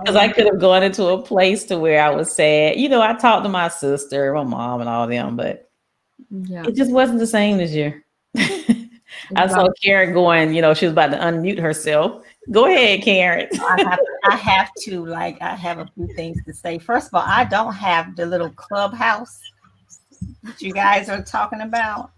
Because 0.00 0.16
I 0.16 0.28
could 0.32 0.46
have 0.46 0.58
gone 0.58 0.82
into 0.82 1.06
a 1.06 1.22
place 1.22 1.64
to 1.64 1.78
where 1.78 2.02
I 2.02 2.10
was 2.10 2.34
sad. 2.34 2.76
You 2.76 2.88
know, 2.88 3.00
I 3.00 3.14
talked 3.14 3.44
to 3.44 3.48
my 3.48 3.68
sister, 3.68 4.34
my 4.34 4.42
mom, 4.42 4.80
and 4.80 4.88
all 4.90 5.06
them, 5.06 5.36
but 5.36 5.70
yeah. 6.30 6.64
it 6.66 6.74
just 6.74 6.90
wasn't 6.90 7.20
the 7.20 7.26
same 7.26 7.58
this 7.58 7.70
year. 7.70 8.04
I 9.36 9.46
saw 9.46 9.68
Karen 9.82 10.12
going, 10.12 10.54
you 10.54 10.60
know, 10.60 10.74
she 10.74 10.86
was 10.86 10.92
about 10.92 11.12
to 11.12 11.18
unmute 11.18 11.60
herself. 11.60 12.24
Go 12.50 12.66
ahead, 12.66 13.02
Karen. 13.02 13.48
I, 13.52 13.82
have, 13.82 14.00
I 14.30 14.36
have 14.36 14.70
to, 14.82 15.06
like, 15.06 15.40
I 15.40 15.54
have 15.54 15.78
a 15.78 15.88
few 15.94 16.08
things 16.14 16.38
to 16.46 16.52
say. 16.52 16.78
First 16.78 17.08
of 17.08 17.14
all, 17.14 17.24
I 17.24 17.44
don't 17.44 17.72
have 17.74 18.16
the 18.16 18.26
little 18.26 18.50
clubhouse 18.50 19.38
that 20.42 20.60
you 20.60 20.72
guys 20.72 21.08
are 21.08 21.22
talking 21.22 21.60
about? 21.60 22.10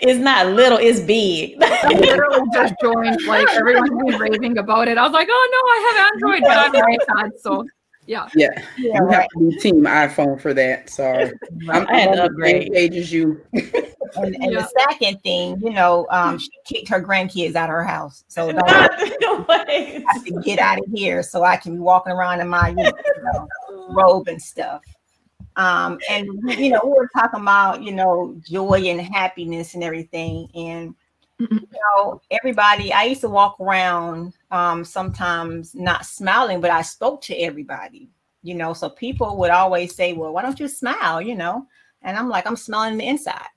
It's 0.00 0.18
not 0.18 0.48
little, 0.48 0.78
it's 0.78 1.00
big. 1.00 1.56
I 1.62 1.88
literally 2.00 2.48
just 2.52 2.74
joined, 2.82 3.22
like 3.26 3.48
everyone's 3.54 3.90
been 3.90 4.20
raving 4.20 4.58
about 4.58 4.88
it. 4.88 4.98
I 4.98 5.02
was 5.02 5.12
like, 5.12 5.28
oh 5.30 5.48
no, 5.52 5.58
I 5.58 5.92
have 5.92 6.12
Android, 6.12 6.42
but 6.42 6.58
I'm 6.58 7.28
iPad, 7.28 7.38
so 7.40 7.66
yeah. 8.06 8.28
Yeah. 8.34 8.48
yeah 8.78 8.98
you 8.98 9.04
right. 9.04 9.14
have 9.14 9.28
to 9.28 9.50
be 9.50 9.58
team 9.58 9.84
iPhone 9.84 10.40
for 10.40 10.54
that. 10.54 10.90
Sorry. 10.90 11.32
I'm, 11.68 11.86
I 11.88 11.98
had 11.98 12.14
to 12.14 12.24
upgrade. 12.24 12.72
Age 12.74 12.94
as 12.94 13.12
you. 13.12 13.40
and, 13.52 14.34
and 14.36 14.52
yeah. 14.52 14.60
the 14.60 14.72
second 14.88 15.22
thing, 15.22 15.60
you 15.60 15.70
know, 15.70 16.06
um, 16.10 16.38
she 16.38 16.50
kicked 16.64 16.88
her 16.88 17.02
grandkids 17.02 17.54
out 17.54 17.68
of 17.68 17.74
her 17.74 17.84
house. 17.84 18.24
So 18.28 18.52
don't 19.20 19.46
I 19.50 20.02
have 20.06 20.24
to 20.24 20.40
get 20.42 20.58
out 20.58 20.78
of 20.78 20.84
here 20.92 21.22
so 21.22 21.42
I 21.42 21.56
can 21.56 21.74
be 21.74 21.80
walking 21.80 22.12
around 22.12 22.40
in 22.40 22.48
my 22.48 22.68
you 22.68 22.76
know, 22.76 23.48
robe 23.90 24.28
and 24.28 24.40
stuff. 24.40 24.82
Um, 25.56 25.98
and 26.10 26.28
you 26.58 26.70
know, 26.70 26.80
we 26.84 26.90
were 26.90 27.10
talking 27.14 27.40
about 27.40 27.82
you 27.82 27.92
know 27.92 28.36
joy 28.46 28.82
and 28.86 29.00
happiness 29.00 29.74
and 29.74 29.82
everything, 29.82 30.48
and 30.54 30.94
you 31.38 31.68
know, 31.96 32.20
everybody. 32.30 32.92
I 32.92 33.04
used 33.04 33.22
to 33.22 33.28
walk 33.28 33.58
around 33.60 34.34
um, 34.50 34.84
sometimes 34.84 35.74
not 35.74 36.06
smiling, 36.06 36.60
but 36.60 36.70
I 36.70 36.82
spoke 36.82 37.22
to 37.22 37.34
everybody. 37.36 38.10
You 38.42 38.54
know, 38.54 38.72
so 38.74 38.88
people 38.88 39.36
would 39.38 39.50
always 39.50 39.94
say, 39.94 40.12
"Well, 40.12 40.32
why 40.32 40.42
don't 40.42 40.60
you 40.60 40.68
smile?" 40.68 41.20
You 41.20 41.34
know, 41.34 41.66
and 42.02 42.16
I'm 42.16 42.28
like, 42.28 42.46
I'm 42.46 42.56
smelling 42.56 42.96
the 42.96 43.06
inside. 43.06 43.48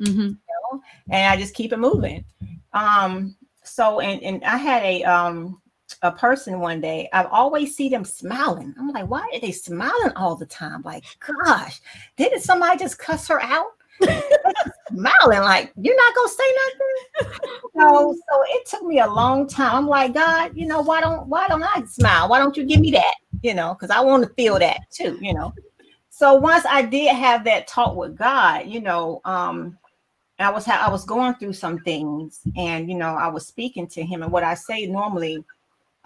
Mm-hmm. 0.00 0.20
You 0.20 0.36
know? 0.72 0.82
And 1.10 1.32
I 1.32 1.36
just 1.40 1.54
keep 1.54 1.72
it 1.72 1.78
moving. 1.78 2.24
Um, 2.72 3.36
so 3.64 4.00
and 4.00 4.22
and 4.22 4.44
I 4.44 4.56
had 4.56 4.82
a 4.82 5.04
um 5.04 5.60
a 6.02 6.12
person 6.12 6.60
one 6.60 6.80
day, 6.80 7.08
I 7.12 7.24
always 7.24 7.74
see 7.74 7.88
them 7.88 8.04
smiling. 8.04 8.74
I'm 8.78 8.90
like, 8.90 9.08
why 9.08 9.28
are 9.32 9.40
they 9.40 9.52
smiling 9.52 10.12
all 10.16 10.36
the 10.36 10.46
time? 10.46 10.82
Like, 10.82 11.04
gosh, 11.44 11.80
didn't 12.16 12.42
somebody 12.42 12.78
just 12.78 12.98
cuss 12.98 13.28
her 13.28 13.40
out? 13.42 13.66
smiling, 14.88 15.40
like, 15.40 15.72
you're 15.80 15.96
not 15.96 16.14
gonna 16.14 16.28
say 16.28 16.56
nothing. 16.66 17.34
so, 17.76 18.16
so 18.30 18.42
it 18.50 18.66
took 18.66 18.82
me 18.84 19.00
a 19.00 19.08
long 19.08 19.48
time. 19.48 19.74
I'm 19.74 19.88
like, 19.88 20.14
God, 20.14 20.52
you 20.54 20.66
know, 20.66 20.80
why 20.80 21.00
don't 21.00 21.26
why 21.26 21.48
don't 21.48 21.62
I 21.62 21.82
smile? 21.86 22.28
Why 22.28 22.38
don't 22.38 22.56
you 22.56 22.64
give 22.64 22.80
me 22.80 22.90
that? 22.92 23.14
You 23.42 23.54
know, 23.54 23.74
because 23.74 23.90
I 23.90 24.00
want 24.00 24.24
to 24.24 24.34
feel 24.34 24.58
that 24.58 24.78
too, 24.90 25.18
you 25.20 25.34
know. 25.34 25.52
So 26.10 26.34
once 26.34 26.64
I 26.66 26.82
did 26.82 27.14
have 27.14 27.44
that 27.44 27.66
talk 27.66 27.96
with 27.96 28.16
God, 28.16 28.66
you 28.66 28.80
know, 28.80 29.20
um, 29.24 29.78
I 30.38 30.50
was 30.50 30.64
ha- 30.64 30.84
I 30.84 30.90
was 30.90 31.04
going 31.04 31.34
through 31.34 31.54
some 31.54 31.78
things, 31.80 32.40
and 32.56 32.88
you 32.88 32.96
know, 32.96 33.14
I 33.14 33.28
was 33.28 33.46
speaking 33.46 33.88
to 33.88 34.04
him, 34.04 34.22
and 34.22 34.30
what 34.30 34.44
I 34.44 34.54
say 34.54 34.86
normally 34.86 35.44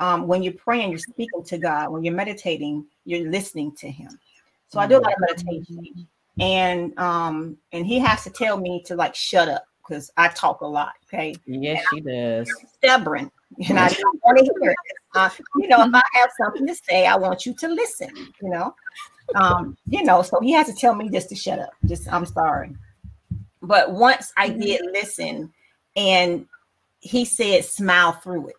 um, 0.02 0.26
when 0.26 0.42
you're 0.42 0.52
praying, 0.54 0.90
you're 0.90 0.98
speaking 0.98 1.44
to 1.44 1.58
God. 1.58 1.90
When 1.90 2.02
you're 2.02 2.12
meditating, 2.12 2.84
you're 3.04 3.30
listening 3.30 3.72
to 3.76 3.88
Him. 3.88 4.18
So 4.66 4.80
I 4.80 4.86
do 4.88 4.96
a 4.96 4.98
lot 4.98 5.12
of 5.12 5.20
meditation, 5.20 6.08
and 6.40 6.98
um, 6.98 7.56
and 7.72 7.86
He 7.86 8.00
has 8.00 8.24
to 8.24 8.30
tell 8.30 8.58
me 8.58 8.82
to 8.86 8.96
like 8.96 9.14
shut 9.14 9.48
up 9.48 9.64
because 9.86 10.10
I 10.16 10.26
talk 10.28 10.60
a 10.62 10.66
lot. 10.66 10.94
Okay. 11.06 11.36
Yes, 11.46 11.86
she 11.88 12.00
does. 12.00 12.52
Stubborn, 12.74 13.30
and 13.68 13.78
I 13.78 13.90
don't 13.90 14.20
want 14.24 14.38
to 14.38 14.44
hear 14.44 14.72
it. 14.72 14.76
Uh, 15.14 15.30
you 15.56 15.68
know, 15.68 15.82
if 15.82 15.94
I 15.94 16.02
have 16.14 16.30
something 16.36 16.66
to 16.66 16.74
say, 16.74 17.06
I 17.06 17.14
want 17.14 17.46
you 17.46 17.54
to 17.54 17.68
listen. 17.68 18.10
You 18.42 18.50
know, 18.50 18.74
um, 19.36 19.76
you 19.86 20.02
know. 20.02 20.22
So 20.22 20.40
He 20.40 20.50
has 20.50 20.66
to 20.66 20.74
tell 20.74 20.96
me 20.96 21.10
just 21.10 21.28
to 21.28 21.36
shut 21.36 21.60
up. 21.60 21.74
Just 21.84 22.12
I'm 22.12 22.26
sorry. 22.26 22.74
But 23.60 23.92
once 23.92 24.32
I 24.36 24.48
did 24.48 24.80
listen, 24.92 25.52
and 25.94 26.46
He 26.98 27.24
said, 27.24 27.64
smile 27.64 28.14
through 28.14 28.48
it 28.48 28.56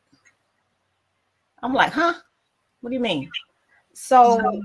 I'm 1.64 1.74
like, 1.74 1.94
huh? 1.94 2.14
What 2.82 2.90
do 2.90 2.96
you 2.96 3.02
mean? 3.02 3.32
So 3.94 4.62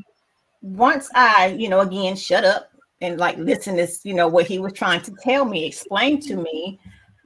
once 0.61 1.09
I, 1.15 1.57
you 1.57 1.69
know, 1.69 1.81
again, 1.81 2.17
shut 2.17 2.45
up 2.45 2.73
and 3.01 3.19
like 3.19 3.39
listen 3.39 3.77
to, 3.77 3.89
you 4.03 4.15
know, 4.15 4.27
what 4.27 4.49
he 4.49 4.59
was 4.59 4.73
trying 4.73 5.01
to 5.03 5.15
tell 5.23 5.45
me, 5.45 5.65
explain 5.65 6.21
to 6.23 6.37
me, 6.37 6.81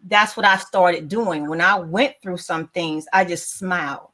that's 0.09 0.37
what 0.37 0.45
I 0.45 0.59
started 0.59 1.09
doing. 1.09 1.49
When 1.49 1.63
I 1.63 1.79
went 1.79 2.15
through 2.23 2.37
some 2.37 2.69
things, 2.69 3.07
I 3.15 3.25
just 3.25 3.55
smiled. 3.55 4.09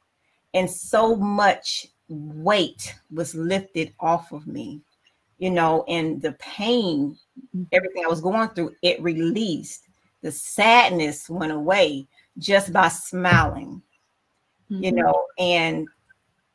And 0.53 0.69
so 0.69 1.15
much 1.15 1.87
weight 2.07 2.95
was 3.11 3.35
lifted 3.35 3.93
off 3.99 4.31
of 4.31 4.47
me, 4.47 4.81
you 5.39 5.51
know, 5.51 5.83
and 5.89 6.21
the 6.21 6.31
pain, 6.33 7.17
mm-hmm. 7.55 7.63
everything 7.73 8.05
I 8.05 8.09
was 8.09 8.21
going 8.21 8.49
through, 8.49 8.75
it 8.81 9.01
released. 9.03 9.87
The 10.21 10.31
sadness 10.31 11.29
went 11.29 11.51
away 11.51 12.07
just 12.37 12.71
by 12.71 12.87
smiling 12.87 13.81
mm-hmm. 14.71 14.83
you 14.83 14.91
know, 14.91 15.25
and 15.37 15.87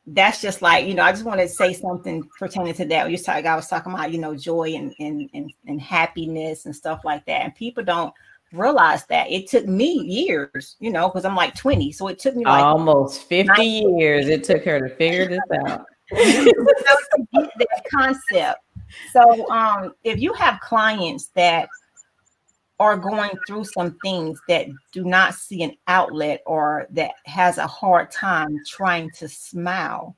that's 0.07 0.41
just 0.41 0.61
like, 0.61 0.85
you 0.85 0.93
know, 0.93 1.03
I 1.03 1.11
just 1.11 1.25
want 1.25 1.39
to 1.39 1.47
say 1.47 1.73
something 1.73 2.27
pertaining 2.37 2.73
to 2.75 2.85
that. 2.85 3.09
You 3.09 3.17
talk, 3.17 3.45
I 3.45 3.55
was 3.55 3.67
talking 3.67 3.91
about, 3.93 4.11
you 4.11 4.19
know, 4.19 4.35
joy 4.35 4.73
and, 4.75 4.93
and 4.99 5.29
and 5.33 5.51
and 5.65 5.81
happiness 5.81 6.65
and 6.65 6.75
stuff 6.75 7.01
like 7.03 7.25
that. 7.25 7.41
And 7.41 7.55
people 7.55 7.83
don't 7.83 8.13
realize 8.53 9.05
that 9.07 9.29
it 9.31 9.47
took 9.47 9.65
me 9.65 10.01
years, 10.03 10.75
you 10.79 10.91
know, 10.91 11.09
because 11.09 11.25
I'm 11.25 11.35
like 11.35 11.55
20. 11.55 11.91
So 11.91 12.07
it 12.07 12.19
took 12.19 12.35
me 12.35 12.45
like 12.45 12.63
almost 12.63 13.27
50 13.27 13.63
years. 13.63 14.27
It 14.27 14.43
took 14.43 14.63
her 14.65 14.87
to 14.87 14.95
figure 14.95 15.27
this 15.27 15.39
out. 15.67 15.85
that 16.11 17.83
concept. 17.91 18.59
So 19.11 19.49
um 19.49 19.93
if 20.03 20.19
you 20.19 20.33
have 20.33 20.59
clients 20.61 21.27
that 21.35 21.67
are 22.79 22.97
going 22.97 23.31
through 23.47 23.63
some 23.63 23.97
things 24.03 24.39
that 24.47 24.67
do 24.91 25.03
not 25.03 25.33
see 25.33 25.63
an 25.63 25.75
outlet 25.87 26.41
or 26.45 26.87
that 26.91 27.11
has 27.25 27.57
a 27.57 27.67
hard 27.67 28.11
time 28.11 28.57
trying 28.67 29.09
to 29.11 29.27
smile 29.27 30.15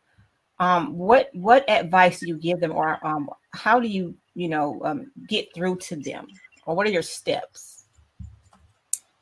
um, 0.59 0.97
what 0.97 1.29
what 1.33 1.69
advice 1.69 2.19
do 2.19 2.27
you 2.27 2.37
give 2.37 2.59
them 2.59 2.71
or 2.71 3.05
um, 3.05 3.29
how 3.51 3.79
do 3.79 3.87
you 3.87 4.15
you 4.33 4.49
know 4.49 4.81
um, 4.83 5.11
get 5.27 5.53
through 5.53 5.75
to 5.77 5.95
them 5.95 6.27
or 6.65 6.75
what 6.75 6.87
are 6.87 6.91
your 6.91 7.01
steps 7.03 7.77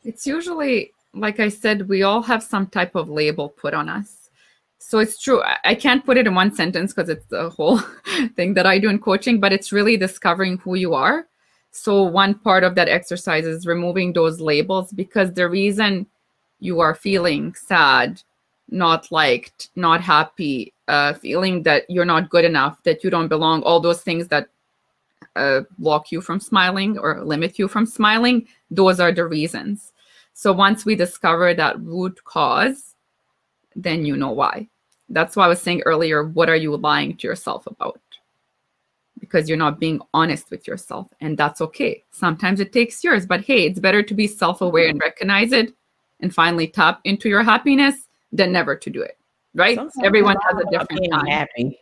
It's 0.06 0.28
usually, 0.28 0.92
like 1.16 1.40
I 1.40 1.50
said, 1.50 1.90
we 1.90 2.04
all 2.04 2.22
have 2.22 2.44
some 2.44 2.68
type 2.68 2.94
of 2.96 3.10
label 3.10 3.50
put 3.50 3.74
on 3.74 3.90
us. 3.90 4.30
So 4.78 5.00
it's 5.00 5.20
true. 5.20 5.42
I- 5.64 5.74
can't 5.74 6.06
put 6.06 6.18
it 6.18 6.28
in 6.28 6.36
one 6.36 6.54
sentence 6.54 6.94
because 6.94 7.10
it's 7.10 7.26
the 7.26 7.50
whole 7.50 7.80
thing 8.36 8.54
that 8.54 8.68
I 8.68 8.78
do 8.78 8.90
in 8.90 9.00
coaching, 9.00 9.40
but 9.40 9.52
it's 9.52 9.72
really 9.72 9.98
discovering 9.98 10.60
who 10.60 10.76
you 10.76 10.94
are. 10.94 11.28
So 11.76 12.04
one 12.04 12.36
part 12.36 12.64
of 12.64 12.74
that 12.76 12.88
exercise 12.88 13.46
is 13.46 13.68
removing 13.68 14.14
those 14.14 14.40
labels 14.40 14.94
because 14.94 15.34
the 15.34 15.50
reason 15.50 16.08
you 16.62 16.80
are 16.80 16.96
feeling 16.96 17.54
sad, 17.54 18.22
not 18.70 19.12
liked, 19.12 19.72
not 19.76 20.00
happy, 20.00 20.72
uh, 20.88 21.16
feeling 21.16 21.64
that 21.64 21.84
you're 21.90 22.06
not 22.06 22.30
good 22.30 22.46
enough, 22.46 22.82
that 22.84 23.04
you 23.04 23.10
don't 23.10 23.28
belong, 23.28 23.62
all 23.64 23.82
those 23.82 24.02
things 24.02 24.30
that 24.30 24.48
uh, 25.36 25.64
block 25.78 26.14
you 26.14 26.22
from 26.22 26.40
smiling 26.40 26.98
or 26.98 27.22
limit 27.26 27.60
you 27.60 27.68
from 27.68 27.86
smiling, 27.86 28.48
those 28.72 29.02
are 29.02 29.12
the 29.12 29.26
reasons. 29.26 29.92
So 30.34 30.54
once 30.54 30.86
we 30.86 30.96
discover 30.96 31.54
that 31.54 31.78
root 31.82 32.24
cause, 32.24 32.96
then 33.76 34.06
you 34.06 34.16
know 34.16 34.32
why. 34.32 34.70
That's 35.10 35.36
why 35.36 35.44
I 35.44 35.50
was 35.50 35.62
saying 35.62 35.82
earlier, 35.82 36.24
what 36.24 36.50
are 36.50 36.56
you 36.56 36.78
lying 36.78 37.18
to 37.18 37.28
yourself 37.28 37.68
about? 37.68 38.00
Because 39.20 39.48
you're 39.48 39.58
not 39.58 39.80
being 39.80 40.02
honest 40.14 40.52
with 40.52 40.68
yourself, 40.68 41.08
and 41.22 41.38
that's 41.38 41.62
okay. 41.62 42.04
Sometimes 42.12 42.60
it 42.60 42.74
takes 42.74 43.04
years, 43.04 43.26
but 43.26 43.42
hey, 43.42 43.66
it's 43.66 43.80
better 43.80 44.04
to 44.04 44.14
be 44.14 44.28
self 44.28 44.62
aware 44.62 44.90
and 44.90 45.00
recognize 45.00 45.52
it 45.52 45.74
and 46.20 46.34
finally 46.34 46.68
tap 46.68 47.00
into 47.06 47.30
your 47.30 47.44
happiness 47.44 48.08
than 48.32 48.52
never 48.52 48.76
to 48.76 48.90
do 48.90 49.02
it, 49.02 49.18
right? 49.54 49.76
Sometimes 49.78 50.04
Everyone 50.04 50.36
has 50.50 50.62
a 50.62 50.70
different 50.70 51.10
time. 51.12 51.28
Happy. 51.28 51.80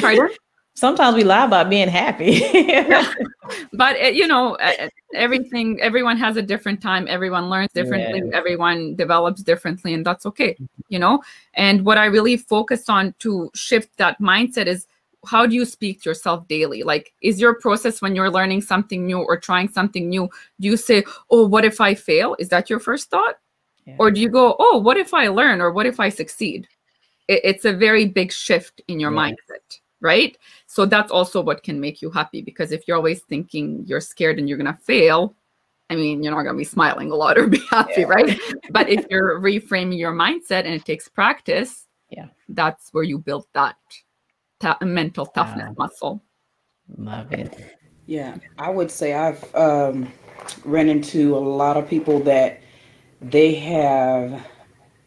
Pardon? 0.00 0.28
Sometimes 0.74 1.16
we 1.16 1.24
lie 1.24 1.46
about 1.46 1.70
being 1.70 1.88
happy. 1.88 2.40
but 3.72 3.96
uh, 4.00 4.08
you 4.08 4.26
know 4.26 4.56
uh, 4.56 4.88
everything 5.14 5.80
everyone 5.80 6.16
has 6.16 6.36
a 6.36 6.42
different 6.42 6.80
time 6.82 7.06
everyone 7.08 7.48
learns 7.48 7.70
differently 7.72 8.20
Yes. 8.24 8.32
everyone 8.34 8.94
develops 8.96 9.42
differently 9.42 9.94
and 9.94 10.04
that's 10.04 10.26
okay 10.26 10.56
you 10.88 10.98
know 10.98 11.22
and 11.54 11.84
what 11.84 11.98
i 11.98 12.06
really 12.06 12.36
focus 12.36 12.88
on 12.88 13.14
to 13.18 13.50
shift 13.54 13.96
that 13.98 14.20
mindset 14.20 14.66
is 14.66 14.86
how 15.26 15.44
do 15.46 15.54
you 15.54 15.64
speak 15.64 16.02
to 16.02 16.10
yourself 16.10 16.46
daily 16.48 16.82
like 16.82 17.12
is 17.22 17.40
your 17.40 17.54
process 17.54 18.00
when 18.00 18.14
you're 18.14 18.30
learning 18.30 18.60
something 18.60 19.04
new 19.06 19.18
or 19.18 19.36
trying 19.36 19.68
something 19.68 20.08
new 20.08 20.28
do 20.60 20.68
you 20.68 20.76
say 20.76 21.04
oh 21.30 21.46
what 21.46 21.64
if 21.64 21.80
i 21.80 21.94
fail 21.94 22.36
is 22.38 22.48
that 22.48 22.70
your 22.70 22.80
first 22.80 23.10
thought 23.10 23.36
Yeah. 23.84 23.96
or 23.98 24.10
do 24.10 24.20
you 24.20 24.28
go 24.28 24.56
oh 24.58 24.78
what 24.78 24.96
if 24.96 25.12
i 25.14 25.28
learn 25.28 25.60
or 25.60 25.70
what 25.72 25.86
if 25.86 25.98
i 26.00 26.08
succeed 26.08 26.66
it, 27.28 27.40
it's 27.44 27.64
a 27.64 27.72
very 27.72 28.06
big 28.06 28.32
shift 28.32 28.80
in 28.88 29.00
your 29.00 29.12
Yes. 29.12 29.18
mindset 29.20 29.80
right 30.00 30.36
so 30.66 30.84
that's 30.86 31.10
also 31.10 31.40
what 31.40 31.62
can 31.62 31.80
make 31.80 32.02
you 32.02 32.10
happy 32.10 32.42
because 32.42 32.70
if 32.72 32.86
you're 32.86 32.96
always 32.98 33.22
thinking 33.28 33.82
you're 33.86 34.00
scared 34.00 34.38
and 34.38 34.48
you're 34.48 34.58
going 34.58 34.72
to 34.74 34.80
fail 34.82 35.34
i 35.90 35.94
mean 35.96 36.22
you're 36.22 36.34
not 36.34 36.42
going 36.42 36.54
to 36.54 36.58
be 36.58 36.64
smiling 36.64 37.10
a 37.10 37.14
lot 37.14 37.38
or 37.38 37.46
be 37.46 37.62
happy 37.70 38.02
Yeah. 38.02 38.08
right 38.08 38.40
but 38.70 38.88
if 38.88 39.06
you're 39.08 39.40
reframing 39.40 39.98
your 39.98 40.12
mindset 40.12 40.64
and 40.66 40.74
it 40.74 40.84
takes 40.84 41.08
practice 41.08 41.86
Yeah. 42.10 42.28
that's 42.50 42.92
where 42.92 43.04
you 43.04 43.18
build 43.18 43.46
that 43.54 43.76
ta- 44.60 44.78
mental 44.82 45.26
toughness 45.26 45.68
Wow. 45.68 45.74
muscle 45.78 46.22
Love 46.96 47.32
it. 47.32 47.56
Yeah, 48.06 48.36
I 48.58 48.70
would 48.70 48.90
say 48.90 49.14
I've 49.14 49.54
um, 49.54 50.12
ran 50.64 50.88
into 50.88 51.36
a 51.36 51.38
lot 51.38 51.76
of 51.76 51.88
people 51.88 52.20
that 52.20 52.60
they 53.20 53.54
have, 53.54 54.46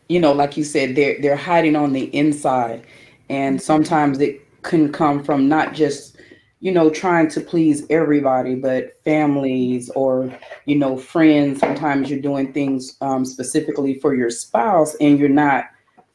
you 0.09 0.19
know, 0.19 0.33
like 0.33 0.57
you 0.57 0.63
said, 0.63 0.95
they're 0.95 1.21
they're 1.21 1.35
hiding 1.37 1.75
on 1.75 1.93
the 1.93 2.13
inside, 2.15 2.85
and 3.29 3.61
sometimes 3.61 4.19
it 4.19 4.41
can 4.63 4.91
come 4.91 5.23
from 5.23 5.47
not 5.47 5.73
just, 5.73 6.17
you 6.59 6.71
know, 6.73 6.89
trying 6.89 7.29
to 7.29 7.39
please 7.39 7.85
everybody, 7.89 8.55
but 8.55 9.01
families 9.05 9.89
or 9.91 10.37
you 10.65 10.75
know 10.75 10.97
friends. 10.97 11.61
Sometimes 11.61 12.09
you're 12.09 12.19
doing 12.19 12.51
things 12.51 12.97
um, 12.99 13.23
specifically 13.23 13.93
for 13.99 14.13
your 14.13 14.29
spouse, 14.29 14.95
and 14.95 15.17
you're 15.17 15.29
not 15.29 15.65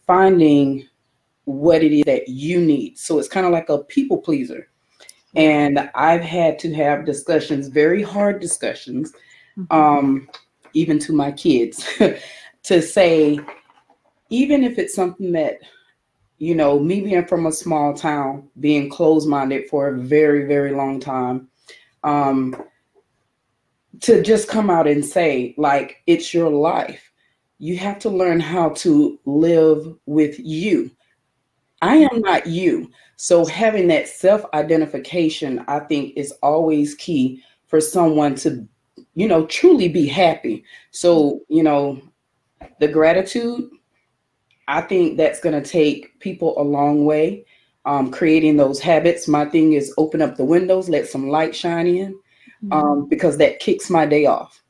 finding 0.06 0.86
what 1.44 1.82
it 1.82 1.92
is 1.92 2.04
that 2.04 2.28
you 2.28 2.60
need. 2.60 2.98
So 2.98 3.18
it's 3.18 3.28
kind 3.28 3.46
of 3.46 3.52
like 3.52 3.68
a 3.68 3.78
people 3.78 4.18
pleaser. 4.18 4.68
And 5.36 5.90
I've 5.94 6.22
had 6.22 6.58
to 6.60 6.74
have 6.74 7.04
discussions, 7.04 7.68
very 7.68 8.02
hard 8.02 8.40
discussions, 8.40 9.12
um, 9.70 10.28
even 10.74 10.98
to 11.00 11.12
my 11.12 11.32
kids, 11.32 11.88
to 12.64 12.82
say, 12.82 13.40
even 14.30 14.64
if 14.64 14.78
it's 14.78 14.94
something 14.94 15.32
that, 15.32 15.58
you 16.38 16.54
know, 16.54 16.78
me 16.78 17.00
being 17.00 17.26
from 17.26 17.46
a 17.46 17.52
small 17.52 17.94
town, 17.94 18.48
being 18.60 18.88
closed 18.88 19.28
minded 19.28 19.68
for 19.68 19.88
a 19.88 19.98
very, 19.98 20.46
very 20.46 20.72
long 20.72 21.00
time, 21.00 21.48
um, 22.04 22.54
to 24.00 24.22
just 24.22 24.48
come 24.48 24.70
out 24.70 24.86
and 24.86 25.04
say, 25.04 25.54
like, 25.56 26.02
it's 26.06 26.34
your 26.34 26.50
life. 26.50 27.10
You 27.58 27.76
have 27.78 27.98
to 28.00 28.10
learn 28.10 28.40
how 28.40 28.70
to 28.70 29.18
live 29.24 29.94
with 30.06 30.38
you. 30.38 30.90
I 31.84 31.96
am 31.96 32.20
not 32.20 32.46
you. 32.46 32.90
So 33.16 33.44
having 33.44 33.88
that 33.88 34.08
self-identification, 34.08 35.64
I 35.68 35.80
think, 35.80 36.16
is 36.16 36.32
always 36.42 36.94
key 36.94 37.42
for 37.66 37.80
someone 37.80 38.34
to, 38.36 38.66
you 39.14 39.28
know, 39.28 39.46
truly 39.46 39.88
be 39.88 40.06
happy. 40.06 40.64
So, 40.90 41.40
you 41.48 41.62
know, 41.62 42.00
the 42.80 42.88
gratitude, 42.88 43.68
I 44.66 44.80
think 44.80 45.16
that's 45.16 45.40
going 45.40 45.62
to 45.62 45.70
take 45.70 46.18
people 46.20 46.54
a 46.58 46.62
long 46.62 47.04
way. 47.04 47.44
Um, 47.86 48.10
creating 48.10 48.56
those 48.56 48.80
habits. 48.80 49.28
My 49.28 49.44
thing 49.44 49.74
is 49.74 49.92
open 49.98 50.22
up 50.22 50.36
the 50.36 50.44
windows, 50.44 50.88
let 50.88 51.06
some 51.06 51.28
light 51.28 51.54
shine 51.54 51.86
in, 51.86 52.18
um, 52.72 53.06
because 53.10 53.36
that 53.36 53.60
kicks 53.60 53.90
my 53.90 54.06
day 54.06 54.24
off. 54.24 54.62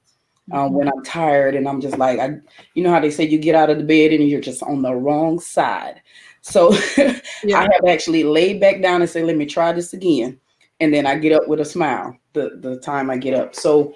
Um, 0.50 0.72
when 0.72 0.88
I'm 0.88 1.04
tired 1.04 1.54
and 1.54 1.68
I'm 1.68 1.80
just 1.80 1.96
like, 1.96 2.18
I, 2.18 2.38
you 2.74 2.82
know 2.82 2.90
how 2.90 2.98
they 2.98 3.12
say 3.12 3.24
you 3.24 3.38
get 3.38 3.54
out 3.54 3.70
of 3.70 3.78
the 3.78 3.84
bed 3.84 4.12
and 4.12 4.28
you're 4.28 4.40
just 4.40 4.64
on 4.64 4.82
the 4.82 4.92
wrong 4.92 5.38
side. 5.38 6.02
So 6.44 6.72
Yeah. 7.42 7.58
I 7.58 7.62
have 7.62 7.84
actually 7.88 8.24
laid 8.24 8.60
back 8.60 8.80
down 8.80 9.00
and 9.00 9.10
say, 9.10 9.22
let 9.22 9.36
me 9.36 9.46
try 9.46 9.72
this 9.72 9.92
again. 9.92 10.38
And 10.80 10.92
then 10.92 11.06
I 11.06 11.16
get 11.16 11.32
up 11.32 11.48
with 11.48 11.60
a 11.60 11.64
smile 11.64 12.16
the, 12.32 12.58
the 12.60 12.78
time 12.80 13.10
I 13.10 13.16
get 13.16 13.34
up. 13.34 13.54
So 13.54 13.94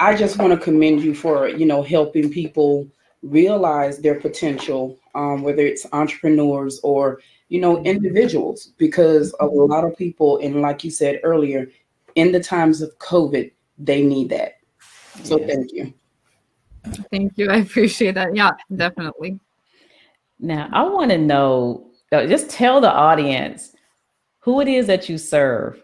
I 0.00 0.16
just 0.16 0.38
want 0.38 0.52
to 0.52 0.58
commend 0.58 1.02
you 1.02 1.14
for, 1.14 1.48
you 1.48 1.66
know, 1.66 1.82
helping 1.82 2.30
people 2.30 2.88
realize 3.22 3.98
their 3.98 4.16
potential, 4.16 4.98
um, 5.14 5.42
whether 5.42 5.62
it's 5.62 5.86
entrepreneurs 5.92 6.80
or, 6.82 7.20
you 7.48 7.60
know, 7.60 7.82
individuals, 7.84 8.72
because 8.78 9.34
a 9.40 9.46
lot 9.46 9.84
of 9.84 9.96
people, 9.96 10.38
and 10.38 10.60
like 10.60 10.82
you 10.82 10.90
said 10.90 11.20
earlier, 11.22 11.68
in 12.14 12.32
the 12.32 12.40
times 12.40 12.82
of 12.82 12.96
COVID, 12.98 13.52
they 13.78 14.02
need 14.02 14.28
that. 14.30 14.58
So 15.22 15.38
thank 15.38 15.72
you. 15.72 15.92
thank 17.12 17.38
you 17.38 17.48
i 17.48 17.58
appreciate 17.58 18.14
that 18.14 18.34
yeah 18.34 18.50
definitely 18.74 19.38
Now, 20.42 20.68
I 20.72 20.82
want 20.82 21.12
to 21.12 21.18
know, 21.18 21.86
uh, 22.10 22.26
just 22.26 22.50
tell 22.50 22.80
the 22.80 22.90
audience 22.90 23.74
who 24.40 24.60
it 24.60 24.66
is 24.66 24.88
that 24.88 25.08
you 25.08 25.16
serve, 25.16 25.80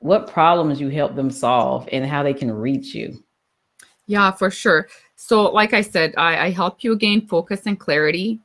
what 0.00 0.30
problems 0.30 0.78
you 0.78 0.90
help 0.90 1.16
them 1.16 1.30
solve, 1.30 1.88
and 1.90 2.04
how 2.04 2.22
they 2.22 2.34
can 2.34 2.52
reach 2.52 2.94
you. 2.94 3.24
Yeah, 4.06 4.30
for 4.32 4.50
sure. 4.50 4.88
So, 5.16 5.50
like 5.50 5.72
I 5.72 5.80
said, 5.80 6.12
I, 6.18 6.46
I 6.46 6.50
help 6.50 6.84
you 6.84 6.94
gain 6.94 7.26
focus 7.26 7.62
and 7.64 7.80
clarity. 7.80 8.38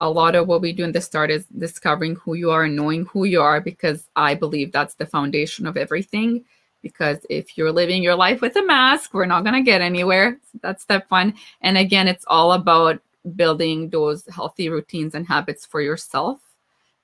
A 0.00 0.08
lot 0.08 0.34
of 0.34 0.48
what 0.48 0.62
we 0.62 0.72
do 0.72 0.84
in 0.84 0.92
the 0.92 1.02
start 1.02 1.30
is 1.30 1.44
discovering 1.58 2.16
who 2.16 2.32
you 2.34 2.50
are 2.50 2.64
and 2.64 2.74
knowing 2.74 3.04
who 3.06 3.24
you 3.24 3.42
are 3.42 3.60
because 3.60 4.08
I 4.16 4.34
believe 4.34 4.72
that's 4.72 4.94
the 4.94 5.06
foundation 5.06 5.66
of 5.66 5.76
everything. 5.76 6.44
Because 6.80 7.18
if 7.28 7.58
you're 7.58 7.72
living 7.72 8.02
your 8.02 8.14
life 8.14 8.40
with 8.40 8.56
a 8.56 8.62
mask, 8.62 9.12
we're 9.12 9.26
not 9.26 9.42
going 9.44 9.54
to 9.54 9.70
get 9.70 9.82
anywhere. 9.82 10.38
That's 10.62 10.82
step 10.82 11.04
one. 11.10 11.34
And 11.60 11.76
again, 11.76 12.08
it's 12.08 12.24
all 12.28 12.52
about 12.52 13.02
building 13.36 13.90
those 13.90 14.24
healthy 14.26 14.68
routines 14.68 15.14
and 15.14 15.26
habits 15.26 15.66
for 15.66 15.80
yourself 15.80 16.40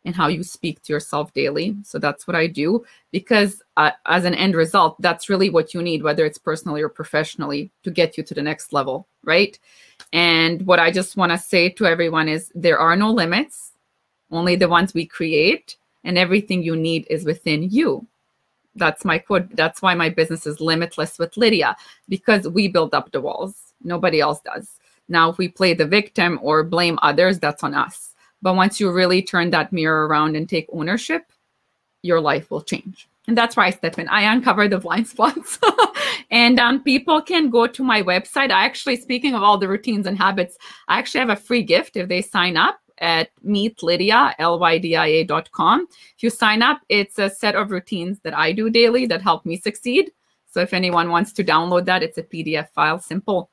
and 0.05 0.15
how 0.15 0.29
you 0.29 0.43
speak 0.43 0.83
to 0.83 0.93
yourself 0.93 1.33
daily. 1.33 1.77
So 1.83 1.99
that's 1.99 2.27
what 2.27 2.37
I 2.37 2.47
do 2.47 2.85
because 3.11 3.63
uh, 3.77 3.93
as 4.07 4.25
an 4.25 4.35
end 4.35 4.55
result, 4.55 5.01
that's 5.01 5.29
really 5.29 5.51
what 5.51 5.73
you 5.73 5.83
need, 5.83 6.03
whether 6.03 6.25
it's 6.25 6.39
personally 6.39 6.83
or 6.83 6.89
professionally, 6.89 7.71
to 7.83 7.91
get 7.91 8.17
you 8.17 8.25
to 8.25 8.35
the 8.35 8.43
next 8.43 8.73
level, 8.73 9.07
right? 9.23 9.59
And 10.13 10.65
what 10.67 10.79
I 10.79 10.91
just 10.91 11.17
want 11.17 11.33
to 11.33 11.39
say 11.39 11.69
to 11.71 11.87
everyone 11.87 12.29
is 12.29 12.53
there 12.55 12.79
are 12.79 12.97
no 12.97 13.11
limits, 13.11 13.73
only 14.31 14.57
the 14.57 14.69
ones 14.69 14.95
we 14.95 15.07
create, 15.07 15.77
and 16.05 16.19
everything 16.19 16.63
you 16.63 16.77
need 16.77 17.07
is 17.09 17.25
within 17.25 17.71
you. 17.71 18.07
That's 18.77 19.05
my 19.05 19.19
quote. 19.19 19.55
That's 19.57 19.81
why 19.81 19.95
my 19.95 20.09
business 20.09 20.47
is 20.47 20.61
limitless 20.61 21.19
with 21.19 21.37
Lydia, 21.37 21.77
because 22.09 22.47
we 22.49 22.69
build 22.69 22.93
up 22.93 23.11
the 23.13 23.21
walls. 23.21 23.73
Nobody 23.83 24.21
else 24.21 24.41
does. 24.41 24.69
Now, 25.09 25.31
if 25.31 25.39
we 25.39 25.49
play 25.49 25.75
the 25.75 25.87
victim 25.87 26.39
or 26.43 26.63
blame 26.65 26.99
others, 27.03 27.39
that's 27.39 27.63
on 27.63 27.75
us. 27.75 28.15
But 28.43 28.57
once 28.57 28.81
you 28.81 28.91
really 28.91 29.23
turn 29.23 29.51
that 29.51 29.73
mirror 29.73 30.07
around 30.07 30.37
and 30.37 30.49
take 30.49 30.67
ownership, 30.73 31.31
your 32.03 32.21
life 32.21 32.51
will 32.51 32.63
change. 32.63 33.09
And 33.27 33.37
that's 33.39 33.57
where 33.57 33.65
I 33.65 33.71
step 33.71 33.99
in. 33.99 34.09
I 34.09 34.23
uncover 34.33 34.69
the 34.69 34.79
blind 34.79 35.07
spots. 35.15 35.59
and 36.31 36.59
um, 36.61 36.83
people 36.83 37.23
can 37.23 37.49
go 37.51 37.67
to 37.67 37.83
my 37.83 38.03
website. 38.03 38.51
I 38.51 38.65
actually, 38.65 38.97
speaking 38.97 39.35
of 39.35 39.43
all 39.43 39.57
the 39.57 39.69
routines 39.69 40.07
and 40.07 40.19
habits, 40.19 40.59
I 40.89 40.99
actually 40.99 41.21
have 41.21 41.31
a 41.31 41.37
free 41.37 41.63
gift 41.63 41.97
if 41.97 42.09
they 42.09 42.21
sign 42.21 42.57
up 42.57 42.79
at 42.99 43.31
meetlydia, 43.45 44.35
L-Y-D-I-A.com. 44.39 45.89
If 46.17 46.23
you 46.23 46.31
sign 46.31 46.63
up, 46.63 46.81
it's 46.89 47.19
a 47.19 47.31
set 47.31 47.55
of 47.55 47.71
routines 47.71 48.21
that 48.21 48.37
I 48.37 48.53
do 48.53 48.71
daily 48.71 49.07
that 49.07 49.23
help 49.23 49.47
me 49.47 49.57
succeed. 49.57 50.13
So 50.51 50.61
if 50.61 50.73
anyone 50.73 51.11
wants 51.11 51.33
to 51.33 51.45
download 51.45 51.87
that, 51.87 52.03
it's 52.03 52.19
a 52.19 52.23
PDF 52.23 52.69
file, 52.71 53.01
simple 53.01 53.51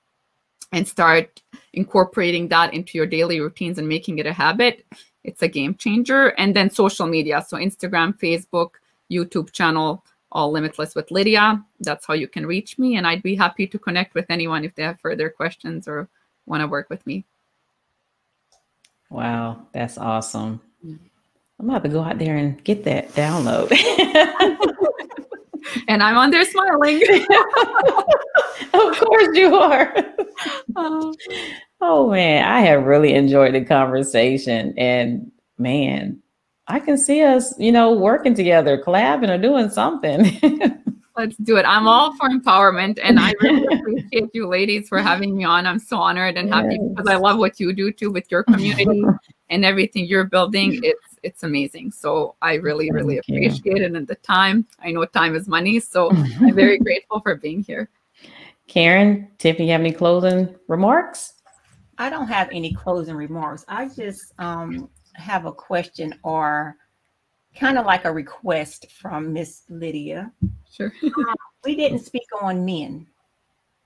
and 0.71 0.87
start 0.87 1.41
incorporating 1.73 2.47
that 2.49 2.73
into 2.73 2.97
your 2.97 3.07
daily 3.07 3.39
routines 3.39 3.77
and 3.77 3.87
making 3.87 4.19
it 4.19 4.25
a 4.25 4.33
habit, 4.33 4.85
it's 5.23 5.41
a 5.41 5.47
game 5.47 5.75
changer. 5.75 6.29
And 6.37 6.55
then 6.55 6.69
social 6.69 7.07
media. 7.07 7.43
So 7.47 7.57
Instagram, 7.57 8.17
Facebook, 8.19 8.71
YouTube 9.11 9.51
channel, 9.51 10.03
all 10.31 10.51
limitless 10.51 10.95
with 10.95 11.11
Lydia. 11.11 11.63
That's 11.79 12.05
how 12.05 12.13
you 12.13 12.27
can 12.27 12.45
reach 12.45 12.79
me. 12.79 12.95
And 12.95 13.05
I'd 13.05 13.23
be 13.23 13.35
happy 13.35 13.67
to 13.67 13.77
connect 13.77 14.15
with 14.15 14.25
anyone 14.29 14.63
if 14.63 14.73
they 14.75 14.83
have 14.83 14.99
further 14.99 15.29
questions 15.29 15.87
or 15.87 16.07
want 16.45 16.61
to 16.61 16.67
work 16.67 16.89
with 16.89 17.05
me. 17.05 17.25
Wow, 19.09 19.67
that's 19.73 19.97
awesome. 19.97 20.61
Mm. 20.85 20.99
I'm 21.59 21.69
about 21.69 21.83
to 21.83 21.89
go 21.89 22.01
out 22.01 22.17
there 22.17 22.37
and 22.37 22.63
get 22.63 22.85
that 22.85 23.09
download. 23.09 23.71
and 25.87 26.01
I'm 26.01 26.17
on 26.17 26.31
there 26.31 26.45
smiling. 26.45 27.03
of 28.73 28.97
course 28.97 29.37
you 29.37 29.53
are. 29.53 29.93
Oh. 30.75 31.13
oh 31.81 32.09
man, 32.11 32.43
I 32.45 32.61
have 32.61 32.83
really 32.83 33.13
enjoyed 33.13 33.53
the 33.53 33.65
conversation. 33.65 34.73
And 34.77 35.31
man, 35.57 36.21
I 36.67 36.79
can 36.79 36.97
see 36.97 37.21
us, 37.23 37.53
you 37.59 37.71
know, 37.71 37.91
working 37.93 38.33
together, 38.33 38.81
collabing 38.81 39.29
or 39.29 39.37
doing 39.37 39.69
something. 39.69 40.39
Let's 41.17 41.35
do 41.37 41.57
it. 41.57 41.65
I'm 41.65 41.87
all 41.87 42.15
for 42.15 42.29
empowerment, 42.29 42.97
and 43.03 43.19
I 43.19 43.33
really 43.41 43.65
appreciate 43.75 44.29
you, 44.33 44.47
ladies, 44.47 44.87
for 44.87 44.99
having 44.99 45.35
me 45.35 45.43
on. 45.43 45.67
I'm 45.67 45.77
so 45.77 45.97
honored 45.97 46.37
and 46.37 46.51
happy 46.51 46.77
yes. 46.79 46.89
because 46.89 47.07
I 47.07 47.17
love 47.17 47.37
what 47.37 47.59
you 47.59 47.73
do 47.73 47.91
too 47.91 48.11
with 48.11 48.31
your 48.31 48.43
community 48.43 49.03
and 49.49 49.65
everything 49.65 50.05
you're 50.05 50.23
building. 50.23 50.79
It's 50.83 51.11
it's 51.21 51.43
amazing. 51.43 51.91
So 51.91 52.35
I 52.41 52.55
really, 52.55 52.91
really 52.91 53.19
Thank 53.27 53.45
appreciate 53.45 53.77
you. 53.77 53.83
it. 53.83 53.93
And 53.93 54.07
the 54.07 54.15
time, 54.15 54.65
I 54.79 54.91
know 54.91 55.03
time 55.05 55.35
is 55.35 55.47
money, 55.47 55.79
so 55.79 56.11
I'm 56.39 56.55
very 56.55 56.79
grateful 56.79 57.19
for 57.19 57.35
being 57.35 57.61
here. 57.61 57.89
Karen, 58.71 59.27
Tiffany, 59.37 59.65
you 59.65 59.73
have 59.73 59.81
any 59.81 59.91
closing 59.91 60.55
remarks? 60.69 61.33
I 61.97 62.09
don't 62.09 62.29
have 62.29 62.47
any 62.53 62.73
closing 62.73 63.15
remarks. 63.15 63.65
I 63.67 63.89
just 63.89 64.31
um, 64.39 64.89
have 65.15 65.45
a 65.45 65.51
question 65.51 66.17
or 66.23 66.77
kind 67.53 67.77
of 67.77 67.85
like 67.85 68.05
a 68.05 68.13
request 68.13 68.89
from 68.89 69.33
Miss 69.33 69.63
Lydia. 69.67 70.31
Sure. 70.71 70.93
um, 71.03 71.35
we 71.65 71.75
didn't 71.75 71.99
speak 71.99 72.23
on 72.41 72.63
men. 72.63 73.07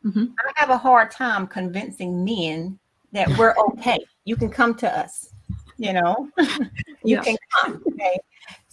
Mm-hmm. 0.05 0.25
I 0.37 0.51
have 0.55 0.69
a 0.69 0.77
hard 0.77 1.09
time 1.09 1.47
convincing 1.47 2.23
men 2.23 2.77
that 3.11 3.27
we're 3.39 3.55
okay. 3.57 3.97
You 4.25 4.35
can 4.35 4.51
come 4.51 4.75
to 4.75 4.99
us. 4.99 5.33
You 5.79 5.93
know, 5.93 6.29
you 6.37 7.15
yeah. 7.15 7.23
can 7.23 7.37
come. 7.55 7.83
Okay. 7.87 8.19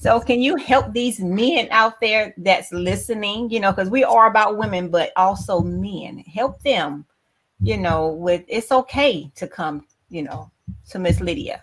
So, 0.03 0.19
can 0.19 0.43
you 0.43 0.57
help 0.57 0.93
these 0.93 1.21
men 1.21 1.69
out 1.71 2.01
there 2.01 2.35
that's 2.39 2.73
listening? 2.73 3.49
You 3.51 3.61
know, 3.61 3.71
because 3.71 3.89
we 3.89 4.03
are 4.03 4.27
about 4.27 4.59
women, 4.59 4.89
but 4.89 5.13
also 5.15 5.61
men. 5.61 6.19
Help 6.19 6.61
them. 6.63 7.07
You 7.61 7.77
know, 7.77 8.09
with 8.09 8.43
it's 8.49 8.73
okay 8.73 9.31
to 9.37 9.47
come. 9.47 9.87
You 10.09 10.23
know, 10.23 10.51
to 10.91 10.99
Miss 10.99 11.21
Lydia. 11.21 11.63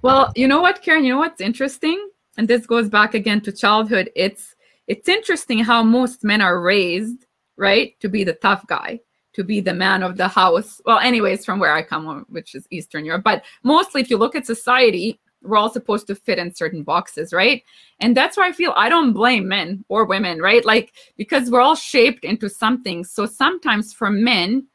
Well, 0.00 0.32
you 0.34 0.48
know 0.48 0.62
what, 0.62 0.80
Karen? 0.80 1.04
You 1.04 1.12
know 1.12 1.18
what's 1.18 1.42
interesting, 1.42 2.08
and 2.38 2.48
this 2.48 2.64
goes 2.64 2.88
back 2.88 3.12
again 3.12 3.42
to 3.42 3.52
childhood. 3.52 4.10
It's 4.16 4.54
it's 4.86 5.06
interesting 5.06 5.58
how 5.58 5.82
most 5.82 6.24
men 6.24 6.40
are 6.40 6.58
raised, 6.58 7.26
right, 7.58 8.00
to 8.00 8.08
be 8.08 8.24
the 8.24 8.32
tough 8.32 8.66
guy, 8.66 8.98
to 9.34 9.44
be 9.44 9.60
the 9.60 9.74
man 9.74 10.02
of 10.02 10.16
the 10.16 10.26
house. 10.26 10.80
Well, 10.86 10.98
anyways, 10.98 11.44
from 11.44 11.58
where 11.58 11.74
I 11.74 11.82
come, 11.82 12.24
which 12.30 12.54
is 12.54 12.66
Eastern 12.70 13.04
Europe, 13.04 13.24
but 13.24 13.44
mostly 13.62 14.00
if 14.00 14.08
you 14.08 14.16
look 14.16 14.34
at 14.34 14.46
society, 14.46 15.20
we're 15.42 15.56
all 15.56 15.70
supposed 15.70 16.06
to 16.06 16.14
fit 16.14 16.38
in 16.38 16.54
certain 16.54 16.82
boxes, 16.82 17.32
right? 17.32 17.62
And 18.00 18.16
that's 18.16 18.36
why 18.36 18.48
I 18.48 18.52
feel 18.52 18.72
I 18.76 18.88
don't 18.88 19.12
blame 19.12 19.48
men 19.48 19.84
or 19.88 20.04
women, 20.04 20.40
right? 20.40 20.64
Like 20.64 20.92
because 21.16 21.50
we're 21.50 21.60
all 21.60 21.76
shaped 21.76 22.24
into 22.24 22.48
something. 22.48 23.04
So 23.04 23.26
sometimes 23.26 23.92
for 23.92 24.10
men, 24.10 24.66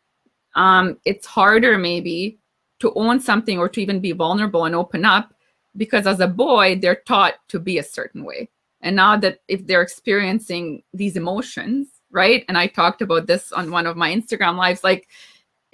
um, 0.55 0.97
it's 1.05 1.25
harder 1.25 1.77
maybe 1.77 2.39
to 2.79 2.93
own 2.95 3.19
something 3.19 3.59
or 3.59 3.69
to 3.69 3.81
even 3.81 3.99
be 3.99 4.11
vulnerable 4.11 4.65
and 4.65 4.75
open 4.75 5.05
up 5.05 5.33
because 5.77 6.07
as 6.07 6.19
a 6.19 6.27
boy, 6.27 6.77
they're 6.81 7.01
taught 7.07 7.35
to 7.49 7.59
be 7.59 7.77
a 7.77 7.83
certain 7.83 8.23
way. 8.23 8.49
And 8.81 8.95
now 8.95 9.17
that 9.17 9.39
if 9.47 9.65
they're 9.65 9.81
experiencing 9.81 10.83
these 10.93 11.17
emotions, 11.17 11.87
right? 12.11 12.45
And 12.47 12.57
I 12.57 12.67
talked 12.67 13.01
about 13.01 13.27
this 13.27 13.51
on 13.51 13.71
one 13.71 13.87
of 13.87 13.97
my 13.97 14.13
Instagram 14.13 14.57
lives, 14.57 14.83
like 14.83 15.09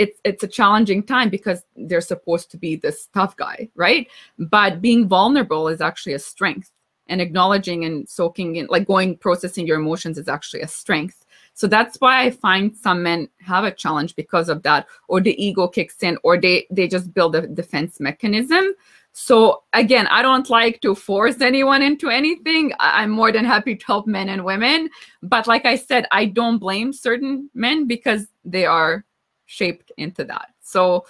it's 0.02 0.20
it's 0.24 0.44
a 0.44 0.48
challenging 0.48 1.04
time 1.04 1.30
because 1.30 1.64
they're 1.76 2.02
supposed 2.14 2.50
to 2.52 2.58
be 2.58 2.76
this 2.76 3.08
tough 3.14 3.36
guy, 3.38 3.70
right? 3.76 4.08
But 4.38 4.82
being 4.82 5.08
vulnerable 5.08 5.68
is 5.68 5.82
actually 5.82 6.14
a 6.14 6.20
strength. 6.20 6.72
And 7.08 7.20
acknowledging 7.20 7.84
and 7.84 8.08
soaking 8.08 8.56
in, 8.56 8.68
like 8.68 8.88
going 8.88 9.18
processing 9.18 9.68
your 9.68 9.78
emotions 9.78 10.18
is 10.18 10.30
actually 10.30 10.62
a 10.62 10.68
strength. 10.68 11.26
So 11.56 11.68
that's 11.68 11.98
why 12.00 12.24
I 12.24 12.30
find 12.30 12.74
some 12.74 13.04
men 13.04 13.28
have 13.42 13.66
a 13.66 13.72
challenge 13.72 14.16
because 14.16 14.48
of 14.48 14.64
that, 14.64 14.88
or 15.10 15.20
the 15.20 15.36
ego 15.44 15.68
kicks 15.68 16.02
in, 16.04 16.18
or 16.24 16.40
they 16.40 16.68
they 16.72 16.88
just 16.88 17.14
build 17.14 17.36
a 17.36 17.48
defense 17.48 18.00
mechanism 18.00 18.76
so 19.14 19.64
again, 19.74 20.08
I 20.08 20.22
don't 20.22 20.50
like 20.50 20.82
to 20.82 20.96
force 20.96 21.42
anyone 21.42 21.82
into 21.82 22.10
anything. 22.10 22.72
I'm 22.80 23.10
more 23.10 23.32
than 23.32 23.44
happy 23.44 23.76
to 23.76 23.86
help 23.86 24.08
men 24.08 24.30
and 24.30 24.46
women. 24.46 24.90
But 25.22 25.48
like 25.48 25.66
I 25.66 25.76
said, 25.76 26.08
I 26.12 26.26
don't 26.26 26.60
blame 26.60 26.94
certain 26.94 27.50
men 27.54 27.88
because 27.88 28.28
they 28.46 28.66
are 28.66 29.04
shaped 29.52 29.92
into 29.98 30.24
that. 30.26 30.50
So, 30.62 31.06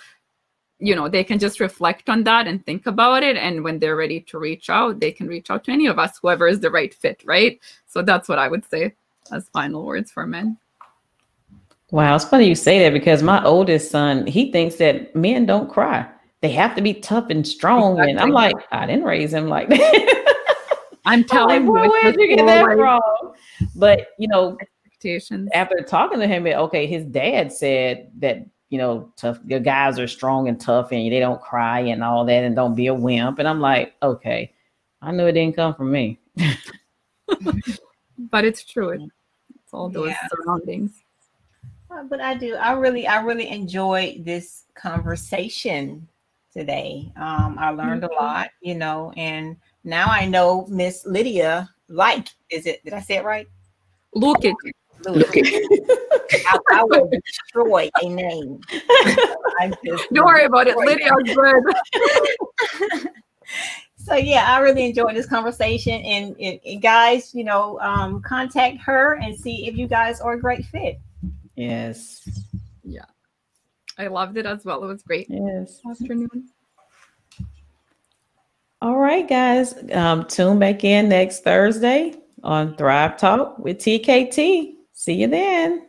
you 0.80 0.96
know, 0.96 1.08
they 1.08 1.24
can 1.24 1.40
just 1.40 1.60
reflect 1.60 2.10
on 2.10 2.24
that 2.24 2.48
and 2.48 2.66
think 2.66 2.88
about 2.88 3.24
it. 3.24 3.38
And 3.38 3.64
when 3.64 3.80
they're 3.80 3.96
ready 3.96 4.22
to 4.22 4.40
reach 4.40 4.70
out, 4.70 5.00
they 5.00 5.12
can 5.12 5.28
reach 5.28 5.50
out 5.50 5.64
to 5.66 5.72
any 5.72 5.88
of 5.88 6.00
us, 6.00 6.18
whoever 6.22 6.48
is 6.48 6.60
the 6.60 6.72
right 6.72 6.94
fit, 6.94 7.22
right? 7.26 7.60
So 7.86 8.02
that's 8.02 8.28
what 8.28 8.40
I 8.40 8.48
would 8.48 8.66
say 8.66 8.96
as 9.32 9.50
final 9.50 9.86
words 9.86 10.12
for 10.12 10.26
men. 10.26 10.58
Wow, 11.92 12.16
it's 12.16 12.26
funny 12.26 12.48
you 12.48 12.56
say 12.56 12.80
that 12.80 12.94
because 12.94 13.22
my 13.22 13.44
oldest 13.44 13.92
son, 13.92 14.26
he 14.26 14.52
thinks 14.52 14.76
that 14.76 15.16
men 15.16 15.46
don't 15.46 15.70
cry 15.70 16.08
they 16.42 16.50
have 16.50 16.76
to 16.76 16.82
be 16.82 16.96
tough 16.96 17.30
and 17.30 17.48
strong. 17.48 17.94
Exactly. 17.94 18.12
And 18.12 18.20
I'm 18.20 18.32
like, 18.32 18.56
I 18.72 18.86
didn't 18.86 19.06
raise 19.06 19.34
him 19.34 19.48
like 19.48 19.70
that. 19.70 20.34
I'm 21.06 21.24
telling 21.28 21.68
like, 21.68 21.86
you, 21.86 21.92
where 21.92 22.12
did 22.12 22.20
you 22.20 22.36
get 22.36 22.46
that 22.46 22.66
from? 22.66 23.02
But 23.76 24.08
you 24.18 24.28
know, 24.28 24.58
expectations. 25.02 25.50
After 25.54 25.82
talking 25.82 26.20
to 26.20 26.28
him, 26.28 26.46
okay, 26.46 26.86
his 26.86 27.06
dad 27.06 27.52
said 27.52 28.12
that 28.20 28.46
you 28.70 28.78
know, 28.78 29.12
tough. 29.18 29.38
Your 29.46 29.60
guys 29.60 30.00
are 30.00 30.08
strong 30.08 30.48
and 30.48 30.60
tough, 30.60 30.94
and 30.94 31.12
they 31.12 31.20
don't 31.20 31.42
cry 31.42 31.82
and 31.82 32.02
all 32.02 32.24
that, 32.26 32.44
and 32.46 32.56
don't 32.56 32.74
be 32.74 32.88
a 32.88 32.94
wimp. 32.94 33.38
And 33.38 33.48
I'm 33.48 33.60
like, 33.60 33.96
okay, 34.02 34.54
I 35.02 35.12
knew 35.12 35.28
it 35.28 35.34
didn't 35.34 35.58
come 35.58 35.76
from 35.76 35.92
me. 35.92 36.20
but 38.18 38.46
it's 38.46 38.64
true. 38.64 38.92
It's 38.92 39.74
all 39.74 39.90
those 39.90 40.12
yeah. 40.12 40.28
surroundings. 40.30 41.04
But 42.10 42.22
I 42.22 42.34
do. 42.36 42.56
I 42.56 42.72
really, 42.72 43.06
I 43.08 43.22
really 43.22 43.50
enjoy 43.50 44.22
this 44.24 44.64
conversation 44.74 46.08
today. 46.54 47.12
Um, 47.18 47.58
I 47.60 47.72
learned 47.72 48.04
mm-hmm. 48.04 48.14
a 48.14 48.24
lot, 48.24 48.52
you 48.62 48.76
know, 48.76 49.12
and 49.18 49.58
now 49.84 50.06
I 50.08 50.26
know 50.26 50.66
Miss 50.70 51.06
Lydia 51.06 51.70
like. 51.90 52.30
Is 52.50 52.66
it? 52.66 52.86
Did 52.86 52.94
I 52.94 53.02
say 53.02 53.18
it 53.18 53.26
right? 53.26 53.50
Look 54.14 54.46
it. 55.06 55.12
Look 55.12 55.32
it. 55.34 56.46
I, 56.48 56.58
I, 56.72 56.84
will 56.84 57.10
destroy 57.10 57.90
a 58.02 58.10
name. 58.10 58.60
Don't 60.14 60.26
worry 60.26 60.46
about 60.46 60.68
it. 60.68 60.78
Lydia's 60.78 61.12
good. 61.36 63.10
so 63.98 64.16
yeah, 64.16 64.46
I 64.48 64.60
really 64.60 64.86
enjoyed 64.86 65.16
this 65.16 65.28
conversation, 65.28 66.02
and, 66.02 66.36
and, 66.40 66.60
and 66.66 66.82
guys, 66.82 67.34
you 67.34 67.44
know, 67.44 67.80
um, 67.80 68.22
contact 68.22 68.78
her 68.82 69.16
and 69.16 69.36
see 69.36 69.68
if 69.68 69.76
you 69.76 69.88
guys 69.88 70.22
are 70.22 70.34
a 70.34 70.40
great 70.40 70.66
fit. 70.66 71.00
Yes. 71.56 72.28
Yeah. 72.84 73.06
I 73.98 74.08
loved 74.08 74.38
it 74.38 74.46
as 74.46 74.66
well. 74.66 74.84
It 74.84 74.88
was 74.88 75.04
great. 75.04 75.28
Yes. 75.30 75.80
Afternoon. 75.90 76.50
All 78.82 78.98
right, 78.98 79.28
guys. 79.28 79.76
Um, 79.92 80.26
tune 80.26 80.58
back 80.58 80.84
in 80.84 81.10
next 81.10 81.44
Thursday 81.44 82.16
on 82.44 82.76
Thrive 82.78 83.18
Talk 83.18 83.60
with 83.60 83.78
TKT. 83.78 84.74
See 85.02 85.14
you 85.14 85.28
then. 85.28 85.82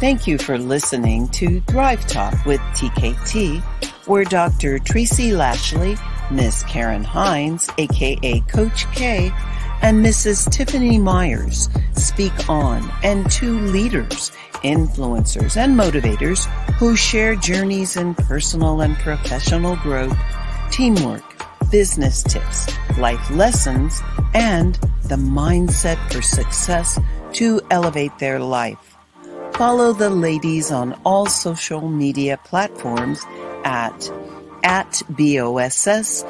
Thank 0.00 0.26
you 0.26 0.36
for 0.36 0.58
listening 0.58 1.28
to 1.28 1.60
Thrive 1.60 2.04
Talk 2.08 2.44
with 2.44 2.58
TKT, 2.74 3.62
where 4.08 4.24
Dr. 4.24 4.80
Tracy 4.80 5.32
Lashley, 5.32 5.96
Miss 6.32 6.64
Karen 6.64 7.04
Hines, 7.04 7.70
aka 7.78 8.40
Coach 8.48 8.90
K, 8.92 9.30
and 9.82 10.04
Mrs. 10.04 10.50
Tiffany 10.50 10.98
Myers 10.98 11.68
speak 11.94 12.48
on, 12.48 12.90
and 13.02 13.30
two 13.30 13.60
leaders, 13.60 14.30
influencers, 14.62 15.56
and 15.56 15.78
motivators 15.78 16.44
who 16.74 16.96
share 16.96 17.34
journeys 17.34 17.96
in 17.96 18.14
personal 18.14 18.80
and 18.82 18.96
professional 18.98 19.76
growth, 19.76 20.16
teamwork, 20.70 21.24
business 21.70 22.22
tips, 22.22 22.68
life 22.98 23.30
lessons, 23.30 24.00
and 24.34 24.74
the 25.04 25.16
mindset 25.16 25.96
for 26.12 26.22
success 26.22 26.98
to 27.32 27.60
elevate 27.70 28.18
their 28.18 28.40
life. 28.40 28.96
follow 29.54 29.92
the 29.92 30.08
ladies 30.10 30.70
on 30.70 30.94
all 31.04 31.26
social 31.26 31.88
media 31.88 32.38
platforms 32.44 33.20
at 33.64 34.10
at 34.62 35.02
BOSS 35.10 36.24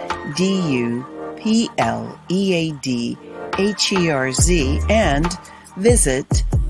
D-U-P-L-E-A-D-H-E-R-Z 3.60 4.80
and 4.88 5.26
visit 5.76 6.26